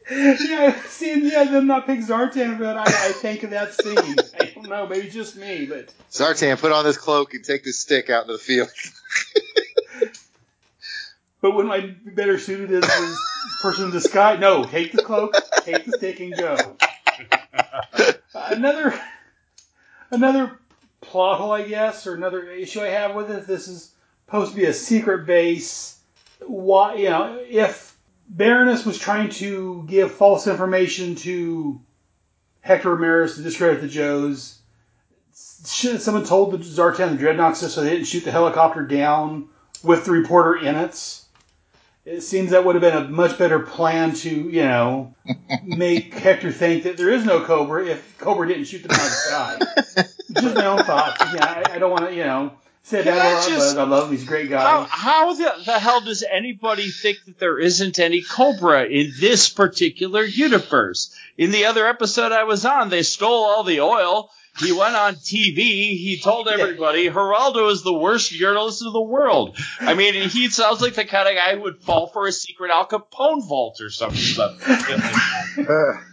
[0.09, 4.15] yeah, seeing yeah, them not pick Zartan, but I, I think of that scene.
[4.39, 7.79] I don't know, maybe just me, but Zartan, put on this cloak and take this
[7.79, 8.69] stick out into the field.
[11.41, 13.19] but wouldn't I be better suited as this
[13.61, 14.39] person in disguise?
[14.39, 16.77] No, take the cloak, take the stick, and go.
[18.33, 18.99] another
[20.11, 20.57] another
[21.01, 23.45] plot hole, I guess, or another issue I have with it.
[23.45, 23.91] This is
[24.25, 25.99] supposed to be a secret base.
[26.45, 27.96] Why, you know, if
[28.29, 31.81] Baroness was trying to give false information to
[32.61, 34.59] Hector Ramirez to discredit the Joes,
[35.31, 39.49] someone told the Zartan the Dreadnoks this so they didn't shoot the helicopter down
[39.83, 41.21] with the reporter in it?
[42.05, 45.13] It seems that would have been a much better plan to, you know,
[45.63, 49.03] make Hector think that there is no Cobra if Cobra didn't shoot them out of
[49.03, 50.07] the sky.
[50.41, 51.21] Just my own thoughts.
[51.33, 52.53] Yeah, I, I don't want to, you know,
[52.87, 54.11] say Can that I a lot, just- I love him.
[54.17, 54.61] He's a great guy.
[54.61, 59.49] How, how the, the hell does anybody think that there isn't any Cobra in this
[59.49, 61.13] particular universe?
[61.37, 64.29] In the other episode I was on, they stole all the oil.
[64.59, 65.57] He went on TV.
[65.99, 69.55] He told everybody Geraldo is the worst journalist in the world.
[69.79, 72.71] I mean, he sounds like the kind of guy who would fall for a secret
[72.71, 74.17] Al Capone vault or something.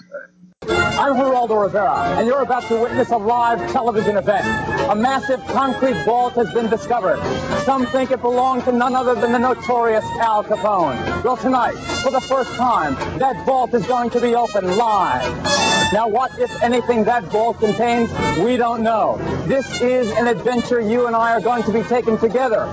[0.68, 4.46] I'm Geraldo Rivera, and you're about to witness a live television event.
[4.90, 7.18] A massive concrete vault has been discovered.
[7.64, 11.24] Some think it belonged to none other than the notorious Al Capone.
[11.24, 15.30] Well, tonight, for the first time, that vault is going to be open live.
[15.92, 19.18] Now, what, if anything, that vault contains, we don't know.
[19.46, 22.64] This is an adventure you and I are going to be taking together.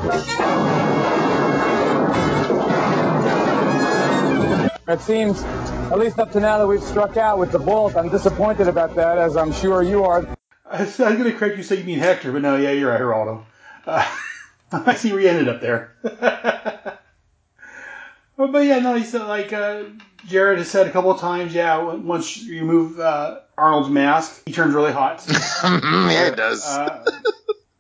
[4.88, 5.44] It seems,
[5.92, 8.96] at least up to now that we've struck out with the vault, I'm disappointed about
[8.96, 10.28] that, as I'm sure you are.
[10.66, 13.02] I was going to correct you, say you mean Hector, but no, yeah, you're right,
[13.02, 13.44] Geraldo.
[13.86, 14.10] Uh,
[14.72, 15.96] I see where you ended up there.
[18.42, 19.84] Well, but yeah, no, he said like uh,
[20.26, 21.54] Jared has said a couple of times.
[21.54, 25.24] Yeah, once you remove uh, Arnold's mask, he turns really hot.
[25.64, 26.66] yeah, it does.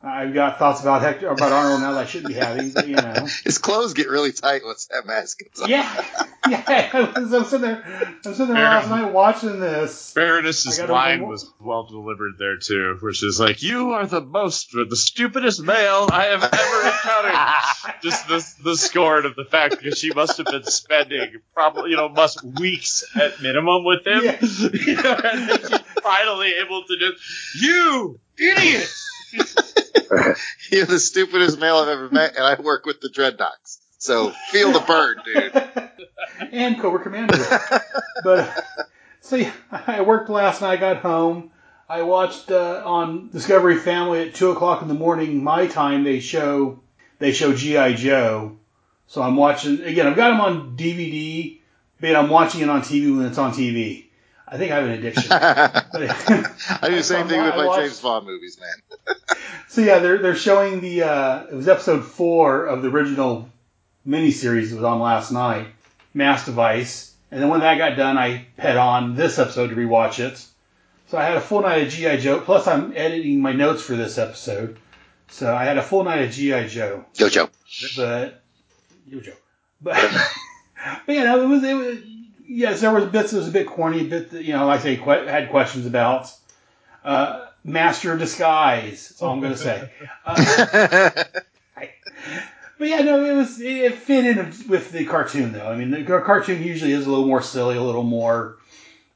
[0.03, 2.95] I've got thoughts about Hector about Arnold now that I shouldn't be having, but you
[2.95, 3.27] know.
[3.43, 5.69] His clothes get really tight once that mask gets on.
[6.49, 6.89] Yeah, yeah.
[6.91, 7.83] I was, I'm sitting there,
[8.25, 10.11] I'm sitting there last night watching this.
[10.79, 14.95] Gotta line was well delivered there too, which is like, "You are the most, the
[14.95, 20.11] stupidest male I have ever encountered." Just the the scorn of the fact because she
[20.13, 25.19] must have been spending probably you know must weeks at minimum with him, you know,
[25.23, 28.89] and then she's finally able to just, "You idiot!"
[30.71, 33.79] You're the stupidest male I've ever met, and I work with the Dreadnoks.
[33.97, 36.49] So feel the burn, dude.
[36.51, 37.37] and Cobra Commander.
[38.23, 38.65] but
[39.21, 40.73] see, I worked last night.
[40.73, 41.51] I got home.
[41.87, 46.03] I watched uh, on Discovery Family at two o'clock in the morning my time.
[46.03, 46.81] They show
[47.19, 48.57] they show GI Joe.
[49.07, 50.07] So I'm watching again.
[50.07, 51.59] I've got them on DVD,
[51.99, 54.05] but I'm watching it on TV when it's on TV.
[54.51, 55.27] I think I have an addiction.
[55.31, 59.15] I do the same thing with my watched- James Bond movies, man.
[59.69, 63.49] So yeah, they're they're showing the uh, it was episode four of the original
[64.05, 65.67] miniseries that was on last night,
[66.13, 70.19] Mass Device, and then when that got done, I had on this episode to rewatch
[70.19, 70.45] it.
[71.07, 72.41] So I had a full night of GI Joe.
[72.41, 74.77] Plus, I'm editing my notes for this episode,
[75.29, 77.05] so I had a full night of GI Joe.
[77.15, 77.49] Yo, Joe.
[77.95, 78.43] But
[79.07, 79.31] Yo Joe.
[79.81, 79.95] But,
[81.05, 81.97] but you know, it was it was
[82.51, 84.83] yes, there was bits that was a bit corny, bit that, you know, like I
[84.83, 86.31] say, que- had questions about.
[87.03, 89.09] Uh, Master of Disguise.
[89.09, 89.89] That's all I'm going to say.
[90.25, 91.13] Uh,
[92.77, 94.37] but yeah, no, it was it fit in
[94.67, 95.67] with the cartoon though.
[95.71, 98.57] I mean, the cartoon usually is a little more silly, a little more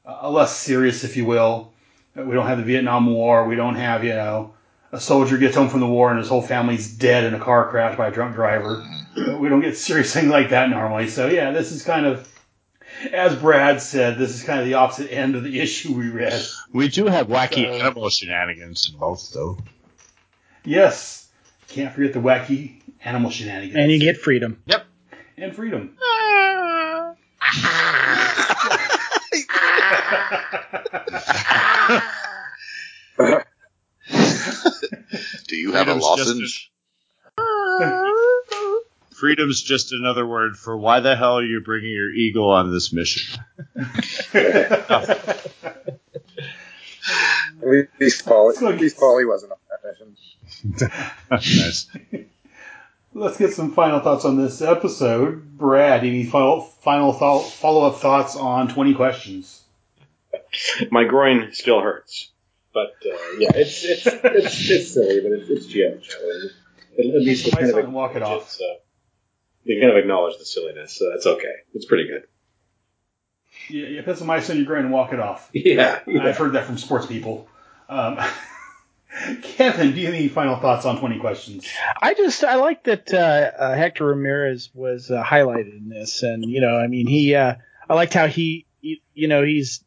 [0.06, 1.72] uh, less serious, if you will.
[2.14, 3.46] We don't have the Vietnam War.
[3.46, 4.54] We don't have you know
[4.92, 7.68] a soldier gets home from the war and his whole family's dead in a car
[7.68, 8.84] crash by a drunk driver.
[9.16, 11.08] Uh, We don't get serious things like that normally.
[11.08, 12.28] So yeah, this is kind of.
[13.12, 16.42] As Brad said, this is kind of the opposite end of the issue we read.
[16.72, 19.58] We do have wacky So- animal shenanigans in both, though.
[20.64, 21.28] Yes.
[21.68, 23.76] Can't forget the wacky animal shenanigans.
[23.76, 24.62] And you get freedom.
[24.66, 24.86] Yep.
[25.36, 25.96] And freedom.
[35.48, 36.72] Do you have a Freedom's just lozenge?
[39.16, 42.92] Freedom's just another word for why the hell are you bringing your eagle on this
[42.92, 43.40] mission?
[47.62, 50.16] At least Paul, at least Polly wasn't on that mission.
[51.30, 51.88] nice.
[53.14, 55.56] Let's get some final thoughts on this episode.
[55.56, 59.62] Brad, any final final thought, follow up thoughts on twenty questions?
[60.90, 62.30] My groin still hurts,
[62.74, 66.48] but uh, yeah, it's it's it's, it's silly, but it's, it's GI Joe.
[66.98, 68.50] At, at least they My kind of son, walk it acknowledge off.
[68.50, 68.76] So
[69.66, 71.54] they kind of acknowledge the silliness, so that's okay.
[71.74, 72.24] It's pretty good.
[73.68, 75.50] Yeah, yeah, put some ice on your groin and walk it off.
[75.52, 76.24] Yeah, yeah.
[76.24, 77.48] I've heard that from sports people.
[77.88, 78.18] Um,
[79.42, 81.66] Kevin, do you have any final thoughts on twenty questions?
[82.00, 86.44] I just I like that uh, uh, Hector Ramirez was uh, highlighted in this, and
[86.44, 87.54] you know, I mean, he uh,
[87.88, 89.82] I liked how he, he you know he's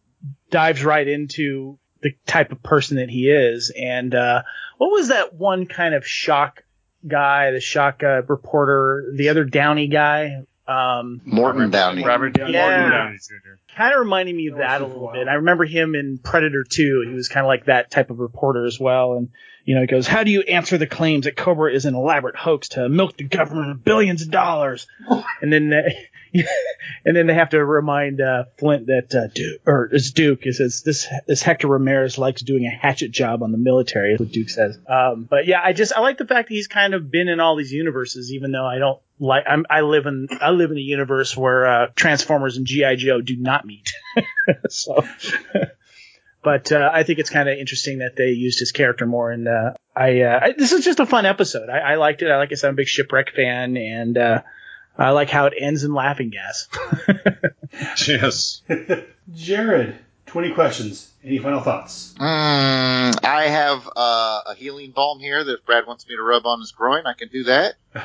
[0.49, 4.41] dives right into the type of person that he is, and uh,
[4.77, 6.63] what was that one kind of shock
[7.07, 12.03] guy, the shock uh, reporter, the other Downey guy, um, Morton Downey.
[12.03, 12.79] Robert Downey, Yeah.
[12.81, 13.75] Morgan Downey Jr.
[13.75, 15.27] kind of reminding me of that a little bit.
[15.27, 17.05] I remember him in Predator 2.
[17.07, 19.13] He was kind of like that type of reporter as well.
[19.13, 19.29] And,
[19.65, 22.35] you know, he goes, How do you answer the claims that Cobra is an elaborate
[22.35, 24.85] hoax to milk the government of billions of dollars?
[25.41, 25.89] and then, uh,
[27.05, 30.45] and then they have to remind uh, Flint that uh, Duke, or it's Duke.
[30.45, 34.13] It says this this Hector Ramirez likes doing a hatchet job on the military.
[34.13, 34.77] Is what Duke says.
[34.87, 37.39] Um, but yeah, I just I like the fact that he's kind of been in
[37.39, 39.45] all these universes, even though I don't like.
[39.47, 43.21] I'm, I live in I live in a universe where uh, Transformers and GI Joe
[43.21, 43.91] do not meet.
[44.69, 45.05] so.
[46.41, 49.45] But uh, I think it's kind of interesting that they used his character more, and
[49.45, 51.67] uh, I, uh, I this is just a fun episode.
[51.67, 52.31] I, I liked it.
[52.31, 54.41] I like I said, I'm a big shipwreck fan, and uh,
[54.97, 56.67] I like how it ends in laughing gas.
[58.07, 58.61] yes.
[59.33, 61.11] Jared, twenty questions.
[61.23, 62.13] Any final thoughts?
[62.17, 66.45] Mm, I have uh, a healing balm here that if Brad wants me to rub
[66.45, 67.75] on his groin, I can do that.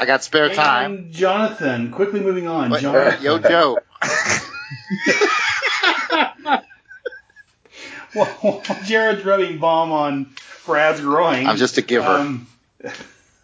[0.00, 0.92] I got spare time.
[0.92, 2.70] And Jonathan, quickly moving on.
[2.70, 3.22] What- Jonathan.
[3.22, 3.78] Yo, Joe.
[8.12, 10.34] While Jared's rubbing balm on
[10.64, 11.46] Brad's groin.
[11.46, 12.06] I'm just a giver.
[12.08, 12.46] Um,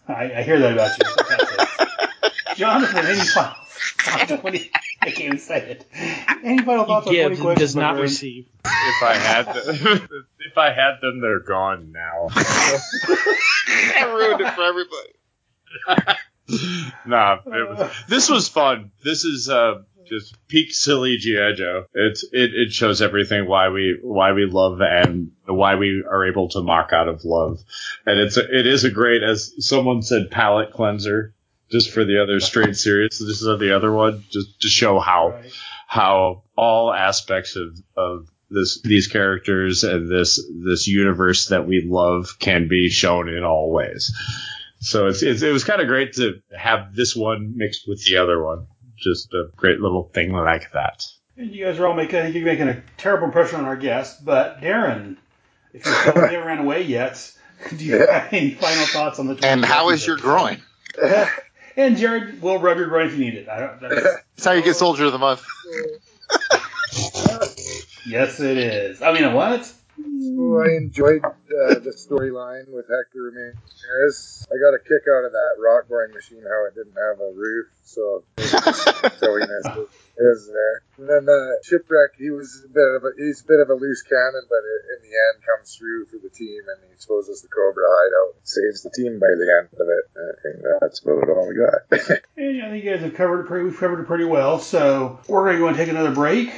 [0.08, 2.54] I, I hear that about you.
[2.56, 3.62] Jonathan, any final thoughts
[5.02, 5.86] I can't even say it.
[6.44, 7.58] Any final thoughts on 20 gives and questions?
[7.58, 8.02] does not friend?
[8.02, 8.46] receive.
[8.64, 10.08] If I had them,
[10.40, 12.28] if I had them, they're gone now.
[12.30, 15.12] I ruined it for everybody.
[17.06, 18.90] nah, it was, this was fun.
[19.02, 21.84] This is uh, just peak silly GI Joe.
[21.94, 26.48] It's it, it shows everything why we why we love and why we are able
[26.50, 27.60] to mock out of love,
[28.06, 31.34] and it's a, it is a great as someone said palate cleanser
[31.70, 33.18] just for the other straight series.
[33.18, 35.40] This is the other one just to show how
[35.86, 42.38] how all aspects of of this these characters and this this universe that we love
[42.38, 44.12] can be shown in all ways.
[44.80, 48.18] So it's, it's it was kind of great to have this one mixed with the
[48.18, 48.66] other one.
[49.02, 51.04] Just a great little thing like that.
[51.36, 53.76] And you guys are all making, I think you're making a terrible impression on our
[53.76, 55.16] guest, but Darren,
[55.72, 57.32] if you still haven't ran away yet,
[57.76, 60.62] do you have any final thoughts on the And how is your groin?
[61.74, 63.48] And Jared will rub your groin if you need it.
[63.48, 65.42] I don't, that's, That's how you get Soldier of the Month.
[68.06, 69.00] yes, it is.
[69.00, 69.72] I mean, what?
[69.96, 74.46] So I enjoyed uh, the storyline with Hector Ramirez.
[74.48, 77.32] I got a kick out of that rock boring machine, how it didn't have a
[77.36, 78.24] roof, so
[79.18, 80.82] silliness was- is there.
[80.98, 83.74] And then the shipwreck, he was a bit of a he's a bit of a
[83.74, 87.40] loose cannon, but it, in the end comes through for the team and he exposes
[87.42, 90.04] the Cobra hideout, saves the team by the end of it.
[90.12, 92.20] I think that's about all we got.
[92.36, 93.64] And I think you guys have covered it pretty.
[93.64, 94.58] We've covered it pretty well.
[94.58, 96.50] So we're going to go and take another break,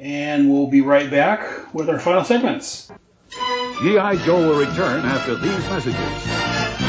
[0.00, 2.90] and we'll be right back with our final segments.
[3.82, 4.16] G.I.
[4.24, 6.79] Joe will return after these messages.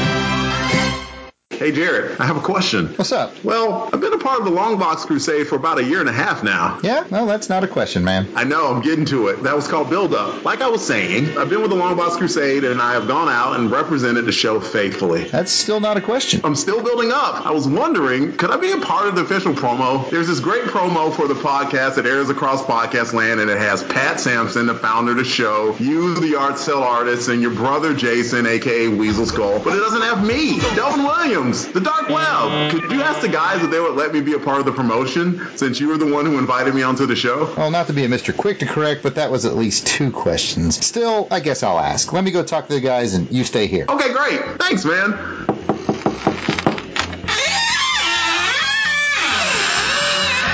[1.62, 2.88] Hey Jared, I have a question.
[2.96, 3.44] What's up?
[3.44, 6.08] Well, I've been a part of the Long Box Crusade for about a year and
[6.08, 6.80] a half now.
[6.82, 8.26] Yeah, no, that's not a question, man.
[8.34, 9.44] I know, I'm getting to it.
[9.44, 10.44] That was called Build Up.
[10.44, 13.28] Like I was saying, I've been with the Long Box Crusade and I have gone
[13.28, 15.22] out and represented the show faithfully.
[15.22, 16.40] That's still not a question.
[16.42, 17.46] I'm still building up.
[17.46, 20.10] I was wondering, could I be a part of the official promo?
[20.10, 23.84] There's this great promo for the podcast that airs across podcast land and it has
[23.84, 27.94] Pat Sampson, the founder of the show, you, the yard sale artist, and your brother
[27.94, 29.60] Jason, aka Weasel Skull.
[29.60, 32.70] But it doesn't have me, Delvin Williams, the Dark Web.
[32.72, 34.72] Could you ask the guys if they would let me be a part of the
[34.72, 37.52] promotion since you were the one who invited me onto the show?
[37.56, 38.36] Well, not to be a Mr.
[38.36, 40.84] Quick to correct, but that was at least two questions.
[40.84, 42.12] Still, I guess I'll ask.
[42.12, 43.86] Let me go talk to the guys and you stay here.
[43.88, 44.40] Okay, great.
[44.58, 45.12] Thanks, man.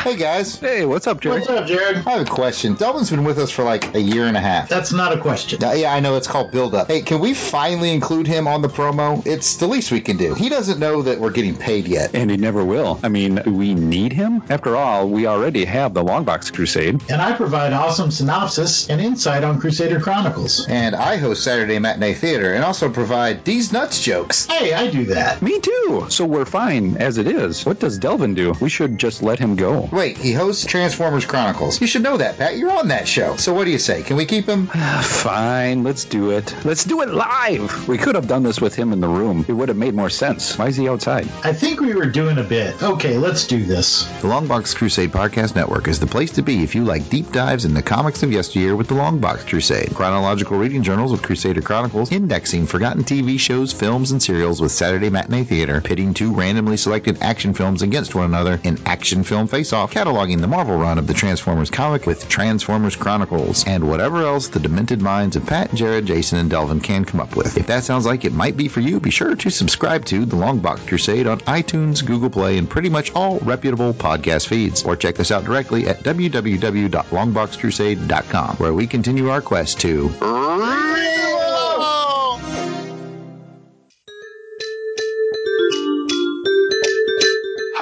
[0.09, 0.59] Hey guys.
[0.59, 1.41] Hey, what's up, Jared?
[1.41, 1.99] What's up, Jared?
[2.07, 2.77] I have a question.
[2.77, 4.67] Delvin's been with us for like a year and a half.
[4.67, 5.59] That's not a question.
[5.61, 6.17] Yeah, yeah, I know.
[6.17, 6.87] It's called Build Up.
[6.87, 9.27] Hey, can we finally include him on the promo?
[9.27, 10.33] It's the least we can do.
[10.33, 12.15] He doesn't know that we're getting paid yet.
[12.15, 12.99] And he never will.
[13.03, 14.43] I mean, we need him?
[14.49, 17.03] After all, we already have the Longbox Crusade.
[17.11, 20.67] And I provide awesome synopsis and insight on Crusader Chronicles.
[20.67, 24.47] And I host Saturday Matinee Theater and also provide These Nuts jokes.
[24.47, 25.43] Hey, I do that.
[25.43, 26.07] Me too.
[26.09, 27.67] So we're fine as it is.
[27.67, 28.55] What does Delvin do?
[28.59, 29.87] We should just let him go.
[29.99, 31.81] Wait, he hosts Transformers Chronicles.
[31.81, 32.57] You should know that, Pat.
[32.57, 33.35] You're on that show.
[33.35, 34.05] So what do you say?
[34.05, 34.71] Can we keep him?
[34.73, 36.55] Ah, fine, let's do it.
[36.65, 37.89] Let's do it live.
[37.89, 39.45] We could have done this with him in the room.
[39.49, 40.57] It would have made more sense.
[40.57, 41.29] Why is he outside?
[41.43, 42.81] I think we were doing a bit.
[42.81, 44.05] Okay, let's do this.
[44.23, 47.65] The Longbox Crusade Podcast Network is the place to be if you like deep dives
[47.65, 52.69] into comics of yesteryear with the Longbox Crusade, chronological reading journals with Crusader Chronicles, indexing
[52.69, 57.53] forgotten TV shows, films, and serials with Saturday Matinee Theater, pitting two randomly selected action
[57.53, 61.15] films against one another in Action Film Face Off, cataloging the Marvel run of the
[61.15, 66.39] Transformers comic with Transformers Chronicles, and whatever else the demented minds of Pat, Jared, Jason,
[66.39, 67.57] and Delvin can come up with.
[67.57, 70.37] If that sounds like it might be for you, be sure to subscribe to the
[70.37, 74.83] Longbox Crusade on iTunes, Google Play, and pretty much all reputable podcast feeds.
[74.83, 80.09] Or check us out directly at www.longboxcrusade.com, where we continue our quest to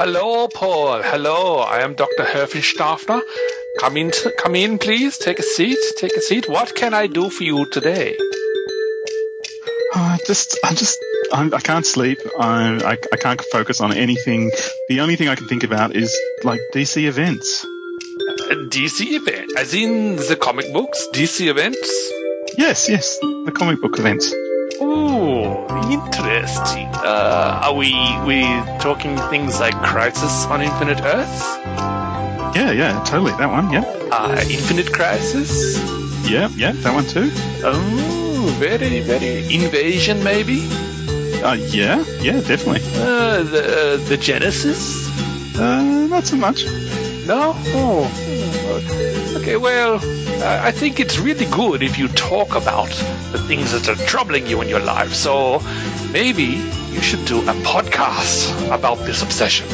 [0.06, 1.02] Hello, Paul.
[1.02, 2.22] Hello, I am Dr.
[2.22, 3.22] Herfenstaffner.
[3.80, 5.18] Come in, come in, please.
[5.18, 5.78] Take a seat.
[5.96, 6.48] Take a seat.
[6.48, 8.16] What can I do for you today?
[9.96, 12.20] Uh, I just, I just, I'm, I can't sleep.
[12.38, 14.52] I, I, I can't focus on anything.
[14.88, 17.64] The only thing I can think about is like DC events.
[17.64, 21.08] A DC event, as in the comic books.
[21.12, 22.12] DC events.
[22.56, 24.32] Yes, yes, the comic book events.
[24.80, 26.88] Ooh, interesting.
[26.92, 27.92] Uh, are we
[28.26, 28.42] we
[28.80, 31.42] talking things like Crisis on Infinite Earth?
[32.54, 33.32] Yeah, yeah, totally.
[33.32, 33.72] That one.
[33.72, 33.84] Yeah.
[34.10, 35.78] Uh, Infinite Crisis?
[36.28, 37.30] Yeah, yeah, that one too.
[37.64, 39.54] Oh, very, very.
[39.54, 40.66] Invasion, maybe?
[41.42, 42.82] Uh, yeah, yeah, definitely.
[42.96, 45.08] Uh, the, uh, the Genesis?
[45.58, 46.64] Uh, not so much.
[47.26, 47.54] No?
[47.56, 49.34] Oh.
[49.38, 49.96] Okay, well,
[50.44, 52.88] I think it's really good if you talk about
[53.32, 55.12] the things that are troubling you in your life.
[55.12, 55.60] So
[56.12, 59.66] maybe you should do a podcast about this obsession.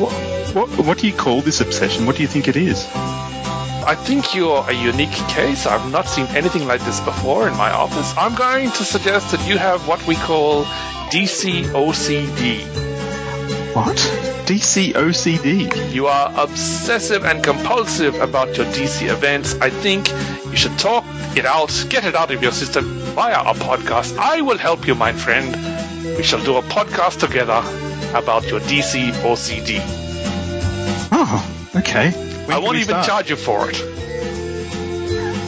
[0.00, 0.12] What,
[0.54, 2.06] what, what do you call this obsession?
[2.06, 2.86] What do you think it is?
[2.94, 5.66] I think you're a unique case.
[5.66, 8.14] I've not seen anything like this before in my office.
[8.16, 10.64] I'm going to suggest that you have what we call
[11.10, 12.93] DC OCD.
[13.74, 13.96] What?
[14.46, 15.92] DC OCD?
[15.92, 19.56] You are obsessive and compulsive about your DC events.
[19.60, 20.08] I think
[20.48, 21.04] you should talk
[21.36, 22.84] it out, get it out of your system
[23.16, 24.16] via a podcast.
[24.16, 25.56] I will help you, my friend.
[26.16, 27.60] We shall do a podcast together
[28.16, 29.80] about your DC OCD.
[31.10, 31.44] Oh,
[31.74, 32.10] okay.
[32.12, 33.06] When I won't even start?
[33.06, 33.76] charge you for it.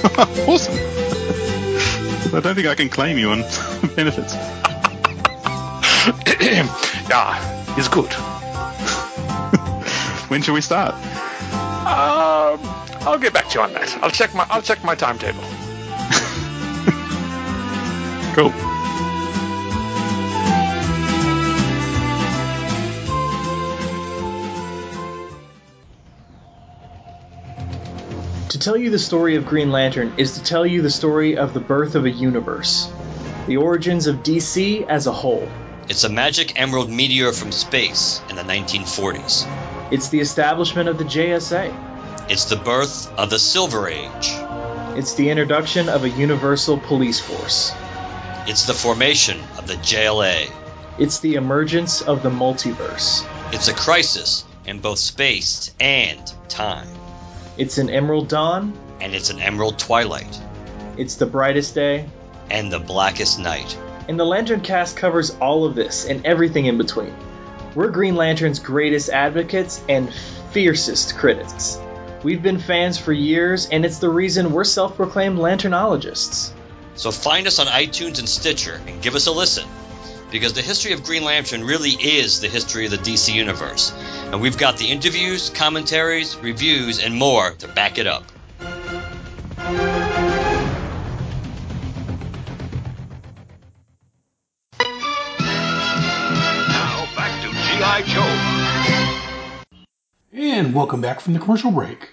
[0.49, 0.75] awesome.
[2.35, 3.43] I don't think I can claim you on
[3.95, 4.35] benefits.
[7.09, 8.13] yeah, it's good.
[10.29, 10.95] when shall we start?
[10.95, 12.61] Um,
[13.07, 13.97] I'll get back to you on that.
[14.03, 15.43] I'll check my I'll check my timetable.
[18.37, 18.51] Cool.
[28.51, 31.55] To tell you the story of Green Lantern is to tell you the story of
[31.55, 32.93] the birth of a universe,
[33.47, 35.49] the origins of DC as a whole.
[35.89, 39.47] It's a magic emerald meteor from space in the 1940s.
[39.93, 42.29] It's the establishment of the JSA.
[42.29, 44.33] It's the birth of the Silver Age.
[44.99, 47.73] It's the introduction of a universal police force.
[48.49, 50.51] It's the formation of the JLA.
[50.99, 53.25] It's the emergence of the multiverse.
[53.53, 56.89] It's a crisis in both space and time.
[57.59, 58.77] It's an emerald dawn.
[59.01, 60.41] And it's an emerald twilight.
[60.97, 62.09] It's the brightest day.
[62.51, 63.79] And the blackest night.
[64.09, 67.15] And the Lantern cast covers all of this and everything in between.
[67.75, 70.13] We're Green Lantern's greatest advocates and
[70.53, 71.79] fiercest critics.
[72.23, 76.51] We've been fans for years, and it's the reason we're self proclaimed Lanternologists.
[76.95, 79.69] So find us on iTunes and Stitcher and give us a listen.
[80.31, 83.93] Because the history of Green Lantern really is the history of the DC Universe.
[84.33, 88.25] And we've got the interviews, commentaries, reviews, and more to back it up.
[98.03, 99.63] Joe.
[100.33, 102.11] And welcome back from the commercial break.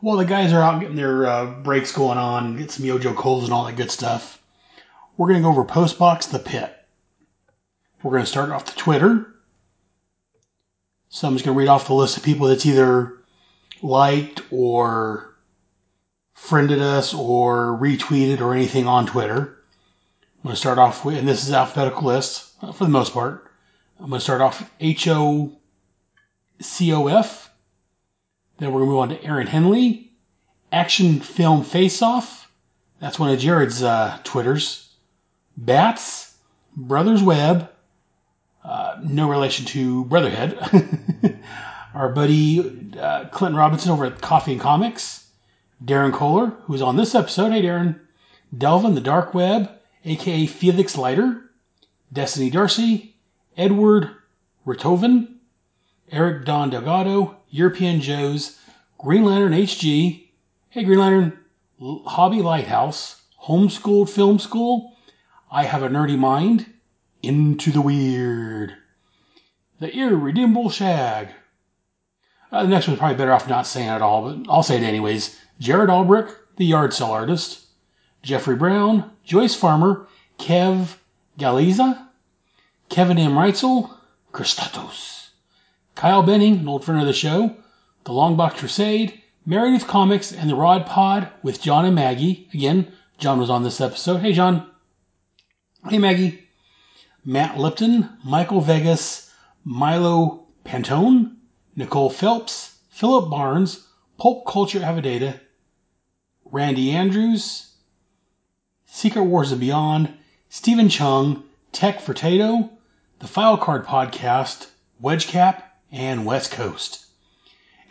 [0.00, 3.44] While the guys are out getting their uh, breaks going on, get some Yojo Coals
[3.44, 4.40] and all that good stuff,
[5.16, 6.72] we're going to go over Postbox the Pit.
[8.02, 9.34] We're going to start off the Twitter.
[11.08, 13.14] So I'm just going to read off the list of people that's either
[13.82, 15.34] liked or
[16.34, 19.36] friended us or retweeted or anything on Twitter.
[19.36, 23.12] I'm going to start off with, and this is alphabetical list uh, for the most
[23.12, 23.47] part.
[24.00, 25.52] I'm going to start off H O
[26.60, 27.50] C O F.
[28.58, 30.12] Then we're going to move on to Aaron Henley.
[30.70, 32.50] Action Film Face Off.
[33.00, 34.92] That's one of Jared's uh, Twitters.
[35.56, 36.36] Bats.
[36.76, 37.70] Brothers Web.
[38.64, 40.58] Uh, no relation to Brotherhead.
[41.94, 45.26] Our buddy uh, Clinton Robinson over at Coffee and Comics.
[45.84, 47.50] Darren Kohler, who's on this episode.
[47.52, 47.98] Hey, Darren.
[48.56, 49.70] Delvin, the Dark Web,
[50.04, 51.50] aka Felix Leiter.
[52.12, 53.14] Destiny Darcy.
[53.58, 54.10] Edward
[54.64, 55.34] Ritoven.
[56.10, 58.58] Eric Don Delgado, European Joes,
[58.96, 60.28] Green Lantern HG,
[60.70, 61.38] Hey Green Lantern,
[61.80, 64.96] Hobby Lighthouse, Homeschooled Film School,
[65.50, 66.66] I Have a Nerdy Mind,
[67.22, 68.74] Into the Weird,
[69.80, 71.28] The Irredeemable Shag.
[72.50, 74.82] Uh, the next one's probably better off not saying it all, but I'll say it
[74.82, 75.38] anyways.
[75.60, 77.66] Jared Albrecht, the yard sale artist,
[78.22, 80.06] Jeffrey Brown, Joyce Farmer,
[80.38, 80.96] Kev
[81.38, 82.07] Galiza,
[82.88, 83.32] Kevin M.
[83.32, 83.90] Reitzel,
[84.32, 85.30] Christatos.
[85.94, 87.54] Kyle Benning, an old friend of the show,
[88.04, 92.48] The Longbox Crusade, Meredith Comics, and The Rod Pod with John and Maggie.
[92.54, 94.20] Again, John was on this episode.
[94.20, 94.70] Hey, John.
[95.88, 96.44] Hey, Maggie.
[97.24, 99.30] Matt Lipton, Michael Vegas,
[99.64, 101.36] Milo Pantone,
[101.76, 103.86] Nicole Phelps, Philip Barnes,
[104.16, 105.38] Pulp Culture Avadata,
[106.44, 107.74] Randy Andrews,
[108.86, 110.14] Secret Wars and Beyond,
[110.48, 112.70] Stephen Chung, Tech for Tato,
[113.20, 114.68] the File Card Podcast,
[115.02, 117.06] Wedgecap, and West Coast.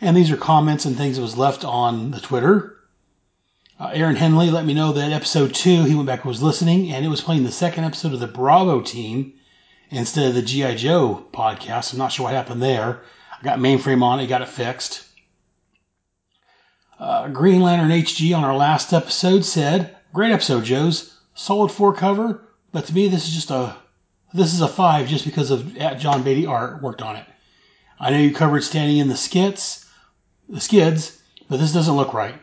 [0.00, 2.76] And these are comments and things that was left on the Twitter.
[3.78, 6.90] Uh, Aaron Henley let me know that episode two, he went back and was listening,
[6.90, 9.34] and it was playing the second episode of the Bravo team
[9.90, 10.76] instead of the G.I.
[10.76, 11.92] Joe podcast.
[11.92, 13.02] I'm not sure what happened there.
[13.38, 15.04] I got mainframe on it, got it fixed.
[16.98, 21.18] Uh, Green Lantern HG on our last episode said, Great episode, Joes.
[21.34, 22.42] Solid four cover,
[22.72, 23.76] but to me, this is just a
[24.34, 27.24] This is a five just because of John Beatty art worked on it.
[27.98, 29.86] I know you covered standing in the skits,
[30.50, 31.18] the skids,
[31.48, 32.34] but this doesn't look right.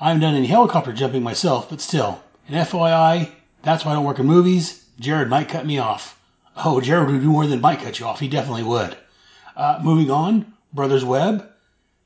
[0.00, 2.20] I haven't done any helicopter jumping myself, but still.
[2.48, 3.30] And FYI,
[3.62, 4.86] that's why I don't work in movies.
[4.98, 6.20] Jared might cut me off.
[6.56, 8.18] Oh, Jared would do more than might cut you off.
[8.18, 8.96] He definitely would.
[9.56, 11.48] Uh, moving on, Brothers Webb.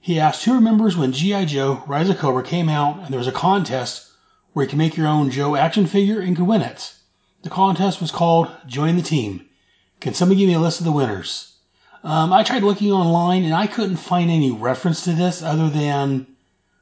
[0.00, 1.46] He asked who remembers when G.I.
[1.46, 4.10] Joe Rise of Cobra came out and there was a contest
[4.52, 6.94] where you could make your own Joe action figure and could win it.
[7.44, 9.44] The contest was called Join the Team.
[10.00, 11.52] Can somebody give me a list of the winners?
[12.02, 16.26] Um, I tried looking online and I couldn't find any reference to this other than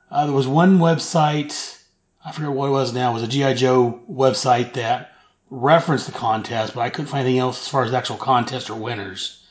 [0.09, 1.83] uh, there was one website,
[2.25, 3.55] I forget what it was now, it was a G.I.
[3.55, 5.11] Joe website that
[5.51, 8.77] referenced the contest, but I couldn't find anything else as far as actual contest or
[8.77, 9.43] winners.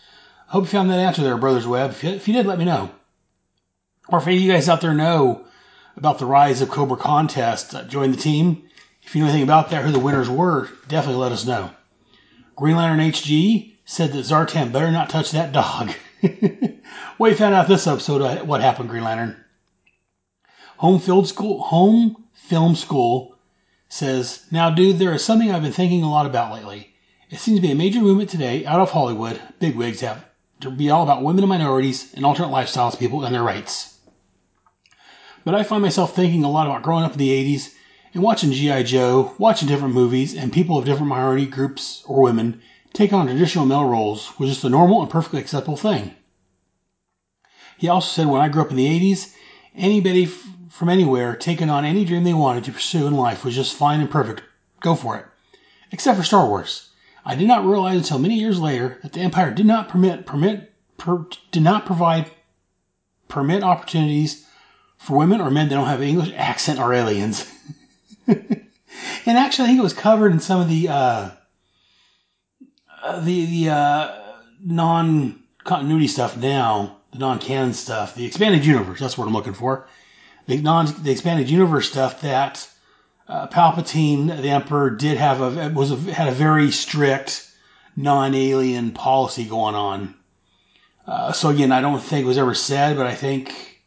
[0.47, 1.91] I hope you found that answer there, Brothers Web.
[1.91, 2.89] If you, if you did, let me know.
[4.07, 5.45] Or if any of you guys out there know
[5.97, 8.63] about the Rise of Cobra contest, uh, join the team.
[9.03, 11.71] If you know anything about that, who the winners were, definitely let us know.
[12.55, 15.91] Green Lantern HG said that Zartan better not touch that dog.
[17.19, 19.43] we found out this episode uh, what happened, Green Lantern.
[20.77, 23.37] Home Field School, Home Film School
[23.89, 26.93] says, Now, dude, there is something I've been thinking a lot about lately.
[27.29, 29.39] It seems to be a major movement today out of Hollywood.
[29.59, 30.25] Bigwigs have
[30.61, 33.99] to be all about women and minorities and alternate lifestyles people and their rights.
[35.43, 37.73] But I find myself thinking a lot about growing up in the 80s
[38.13, 38.83] and watching G.I.
[38.83, 42.61] Joe, watching different movies, and people of different minority groups or women
[42.93, 46.13] take on traditional male roles was just a normal and perfectly acceptable thing.
[47.77, 49.33] He also said when I grew up in the 80s,
[49.75, 53.55] anybody f- from anywhere taking on any dream they wanted to pursue in life was
[53.55, 54.43] just fine and perfect.
[54.81, 55.25] Go for it.
[55.91, 56.89] Except for Star Wars.
[57.25, 60.73] I did not realize until many years later that the Empire did not permit permit
[60.97, 62.31] per, did not provide
[63.27, 64.45] permit opportunities
[64.97, 67.51] for women or men that don't have English accent or aliens.
[68.27, 71.29] and actually, I think it was covered in some of the uh,
[73.01, 74.21] uh, the the uh,
[74.63, 78.99] non continuity stuff now, the non canon stuff, the expanded universe.
[78.99, 79.87] That's what I'm looking for.
[80.47, 82.69] The non the expanded universe stuff that
[83.27, 87.49] uh, Palpatine, the Emperor, did have a was a, had a very strict
[87.95, 90.15] non-alien policy going on.
[91.07, 93.81] Uh, so again, I don't think it was ever said, but I think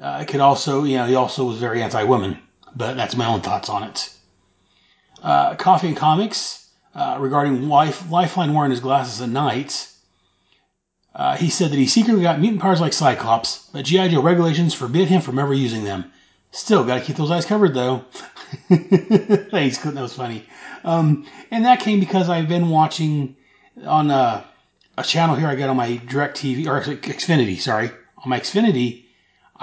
[0.00, 2.38] uh, it could also, you know, he also was very anti-women.
[2.74, 4.12] But that's my own thoughts on it.
[5.22, 9.88] Uh, Coffee and Comics uh, regarding Life, Lifeline wearing his glasses at night.
[11.14, 14.72] Uh, he said that he secretly got mutant powers like Cyclops, but GI Joe regulations
[14.72, 16.10] forbid him from ever using them.
[16.52, 18.04] Still, got to keep those eyes covered though.
[18.68, 19.94] Thanks, Clint.
[19.94, 20.44] That was funny.
[20.84, 23.36] Um, and that came because I've been watching
[23.84, 24.44] on uh,
[24.98, 27.58] a channel here I got on my Direct TV or Xfinity.
[27.58, 29.04] Sorry, on my Xfinity,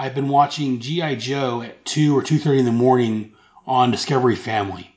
[0.00, 3.34] I've been watching GI Joe at two or two thirty in the morning
[3.66, 4.96] on Discovery Family.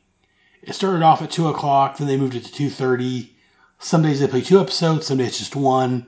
[0.62, 3.36] It started off at two o'clock, then they moved it to two thirty.
[3.80, 6.08] Some days they play two episodes, some days just one.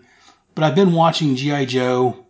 [0.54, 2.26] But I've been watching GI Joe,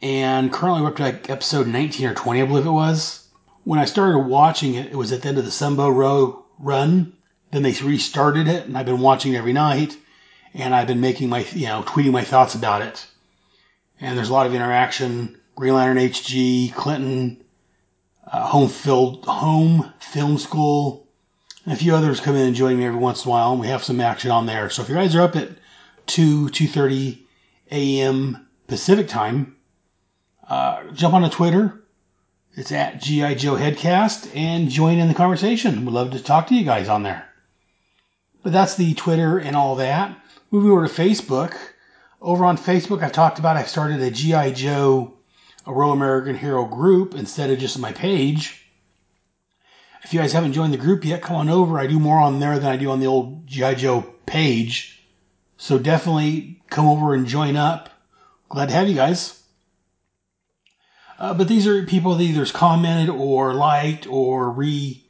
[0.00, 3.28] and currently we're up to like episode nineteen or twenty, I believe it was.
[3.64, 7.12] When I started watching it, it was at the end of the Sunbow Row run.
[7.52, 9.98] Then they restarted it, and I've been watching it every night,
[10.54, 13.06] and I've been making my, you know, tweeting my thoughts about it.
[14.00, 15.36] And there's a lot of interaction.
[15.60, 17.44] Green Lantern HG, Clinton,
[18.26, 21.06] uh, Home Field, Home Film School,
[21.66, 23.60] and a few others come in and join me every once in a while, and
[23.60, 24.70] we have some action on there.
[24.70, 25.50] So if you guys are up at
[26.06, 27.26] two, two thirty
[27.70, 28.48] a.m.
[28.68, 29.54] Pacific time,
[30.48, 31.84] uh, jump on a Twitter.
[32.54, 35.84] It's at GI Joe Headcast and join in the conversation.
[35.84, 37.28] We'd love to talk to you guys on there.
[38.42, 40.18] But that's the Twitter and all that.
[40.50, 41.54] Moving over to Facebook.
[42.22, 45.18] Over on Facebook, I've talked about I started a GI Joe,
[45.66, 48.66] a Real American Hero group instead of just my page.
[50.02, 51.78] If you guys haven't joined the group yet, come on over.
[51.78, 55.02] I do more on there than I do on the old GI Joe page.
[55.58, 57.90] So definitely come over and join up.
[58.48, 59.42] Glad to have you guys.
[61.18, 65.04] Uh, but these are people that either commented or liked or re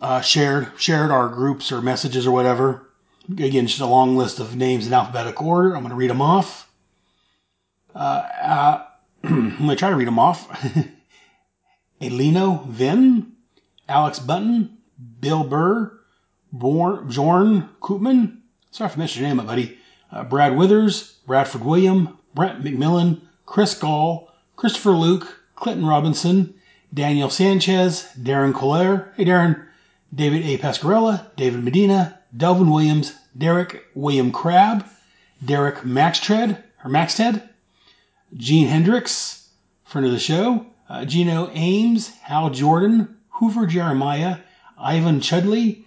[0.00, 2.90] uh, shared shared our groups or messages or whatever.
[3.30, 5.74] Again, just a long list of names in alphabetical order.
[5.74, 6.70] I'm going to read them off.
[7.94, 7.98] Uh,
[8.42, 8.86] uh,
[9.24, 10.48] I'm going to try to read them off.
[12.00, 13.32] Elino Vin,
[13.88, 14.78] Alex Button,
[15.20, 15.98] Bill Burr,
[16.52, 18.38] Bjorn Koopman.
[18.70, 19.78] Sorry if I messed your name buddy.
[20.10, 26.54] Uh, Brad Withers, Bradford William, Brent McMillan, Chris Gall, Christopher Luke, Clinton Robinson,
[26.94, 29.66] Daniel Sanchez, Darren Collier, hey Darren,
[30.14, 30.58] David A.
[30.58, 34.86] Pascarella, David Medina, Delvin Williams, Derek William Crabb,
[35.44, 37.42] Derek Maxtred, or Maxted,
[38.36, 39.48] Gene Hendricks,
[39.84, 44.38] friend of the show, uh, Gino Ames, Hal Jordan, Hoover Jeremiah,
[44.78, 45.84] Ivan Chudley,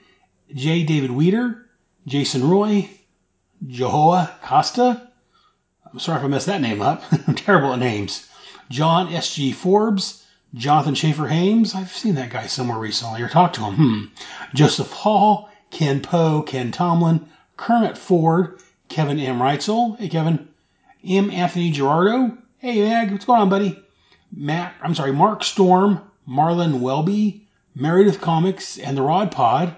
[0.54, 0.84] J.
[0.84, 1.66] David Weeder,
[2.08, 2.90] Jason Roy,
[3.66, 5.10] Jehoa Costa.
[5.92, 7.04] I'm sorry if I messed that name up.
[7.28, 8.28] I'm terrible at names.
[8.70, 9.52] John S.G.
[9.52, 11.76] Forbes, Jonathan Schaefer Hames.
[11.76, 13.76] I've seen that guy somewhere recently or talked to him.
[13.76, 14.06] Hmm.
[14.56, 17.28] Joseph Hall, Ken Poe, Ken Tomlin,
[17.58, 18.60] Kermit Ford,
[18.90, 19.40] Kevin M.
[19.40, 19.98] Reitzel.
[19.98, 20.48] Hey, Kevin.
[21.06, 21.32] M.
[21.32, 22.38] Anthony Gerardo.
[22.60, 23.12] Hey, Mag.
[23.12, 23.82] What's going on, buddy?
[24.32, 29.76] Matt, I'm sorry, Mark Storm, Marlon Welby, Meredith Comics, and the Rod Pod.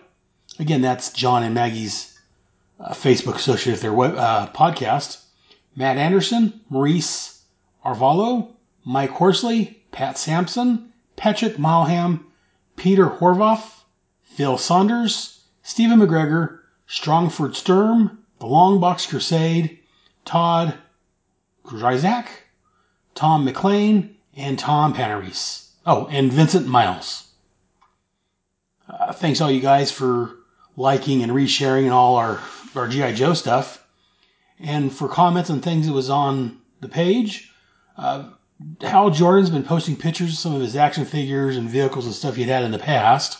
[0.59, 2.19] Again, that's John and Maggie's
[2.79, 5.23] uh, Facebook associate with their web, uh, podcast.
[5.75, 7.41] Matt Anderson, Maurice
[7.83, 8.51] Arvalo,
[8.83, 12.23] Mike Horsley, Pat Sampson, Patrick Mileham,
[12.75, 13.81] Peter Horvath,
[14.23, 19.79] Phil Saunders, Stephen McGregor, Strongford Sturm, The Long Box Crusade,
[20.25, 20.75] Todd
[21.64, 22.27] Grizak,
[23.15, 25.69] Tom McLean, and Tom Panarese.
[25.85, 27.27] Oh, and Vincent Miles.
[28.90, 30.35] Uh, thanks all you guys for
[30.76, 32.40] liking and resharing and all our,
[32.76, 33.14] our G.I.
[33.14, 33.85] Joe stuff.
[34.60, 37.52] And for comments and things that was on the page,
[37.98, 38.30] uh,
[38.81, 42.35] Hal Jordan's been posting pictures of some of his action figures and vehicles and stuff
[42.35, 43.40] he'd had in the past.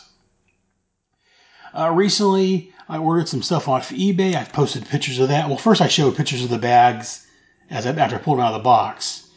[1.72, 4.34] Uh, recently, I ordered some stuff off eBay.
[4.34, 5.48] I've posted pictures of that.
[5.48, 7.23] Well, first I showed pictures of the bags
[7.70, 9.28] as I, after I pulled them out of the box.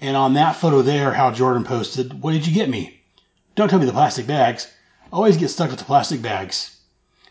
[0.00, 3.00] And on that photo there, Hal Jordan posted, What did you get me?
[3.54, 4.68] Don't tell me the plastic bags.
[5.12, 6.76] Always get stuck with the plastic bags.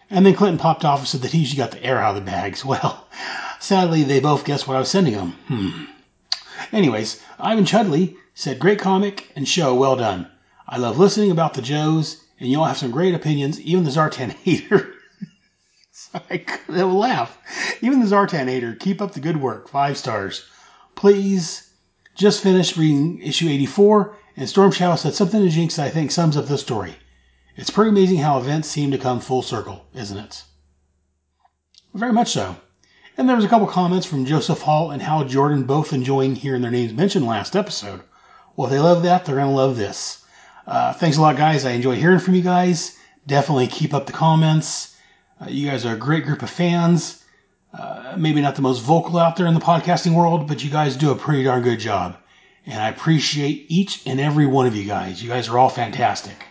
[0.10, 2.24] And then Clinton popped off and said that he usually got the air out of
[2.24, 2.66] the bags.
[2.66, 3.08] Well,
[3.60, 5.36] sadly, they both guessed what I was sending them.
[5.48, 5.86] Hmm.
[6.74, 10.30] Anyways, Ivan Chudley said, Great comic and show, well done.
[10.68, 13.90] I love listening about the Joes, and you all have some great opinions, even the
[13.90, 14.94] Zartan hater.
[16.30, 17.38] I couldn't laugh.
[17.82, 19.68] Even the Zartan hater, keep up the good work.
[19.68, 20.46] Five stars.
[20.96, 21.70] Please,
[22.16, 26.12] just finished reading issue 84, and Storm Shadow said something to Jinx that I think
[26.12, 26.96] sums up the story.
[27.56, 30.44] It's pretty amazing how events seem to come full circle, isn't it?
[31.94, 32.56] Very much so.
[33.18, 36.62] And there was a couple comments from Joseph Hall and Hal Jordan, both enjoying hearing
[36.62, 38.02] their names mentioned last episode.
[38.56, 40.24] Well, if they love that, they're going to love this.
[40.68, 41.66] Uh, thanks a lot, guys.
[41.66, 42.96] I enjoy hearing from you guys.
[43.26, 44.96] Definitely keep up the comments.
[45.42, 47.24] Uh, you guys are a great group of fans.
[47.74, 50.96] Uh, maybe not the most vocal out there in the podcasting world, but you guys
[50.96, 52.18] do a pretty darn good job.
[52.66, 55.22] And I appreciate each and every one of you guys.
[55.22, 56.46] You guys are all fantastic.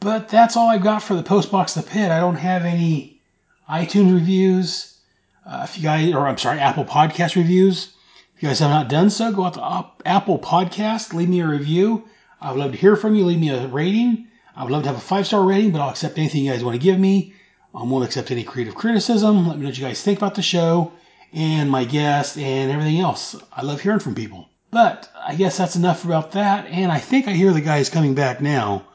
[0.00, 2.10] But that's all I've got for the Postbox the Pit.
[2.10, 3.20] I don't have any
[3.68, 4.98] iTunes reviews.
[5.46, 7.94] Uh, if you guys, or I'm sorry, Apple Podcast reviews.
[8.36, 11.46] If you guys have not done so, go out to Apple Podcast, leave me a
[11.46, 12.08] review.
[12.40, 13.26] I would love to hear from you.
[13.26, 14.28] Leave me a rating.
[14.56, 16.64] I would love to have a five star rating, but I'll accept anything you guys
[16.64, 17.34] want to give me.
[17.74, 19.46] I won't accept any creative criticism.
[19.46, 20.92] Let me know what you guys think about the show
[21.32, 23.36] and my guest and everything else.
[23.52, 24.48] I love hearing from people.
[24.70, 26.66] But I guess that's enough about that.
[26.66, 28.86] And I think I hear the guys coming back now.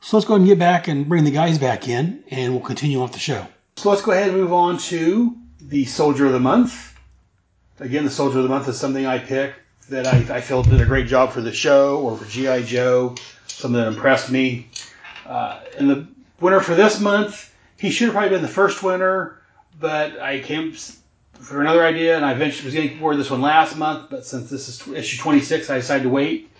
[0.00, 2.62] So let's go ahead and get back and bring the guys back in, and we'll
[2.62, 3.46] continue off the show.
[3.76, 6.94] So let's go ahead and move on to the Soldier of the Month.
[7.80, 9.54] Again, the Soldier of the Month is something I pick
[9.88, 12.62] that I, I feel did a great job for the show or for G.I.
[12.62, 13.14] Joe,
[13.46, 14.68] something that impressed me.
[15.26, 16.06] Uh, and the
[16.40, 19.38] winner for this month, he should have probably been the first winner,
[19.78, 20.74] but I came
[21.34, 24.50] for another idea, and I eventually was getting bored this one last month, but since
[24.50, 26.50] this is issue 26, I decided to wait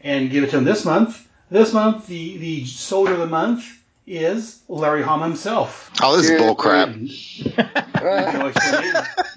[0.00, 1.26] and give it to him this month.
[1.50, 3.64] This month, the, the Soldier of the Month
[4.06, 5.90] is Larry Hama himself.
[6.02, 6.94] Oh, this is bullcrap.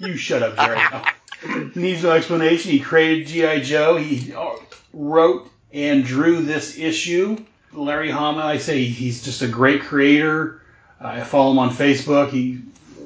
[0.00, 1.70] you shut up, Jerry.
[1.74, 2.70] Needs no explanation.
[2.70, 3.60] He created G.I.
[3.60, 3.96] Joe.
[3.96, 4.56] He uh,
[4.92, 7.36] wrote and drew this issue.
[7.72, 10.61] Larry Hama, I say he's just a great creator.
[11.04, 12.30] I follow him on Facebook.
[12.30, 12.60] He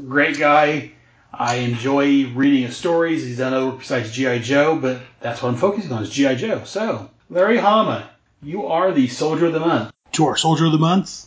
[0.06, 0.92] great guy.
[1.32, 3.24] I enjoy reading his stories.
[3.24, 4.38] He's done other besides G.I.
[4.38, 6.34] Joe, but that's what I'm focusing on is G.I.
[6.36, 6.64] Joe.
[6.64, 8.08] So, Larry Hama,
[8.42, 9.92] you are the Soldier of the Month.
[10.12, 11.26] To our Soldier of the Month,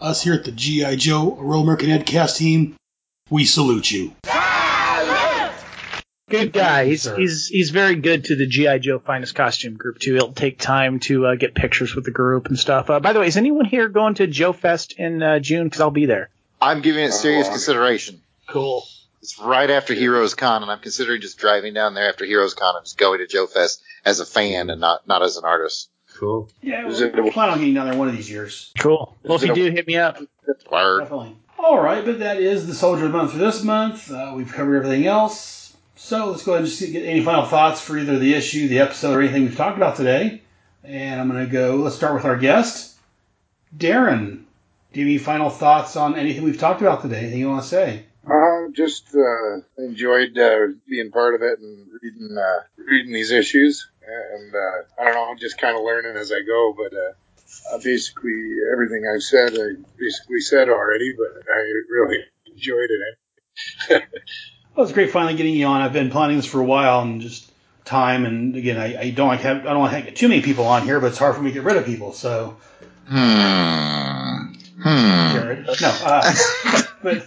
[0.00, 0.96] us here at the G.I.
[0.96, 2.76] Joe Real American Headcast team,
[3.28, 4.12] we salute you.
[6.32, 6.86] Good guy.
[6.86, 10.14] He's he's he's very good to the GI Joe Finest Costume group too.
[10.14, 12.88] He'll take time to uh, get pictures with the group and stuff.
[12.88, 15.64] Uh, by the way, is anyone here going to Joe Fest in uh, June?
[15.64, 16.30] Because I'll be there.
[16.60, 18.22] I'm giving it serious consideration.
[18.48, 18.84] Cool.
[19.20, 22.76] It's right after Heroes Con, and I'm considering just driving down there after Heroes Con
[22.76, 25.90] and just going to Joe Fest as a fan and not not as an artist.
[26.14, 26.48] Cool.
[26.62, 28.72] Yeah, we'll plan on getting down there one of these years.
[28.78, 29.16] Cool.
[29.22, 30.18] Well, if you do, hit me up.
[30.70, 31.00] Word.
[31.00, 31.36] Definitely.
[31.58, 34.10] All right, but that is the Soldier of the Month for this month.
[34.10, 35.61] Uh, we've covered everything else.
[36.04, 38.80] So let's go ahead and just get any final thoughts for either the issue, the
[38.80, 40.42] episode, or anything we've talked about today.
[40.82, 42.96] And I'm going to go, let's start with our guest,
[43.74, 44.42] Darren.
[44.92, 47.20] Do you have any final thoughts on anything we've talked about today?
[47.20, 48.04] Anything you want to say?
[48.26, 53.88] Uh, just uh, enjoyed uh, being part of it and reading uh, reading these issues,
[54.04, 56.74] and uh, I don't know, I'm just kind of learning as I go.
[56.76, 61.14] But uh, uh, basically, everything I've said, I basically said already.
[61.16, 61.58] But I
[61.90, 64.02] really enjoyed it.
[64.74, 65.82] Well, it's great finally getting you on.
[65.82, 67.50] I've been planning this for a while and just
[67.84, 70.40] time and again, I, I don't like have I don't want to get too many
[70.42, 72.12] people on here, but it's hard for me to get rid of people.
[72.12, 72.56] So,
[73.08, 74.52] Hmm.
[74.82, 75.32] Hmm.
[75.34, 76.32] Jared, no, uh,
[77.02, 77.26] but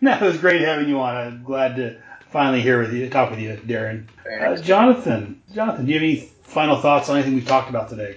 [0.00, 1.16] no, it was great having you on.
[1.16, 2.00] I'm glad to
[2.30, 4.06] finally hear with you, talk with you, Darren.
[4.40, 8.16] Uh, Jonathan, Jonathan, do you have any final thoughts on anything we've talked about today?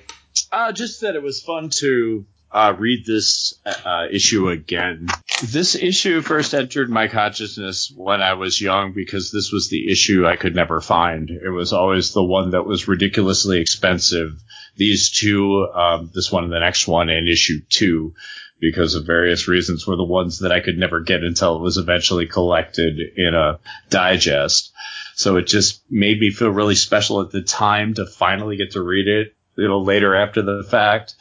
[0.51, 5.07] Uh, just that it was fun to uh, read this uh, issue again.
[5.41, 10.27] This issue first entered my consciousness when I was young because this was the issue
[10.27, 11.29] I could never find.
[11.29, 14.41] It was always the one that was ridiculously expensive.
[14.75, 18.15] These two, um, this one and the next one, and issue two,
[18.59, 21.77] because of various reasons, were the ones that I could never get until it was
[21.77, 23.59] eventually collected in a
[23.89, 24.73] digest.
[25.15, 28.81] So it just made me feel really special at the time to finally get to
[28.81, 31.15] read it, you know, later after the fact.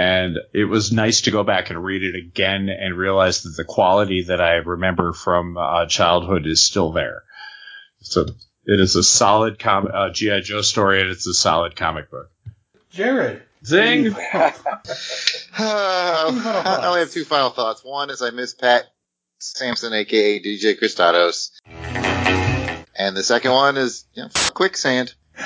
[0.00, 3.64] And it was nice to go back and read it again and realize that the
[3.64, 7.24] quality that I remember from uh, childhood is still there.
[8.00, 12.10] So it is a solid com- uh, GI Joe story, and it's a solid comic
[12.10, 12.30] book.
[12.88, 13.42] Jared.
[13.62, 14.14] Zing.
[14.14, 14.52] Uh,
[15.58, 17.84] I only have two final thoughts.
[17.84, 18.86] One is I miss Pat
[19.38, 21.50] Sampson, aka DJ Christados,
[22.94, 25.12] and the second one is you know, quicksand.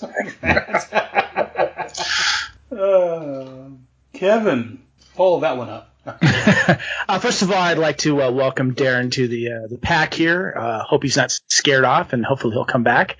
[2.70, 3.70] Uh,
[4.18, 4.80] Kevin,
[5.14, 5.94] follow that one up.
[7.08, 10.12] Uh, first of all, I'd like to uh, welcome Darren to the uh, the pack
[10.12, 10.54] here.
[10.54, 13.16] Uh, hope he's not scared off, and hopefully he'll come back.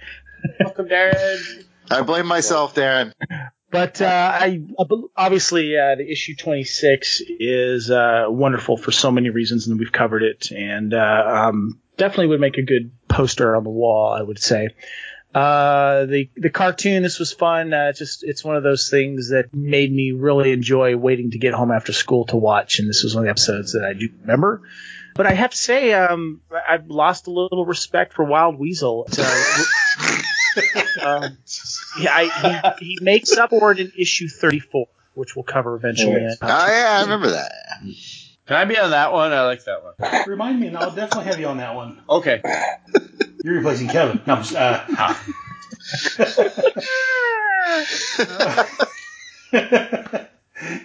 [0.61, 1.65] Welcome, Darren.
[1.91, 3.13] I blame myself, Darren.
[3.71, 4.63] But uh, I
[5.17, 10.23] obviously uh, the issue 26 is uh, wonderful for so many reasons, and we've covered
[10.23, 14.13] it, and uh, um, definitely would make a good poster on the wall.
[14.13, 14.69] I would say.
[15.35, 17.73] Uh, the the cartoon this was fun.
[17.75, 21.53] Uh, just it's one of those things that made me really enjoy waiting to get
[21.53, 24.09] home after school to watch, and this was one of the episodes that I do
[24.23, 24.63] remember.
[25.15, 29.07] But I have to say, um, I've lost a little respect for Wild Weasel.
[29.19, 29.65] Uh,
[31.03, 31.39] um,
[31.99, 36.25] yeah, I, he, he makes up for it in issue 34, which we'll cover eventually.
[36.25, 37.53] Oh yeah, I remember that.
[38.47, 39.33] Can I be on that one?
[39.33, 40.27] I like that one.
[40.27, 42.01] Remind me, and I'll definitely have you on that one.
[42.09, 42.41] Okay.
[43.45, 44.21] You're replacing Kevin.
[44.27, 45.15] No, I'm just, uh,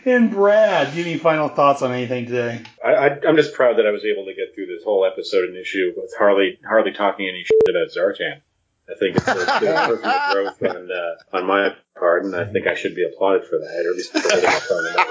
[0.05, 2.61] and Brad, do you have any final thoughts on anything today?
[2.83, 5.49] I, I, I'm just proud that I was able to get through this whole episode
[5.49, 8.41] and issue with hardly hardly talking any shit about Zartan.
[8.89, 12.67] I think it's a it's personal growth on uh, on my part, and I think
[12.67, 15.07] I should be applauded for that, or at least for holding up on in that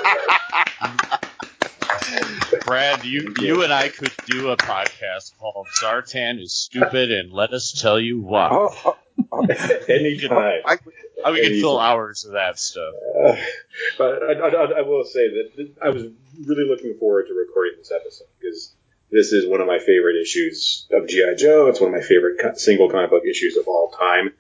[2.31, 2.39] regard.
[2.73, 7.53] Brad, you you and I could do a podcast called Zartan is stupid, and let
[7.53, 8.49] us tell you why.
[8.51, 8.97] Oh,
[9.91, 10.63] Anytime.
[10.65, 10.79] I,
[11.23, 12.95] I, we could fill hours of that stuff.
[13.23, 13.37] Uh,
[13.99, 16.05] but I, I, I will say that I was
[16.47, 18.75] really looking forward to recording this episode because
[19.11, 21.67] this is one of my favorite issues of GI Joe.
[21.67, 24.33] It's one of my favorite single comic book issues of all time.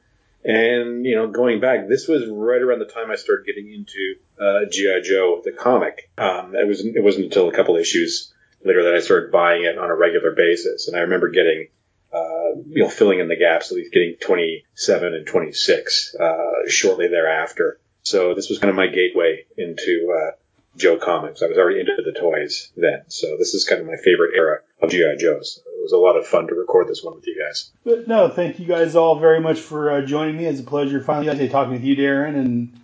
[0.44, 4.16] And you know, going back, this was right around the time I started getting into
[4.40, 6.10] uh, GI Joe the comic.
[6.18, 8.32] Um, it was it wasn't until a couple issues
[8.64, 10.88] later that I started buying it on a regular basis.
[10.88, 11.68] And I remember getting
[12.12, 17.08] uh, you know, filling in the gaps, at least getting 27 and 26 uh, shortly
[17.08, 17.80] thereafter.
[18.02, 20.32] So this was kind of my gateway into uh,
[20.76, 21.42] Joe comics.
[21.42, 24.60] I was already into the toys then, so this is kind of my favorite era
[24.82, 25.62] of GI Joes.
[25.64, 27.70] It was a lot of fun to record this one with you guys.
[27.84, 30.46] But no, thank you guys all very much for uh, joining me.
[30.46, 32.80] It's a pleasure finally talking with you, Darren, and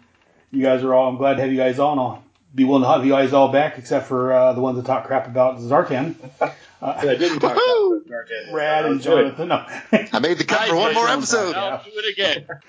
[0.51, 1.09] you guys are all.
[1.09, 1.99] I'm glad to have you guys on.
[1.99, 4.87] I'll be willing to have you guys all back, except for uh, the ones that
[4.87, 6.15] talk crap about Zartan.
[6.41, 6.51] Uh,
[6.83, 8.51] I didn't talk about Zartan.
[8.51, 9.49] Brad and Jonathan.
[9.49, 11.55] No, I made the cut for one more episode.
[11.55, 12.47] I'll do it again.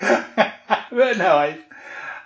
[0.90, 1.58] but no, I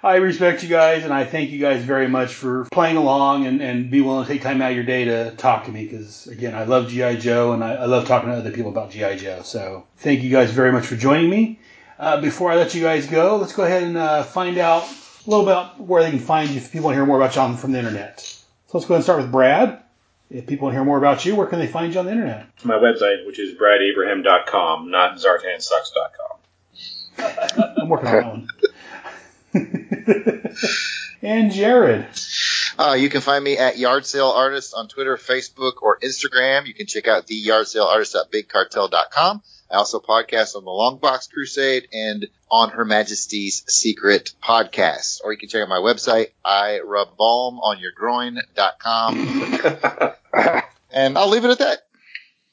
[0.05, 3.63] I respect you guys, and I thank you guys very much for playing along and,
[3.63, 5.85] and be willing to take time out of your day to talk to me.
[5.85, 8.91] Because again, I love GI Joe, and I, I love talking to other people about
[8.91, 9.41] GI Joe.
[9.45, 11.59] So thank you guys very much for joining me.
[11.99, 15.31] Uh, before I let you guys go, let's go ahead and uh, find out a
[15.31, 17.41] little about where they can find you if people want to hear more about you
[17.41, 18.21] on, from the internet.
[18.21, 18.45] So
[18.75, 19.83] let's go ahead and start with Brad.
[20.29, 22.13] If people want to hear more about you, where can they find you on the
[22.13, 22.47] internet?
[22.63, 26.35] My website, which is bradabraham.com, not zartansucks.com.
[27.81, 28.49] I'm working on that one.
[31.23, 32.07] and Jared.
[32.77, 36.67] Uh, you can find me at Yard Sale Artist on Twitter, Facebook, or Instagram.
[36.67, 39.43] You can check out the Yard Sale Artist at BigCartel.com.
[39.71, 45.21] I also podcast on the Long Box Crusade and on Her Majesty's Secret Podcast.
[45.25, 49.17] Or you can check out my website, I rub balm on your groin.com.
[50.91, 51.79] and I'll leave it at that.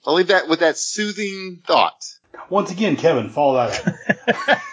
[0.05, 2.05] I'll leave that with that soothing thought.
[2.49, 4.61] Once again, Kevin, follow that up.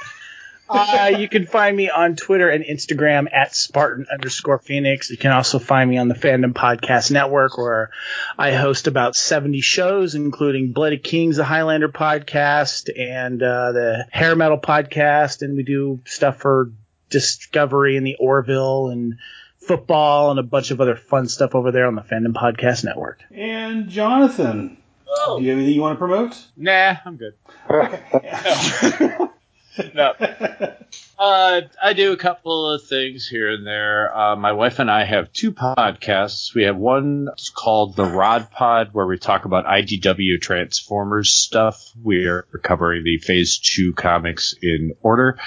[0.68, 5.10] uh, you can find me on Twitter and Instagram at Spartan underscore Phoenix.
[5.10, 7.90] You can also find me on the Fandom Podcast Network, where
[8.38, 14.36] I host about 70 shows, including Bloody Kings, the Highlander podcast, and uh, the Hair
[14.36, 15.42] Metal podcast.
[15.42, 16.70] And we do stuff for
[17.10, 19.16] Discovery and the Orville and
[19.58, 23.20] football and a bunch of other fun stuff over there on the Fandom Podcast Network.
[23.30, 26.36] And Jonathan, do you have anything you want to promote?
[26.56, 27.34] Nah, I'm good.
[29.94, 30.12] no.
[31.18, 34.16] Uh, I do a couple of things here and there.
[34.16, 36.54] Uh, my wife and I have two podcasts.
[36.54, 41.90] We have one called The Rod Pod, where we talk about IDW Transformers stuff.
[42.02, 45.38] We are covering the Phase 2 comics in order.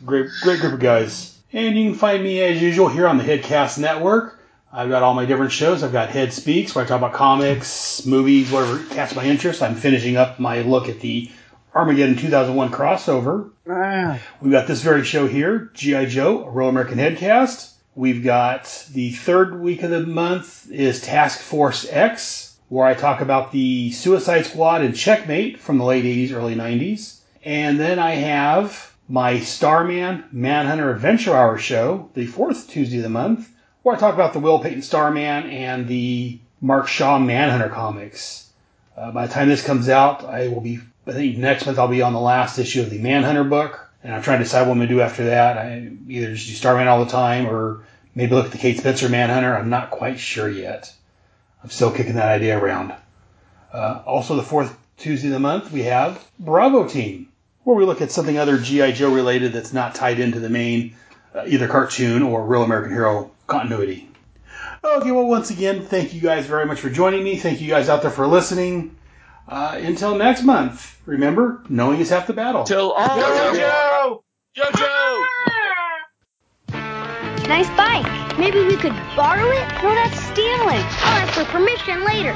[0.05, 1.39] Great, great group of guys.
[1.53, 4.39] And you can find me as usual here on the Headcast Network.
[4.73, 5.83] I've got all my different shows.
[5.83, 9.63] I've got Head Speaks, where I talk about comics, movies, whatever catches my interest.
[9.63, 11.31] I'm finishing up my look at the
[11.75, 13.51] Armageddon 2001 crossover.
[14.41, 16.07] We've got this very show here, G.I.
[16.07, 17.73] Joe, a Real American Headcast.
[17.97, 23.21] We've got the third week of the month is Task Force X, where I talk
[23.21, 27.19] about the Suicide Squad and Checkmate from the late 80s, early 90s.
[27.45, 33.09] And then I have my Starman Manhunter Adventure Hour show, the fourth Tuesday of the
[33.09, 33.51] month,
[33.83, 38.49] where I talk about the Will Payton Starman and the Mark Shaw Manhunter comics.
[38.97, 40.79] Uh, by the time this comes out, I will be,
[41.09, 44.15] I think next month I'll be on the last issue of the Manhunter book, and
[44.15, 45.59] I'm trying to decide what I'm going to do after that.
[45.59, 47.85] I either just do Starman all the time or
[48.15, 49.57] maybe look at the Kate Spencer Manhunter.
[49.57, 50.95] I'm not quite sure yet.
[51.63, 52.95] I'm still kicking that idea around.
[53.73, 57.29] Uh, also, the fourth Tuesday of the month, we have Bravo Team,
[57.65, 58.93] where we look at something other G.I.
[58.93, 60.97] Joe related that's not tied into the main
[61.35, 64.09] uh, either cartoon or Real American Hero continuity.
[64.83, 67.37] Okay, well, once again, thank you guys very much for joining me.
[67.37, 68.97] Thank you guys out there for listening.
[69.47, 72.65] Uh, until next month, remember, knowing is half the battle.
[72.65, 74.23] Till all Jojo!
[74.57, 74.90] Jojo!
[77.51, 78.39] Nice bike.
[78.39, 79.83] Maybe we could borrow it?
[79.83, 80.85] No, that's stealing.
[81.03, 82.33] I'll ask for permission later.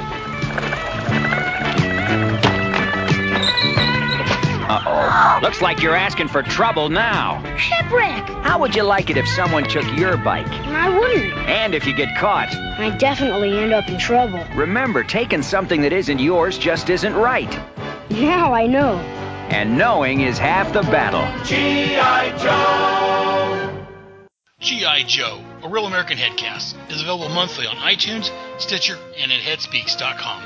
[4.67, 5.39] Uh-oh.
[5.41, 7.41] Looks like you're asking for trouble now.
[7.55, 8.27] Shipwreck.
[8.43, 10.49] How would you like it if someone took your bike?
[10.49, 11.33] I wouldn't.
[11.47, 12.53] And if you get caught?
[12.53, 14.43] I definitely end up in trouble.
[14.53, 17.57] Remember, taking something that isn't yours just isn't right.
[18.09, 18.97] Now I know.
[19.47, 21.23] And knowing is half the battle.
[21.45, 22.37] G.I.
[22.37, 23.24] Joe!
[24.65, 25.03] G.I.
[25.03, 30.43] Joe, a real American headcast, is available monthly on iTunes, Stitcher, and at headspeaks.com.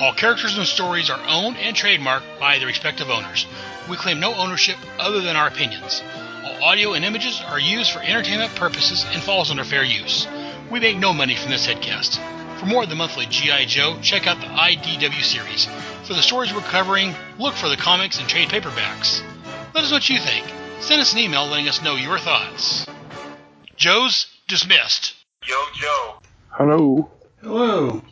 [0.00, 3.46] All characters and stories are owned and trademarked by their respective owners.
[3.90, 6.02] We claim no ownership other than our opinions.
[6.46, 10.26] All audio and images are used for entertainment purposes and falls under fair use.
[10.70, 12.16] We make no money from this headcast.
[12.58, 13.66] For more of the monthly G.I.
[13.66, 15.68] Joe, check out the IDW series.
[16.04, 19.22] For the stories we're covering, look for the comics and trade paperbacks.
[19.74, 20.46] Let us know what you think.
[20.80, 22.86] Send us an email letting us know your thoughts.
[23.78, 25.14] Joe's dismissed.
[25.46, 26.18] Yo, Joe.
[26.50, 27.10] Hello.
[27.42, 28.02] Hello.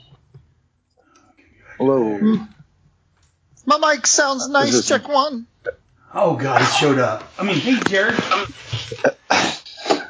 [1.76, 2.38] Hello.
[3.66, 4.70] My mic sounds nice.
[4.72, 5.46] this- Check one.
[6.14, 7.24] Oh, God, it showed up.
[7.38, 8.14] I mean, hey, Jared.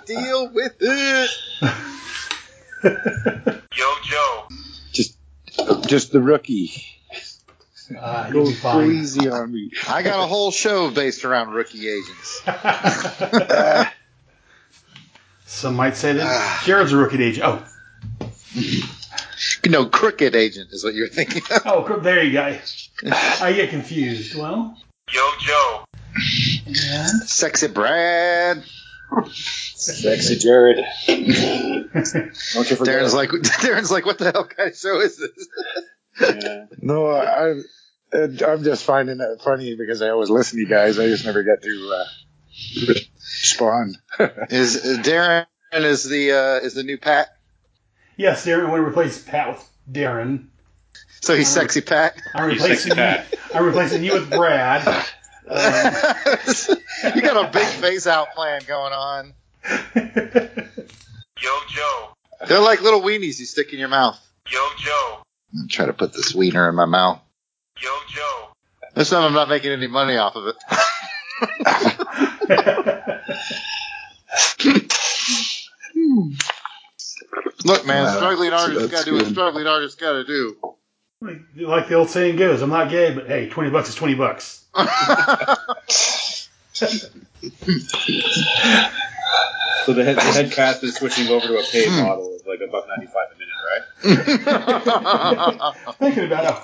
[0.07, 1.31] Deal with it.
[3.77, 4.49] Yo, Joe.
[4.93, 5.17] Just,
[5.89, 6.71] just the rookie.
[7.99, 9.71] Uh, Go crazy on me.
[9.89, 12.43] I got a whole show based around rookie agents.
[15.47, 17.47] Some might say that Jared's a rookie agent.
[17.47, 17.65] Oh,
[19.69, 21.63] No, crooked agent is what you're thinking of.
[21.67, 22.59] oh, there you go.
[23.13, 24.35] I get confused.
[24.37, 24.77] Well,
[25.13, 25.85] Yo, Joe.
[26.17, 28.65] and Sexy Brad.
[29.33, 30.79] Sexy Jared.
[31.07, 32.97] Don't you forget.
[32.97, 33.29] Darren's like,
[33.63, 36.69] Darren's like, what the hell kind of show is this?
[36.83, 37.55] No, I,
[38.13, 40.99] I'm just finding it funny because I always listen to you guys.
[40.99, 42.05] I just never get to uh,
[42.77, 43.99] respond.
[44.51, 47.29] Is uh, Darren is the uh, is the new Pat?
[48.17, 48.67] yes, Darren.
[48.67, 50.47] I want to replace Pat with Darren.
[51.21, 52.17] So he's sexy Pat.
[52.35, 53.15] I'm replacing you.
[53.55, 55.07] I'm replacing you with Brad.
[55.49, 55.95] Um,
[57.15, 59.33] you got a big face out plan going on.
[59.95, 62.09] Yo, Joe.
[62.49, 64.19] They're like little weenies you stick in your mouth.
[64.51, 65.23] Yo, Joe.
[65.57, 67.21] I'm trying to put this wiener in my mouth.
[67.81, 68.49] Yo, Joe.
[68.95, 70.57] This time I'm not making any money off of it.
[77.65, 79.33] Look, man, Wow, struggling that's- artists got to do what good.
[79.33, 80.57] struggling artists got to do.
[81.21, 84.65] like the old saying goes, I'm not gay, but hey, 20 bucks is 20 bucks.
[89.87, 92.03] So the head, the head cast is switching over to a paid hmm.
[92.03, 93.55] model of like a buck ninety five a minute,
[95.63, 95.75] right?
[96.01, 96.57] Thinking about it.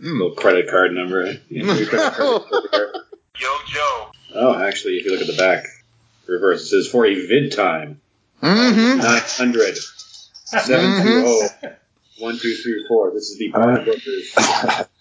[0.00, 1.32] Little credit card number.
[1.48, 2.92] Yeah, your credit card number.
[3.40, 4.10] Yo, Joe.
[4.34, 5.66] Oh, actually, if you look at the back,
[6.26, 8.00] reverse, it says for a vid time.
[8.42, 8.98] Mm-hmm.
[8.98, 9.78] 900
[10.44, 11.76] 720
[12.18, 13.10] 1234.
[13.12, 14.02] This is the Parker Brothers.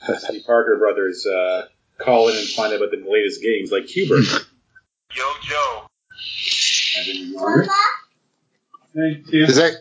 [0.07, 1.68] this is the Parker Brothers uh,
[1.98, 4.24] call in and find out about the latest games like Q*bert.
[5.15, 5.88] Yo, Joe.
[6.98, 7.72] And then you want it?
[8.95, 9.44] Thank you.
[9.45, 9.74] Is that?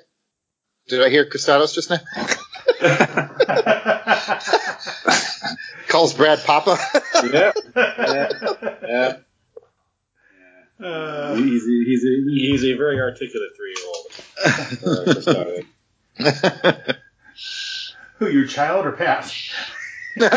[0.88, 1.98] Did I hear Costados just now?
[5.88, 6.76] Calls Brad Papa.
[7.32, 7.52] yeah.
[7.76, 8.28] Yeah.
[10.80, 11.36] yeah.
[11.36, 14.06] he's, a, he's, a, he's a very articulate three year old.
[16.18, 16.18] Uh,
[18.18, 19.34] Who, your child or past?
[20.18, 20.30] Did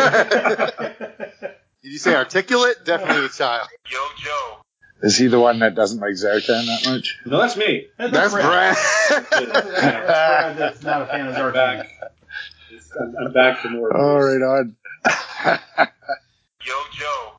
[1.82, 2.86] you say articulate?
[2.86, 3.68] Definitely a child.
[3.92, 4.58] Yo, Joe.
[5.02, 7.20] Is he the one that doesn't like Zartan that much?
[7.26, 7.88] no, that's me.
[7.98, 8.78] That's Brad.
[9.10, 11.86] That's Brad that's not a fan of Zartan.
[12.96, 13.08] Back.
[13.20, 13.96] I'm, I'm back for more.
[13.96, 14.76] All right, on.
[16.66, 17.32] Yo, Joe.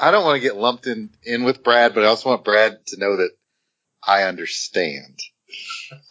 [0.00, 2.86] I don't want to get lumped in, in with Brad, but I also want Brad
[2.88, 3.30] to know that
[4.06, 5.18] I understand.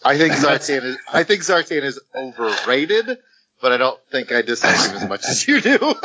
[0.04, 3.18] I think Zartan is I think Zartan is overrated,
[3.62, 5.96] but I don't think I dislike him as much as you do.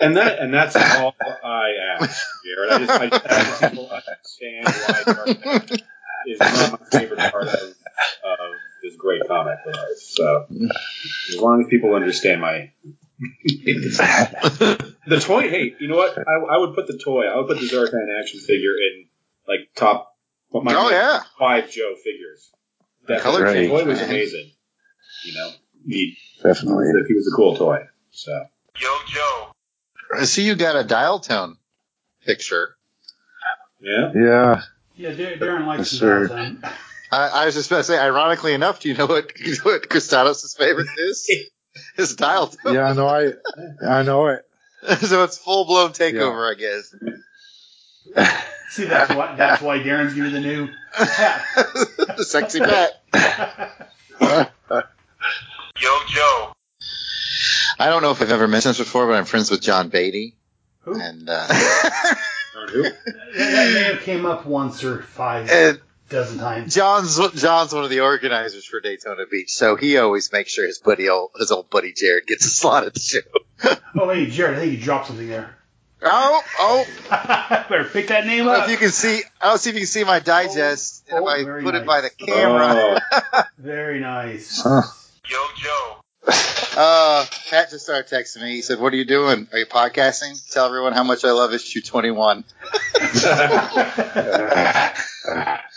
[0.00, 1.12] And that and that's all
[1.42, 2.70] I ask, Jared.
[2.70, 5.80] I just, I just ask that people understand why Dark
[6.24, 8.54] is not my favorite part of, of
[8.88, 10.02] this great comic of ours.
[10.02, 10.46] So
[11.30, 12.70] as long as people understand my
[13.44, 15.48] the toy.
[15.48, 16.16] Hey, you know what?
[16.18, 17.24] I, I would put the toy.
[17.26, 19.06] I would put the Zartan action figure in
[19.46, 20.14] like top.
[20.50, 21.20] What my Oh, yeah.
[21.38, 22.50] five Joe figures.
[23.08, 24.10] That Color the change, toy was man.
[24.10, 24.50] amazing.
[25.24, 25.50] You know,
[25.86, 26.86] he Definitely.
[27.08, 27.84] he was a cool toy.
[28.10, 28.32] So
[28.80, 29.48] Yo, Joe.
[30.14, 31.56] I see you got a dial tone
[32.24, 32.76] picture.
[33.80, 34.12] yeah.
[34.14, 34.62] Yeah.
[34.96, 36.56] Yeah, Darren likes Yes, the sir.
[37.10, 37.18] Zartan.
[37.18, 39.62] I, I was just about to say, ironically enough, do you know what you know
[39.64, 41.30] what Costados' favorite is?
[41.96, 42.74] His dial tone.
[42.74, 43.32] Yeah, no, I,
[43.86, 44.44] I know it.
[45.00, 46.94] so it's full blown takeover, I guess.
[48.70, 53.00] See, that's why that's why Darren's giving the new the sexy Pat.
[55.80, 56.52] Yo, Joe.
[57.78, 60.34] I don't know if I've ever mentioned this before, but I'm friends with John Beatty.
[60.80, 60.98] Who?
[61.00, 61.46] And uh,
[62.70, 62.82] Who?
[62.82, 62.94] That
[63.36, 66.74] may have came up once or five and dozen times.
[66.74, 70.78] John's John's one of the organizers for Daytona Beach, so he always makes sure his
[70.78, 73.20] buddy old, his old buddy Jared gets a slot at the show.
[73.94, 75.56] Oh, hey, Jared, I think you dropped something there.
[76.02, 76.86] Oh, oh!
[77.68, 78.64] Better pick that name I up.
[78.64, 81.08] if you can see, I don't see if you can see my digest.
[81.10, 83.00] Oh, if I oh, very put it by the camera.
[83.10, 83.42] Oh.
[83.58, 84.62] Very nice.
[84.62, 84.82] Huh.
[85.28, 85.97] Yo, Joe.
[86.80, 88.52] Uh, Pat just started texting me.
[88.52, 89.48] He said, "What are you doing?
[89.50, 90.40] Are you podcasting?
[90.52, 92.44] Tell everyone how much I love issue 21."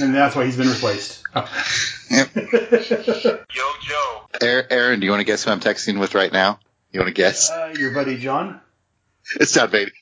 [0.00, 1.22] And that's why he's been replaced.
[2.10, 2.28] Yep.
[2.36, 4.22] Yo, Joe.
[4.40, 6.60] Aaron, Aaron, do you want to guess who I'm texting with right now?
[6.92, 7.50] You want to guess?
[7.50, 8.60] Uh, your buddy John.
[9.36, 9.92] It's John Beatty.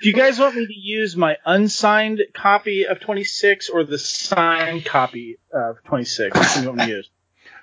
[0.00, 4.84] Do you guys want me to use my unsigned copy of 26 or the signed
[4.84, 6.38] copy of 26?
[6.38, 7.10] Which one do you want me to use?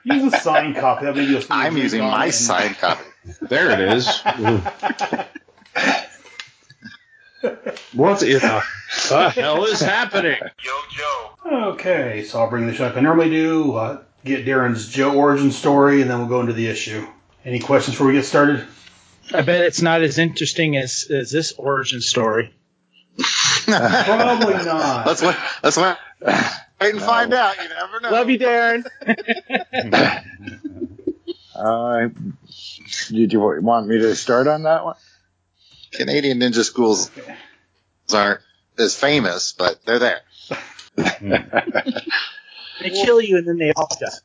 [0.04, 1.06] Use a signed copy.
[1.06, 2.32] That way you'll see I'm using my it.
[2.34, 3.04] signed copy.
[3.42, 4.08] There it is.
[7.94, 8.64] what the,
[9.10, 10.38] the hell is happening?
[10.64, 11.32] Yo, Joe.
[11.72, 12.96] Okay, so I'll bring this up.
[12.98, 16.68] I normally do uh, get Darren's Joe origin story, and then we'll go into the
[16.68, 17.06] issue.
[17.46, 18.66] Any questions before we get started?
[19.34, 22.54] I bet it's not as interesting as, as this origin story.
[23.66, 25.06] Probably not.
[25.08, 25.36] Let's wait.
[25.64, 25.96] Let's wait.
[26.82, 27.56] Wait and find out.
[27.62, 28.10] You never know.
[28.10, 28.84] Love you, Darren.
[31.54, 32.08] Uh,
[33.10, 34.96] did you want me to start on that one?
[35.92, 37.12] Canadian ninja schools
[38.12, 38.40] aren't
[38.80, 40.22] as famous, but they're there.
[42.82, 44.22] They kill you and then they apologize.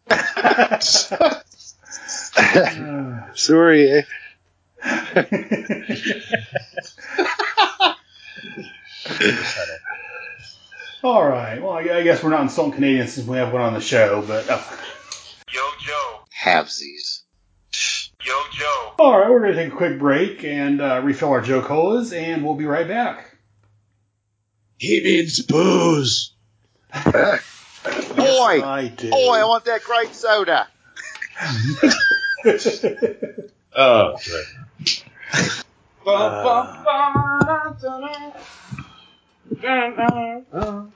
[3.34, 4.02] Sorry, eh?
[11.06, 11.62] All right.
[11.62, 14.24] Well, I I guess we're not insulting Canadians since we have one on the show,
[14.26, 14.60] but uh,
[15.54, 16.24] Yo, Joe.
[16.36, 17.20] Halvesies.
[18.24, 18.92] Yo, Joe.
[18.98, 22.12] All right, we're going to take a quick break and uh, refill our Joe Colas,
[22.12, 23.36] and we'll be right back.
[24.78, 26.34] He means booze.
[27.04, 27.12] Boy,
[28.64, 29.10] I do.
[29.10, 30.66] boy, I want that grape soda.
[33.78, 34.16] Oh,
[39.50, 40.92] Yo,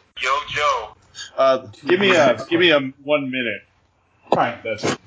[0.48, 0.94] Joe.
[1.36, 3.62] Uh, give me a give me a one minute.
[4.34, 4.62] Right.
[4.62, 4.98] That's it.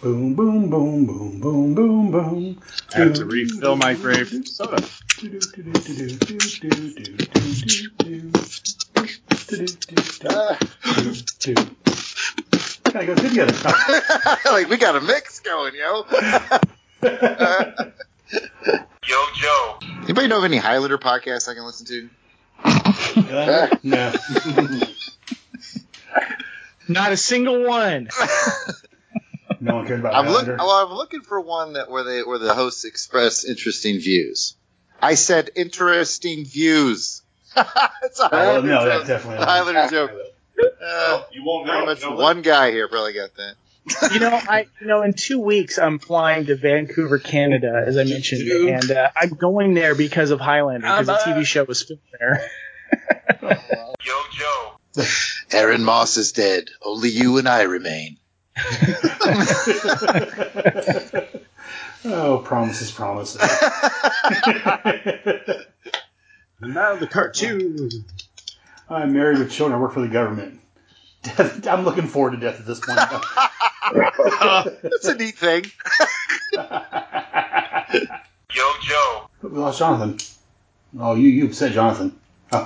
[0.00, 2.62] Boom, boom, boom, boom, boom, boom, boom.
[2.94, 4.84] I have to refill my grape soda.
[12.84, 14.38] Gotta go good together.
[14.50, 16.06] like we got a mix going, yo.
[19.08, 19.78] Yo, Joe.
[20.04, 22.10] Anybody know of any Highlander podcasts I can listen to?
[22.64, 24.12] Uh, no.
[26.88, 28.08] Not a single one.
[29.60, 32.38] No one cared about I'm, look, well, I'm looking for one that where they where
[32.38, 34.54] the hosts express interesting views.
[35.02, 37.22] I said interesting views.
[37.56, 38.88] it's a Well, Highlander no, joke.
[38.88, 40.10] that's definitely A Highlander joke.
[40.80, 41.86] Uh, You won't pretty know.
[41.86, 42.12] much No.
[42.12, 43.54] one guy here probably got that.
[44.12, 48.04] You know, I you know in two weeks I'm flying to Vancouver, Canada, as I
[48.04, 52.02] mentioned, and uh, I'm going there because of Highlander because the TV show was filmed
[52.18, 52.48] there.
[54.04, 54.72] Yo, Joe.
[55.52, 56.68] Aaron Moss is dead.
[56.82, 58.16] Only you and I remain.
[62.04, 63.40] oh, promises, promises.
[66.60, 67.88] And now the cartoon.
[68.90, 69.78] I'm married with children.
[69.78, 70.60] I work for the government.
[71.22, 72.98] Death, I'm looking forward to death at this point.
[73.94, 75.64] That's a neat thing.
[78.54, 79.28] Yo, Joe.
[79.42, 80.18] we lost Jonathan.
[80.98, 82.18] Oh, you you upset Jonathan.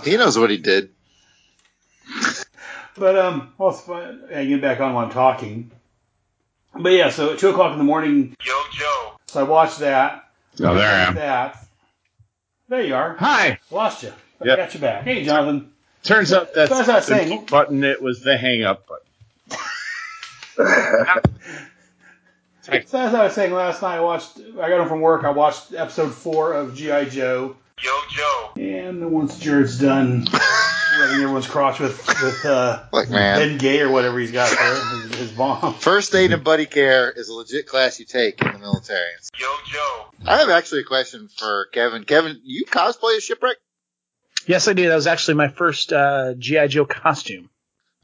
[0.04, 0.90] He knows what he did.
[2.96, 4.20] But um, well, it's fine.
[4.34, 5.70] I get back on while I'm talking.
[6.74, 9.12] But yeah, so at two o'clock in the morning, Yo, Joe.
[9.26, 10.28] so I watched that.
[10.60, 11.14] Oh, there I am.
[11.16, 11.66] That.
[12.68, 13.16] There you are.
[13.18, 13.58] Hi.
[13.70, 14.12] Lost you.
[14.44, 14.56] Yep.
[14.56, 15.02] Got you back.
[15.04, 15.72] Hey, Jonathan.
[16.02, 17.84] Turns out that's So as the saying- button.
[17.84, 19.06] It was the hang up button.
[22.62, 24.38] So as I was saying last night, I watched.
[24.38, 25.24] I got home from work.
[25.24, 27.56] I watched episode four of GI Joe.
[27.82, 28.52] Yo, Joe.
[28.56, 30.26] And once Jared's done
[31.00, 33.58] rubbing everyone's crotch with with uh, Look, man.
[33.58, 35.74] Bengay or whatever he's got there, his, his balm.
[35.74, 39.10] First aid and buddy care is a legit class you take in the military.
[39.40, 40.06] Yo, Joe.
[40.24, 42.04] I have actually a question for Kevin.
[42.04, 43.56] Kevin, you cosplay a Shipwreck?
[44.46, 44.88] Yes, I did.
[44.88, 47.50] That was actually my first uh, GI Joe costume.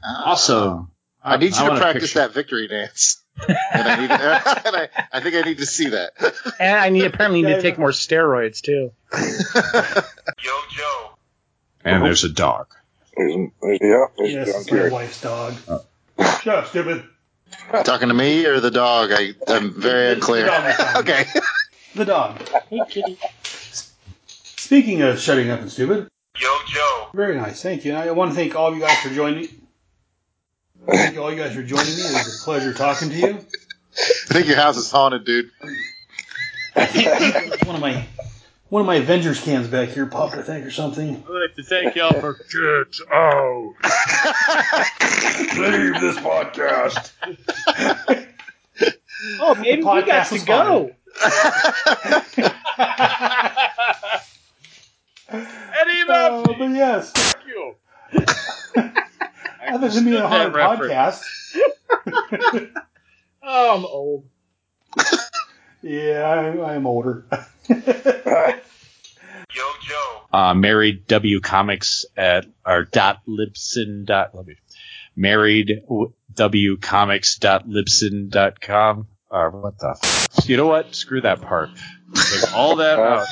[0.02, 0.90] Awesome.
[1.22, 3.22] I need you I to practice that victory dance.
[3.46, 3.56] and
[3.88, 6.12] I, need, and I, I think I need to see that.
[6.58, 8.92] And I need apparently need to take more steroids too.
[10.44, 11.10] Yo, Joe.
[11.84, 12.68] And there's a dog.
[13.16, 15.54] There's, there's, uh, yeah, there's Yes, John it's my wife's dog.
[15.68, 15.78] Uh,
[16.40, 17.04] Shut up, stupid.
[17.84, 19.10] Talking to me or the dog?
[19.12, 20.44] I, I'm very unclear.
[20.44, 20.96] The dog is fine.
[20.96, 21.26] okay.
[21.94, 22.48] The dog.
[22.68, 23.18] Hey, kitty.
[24.22, 26.08] Speaking of shutting up and stupid,
[26.38, 27.08] Yo, Joe.
[27.14, 27.62] very nice.
[27.62, 27.92] Thank you.
[27.92, 29.48] And I want to thank all of you guys for joining.
[30.90, 32.02] Thank you all you guys for joining me.
[32.02, 33.38] It was a pleasure talking to you.
[33.38, 35.50] I think your house is haunted, dude.
[37.66, 38.06] one of my
[38.68, 41.16] one of my Avengers cans back here popped, I think, or something.
[41.16, 43.74] I'd like to thank y'all for get out.
[45.58, 47.12] Leave this podcast.
[49.40, 50.92] Oh, maybe we got to go.
[55.28, 57.74] Eddie Oh, but yes, Fuck you.
[59.74, 61.22] Other than being a haunted that podcast,
[63.42, 64.24] Oh, I'm old.
[65.82, 67.24] yeah, I, I am older.
[69.54, 70.22] Yo, Joe.
[70.32, 74.54] Uh, married W Comics at or dot Libsyn dot let me
[75.16, 75.82] married
[76.34, 81.40] W Comics dot Libsyn dot com or what the f- you know what screw that
[81.40, 81.70] part
[82.14, 83.26] take all that out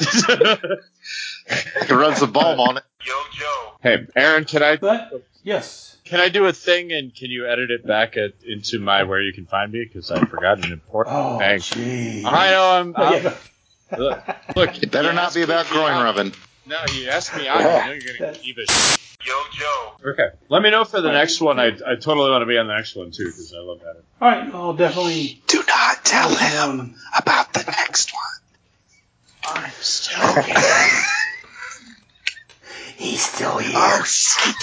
[1.51, 2.83] I can run some balm on it.
[3.07, 3.73] Yo, Joe.
[3.83, 7.71] hey Aaron can I But yes, can I do a thing and can you edit
[7.71, 11.17] it back at, into my where you can find me because I forgot an important
[11.17, 12.25] oh, thing gee.
[12.25, 13.35] I know I'm, I'm yeah.
[13.99, 14.23] look,
[14.57, 16.33] look It better not be about me groin rubbing.
[16.67, 18.71] no you asked me out you know you're gonna keep it
[19.27, 20.11] Yo, Joe.
[20.11, 20.29] Okay.
[20.49, 21.59] Let me know for the next one.
[21.59, 23.97] I, I totally want to be on the next one too because I love that.
[24.21, 28.23] All right, I'll definitely Do not tell him about the next one.
[29.57, 30.43] I'm still
[32.97, 33.73] He's still here.
[33.75, 34.55] Oh, shit.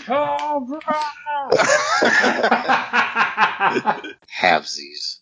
[0.00, 1.12] Cobra!
[4.40, 5.20] Havesies.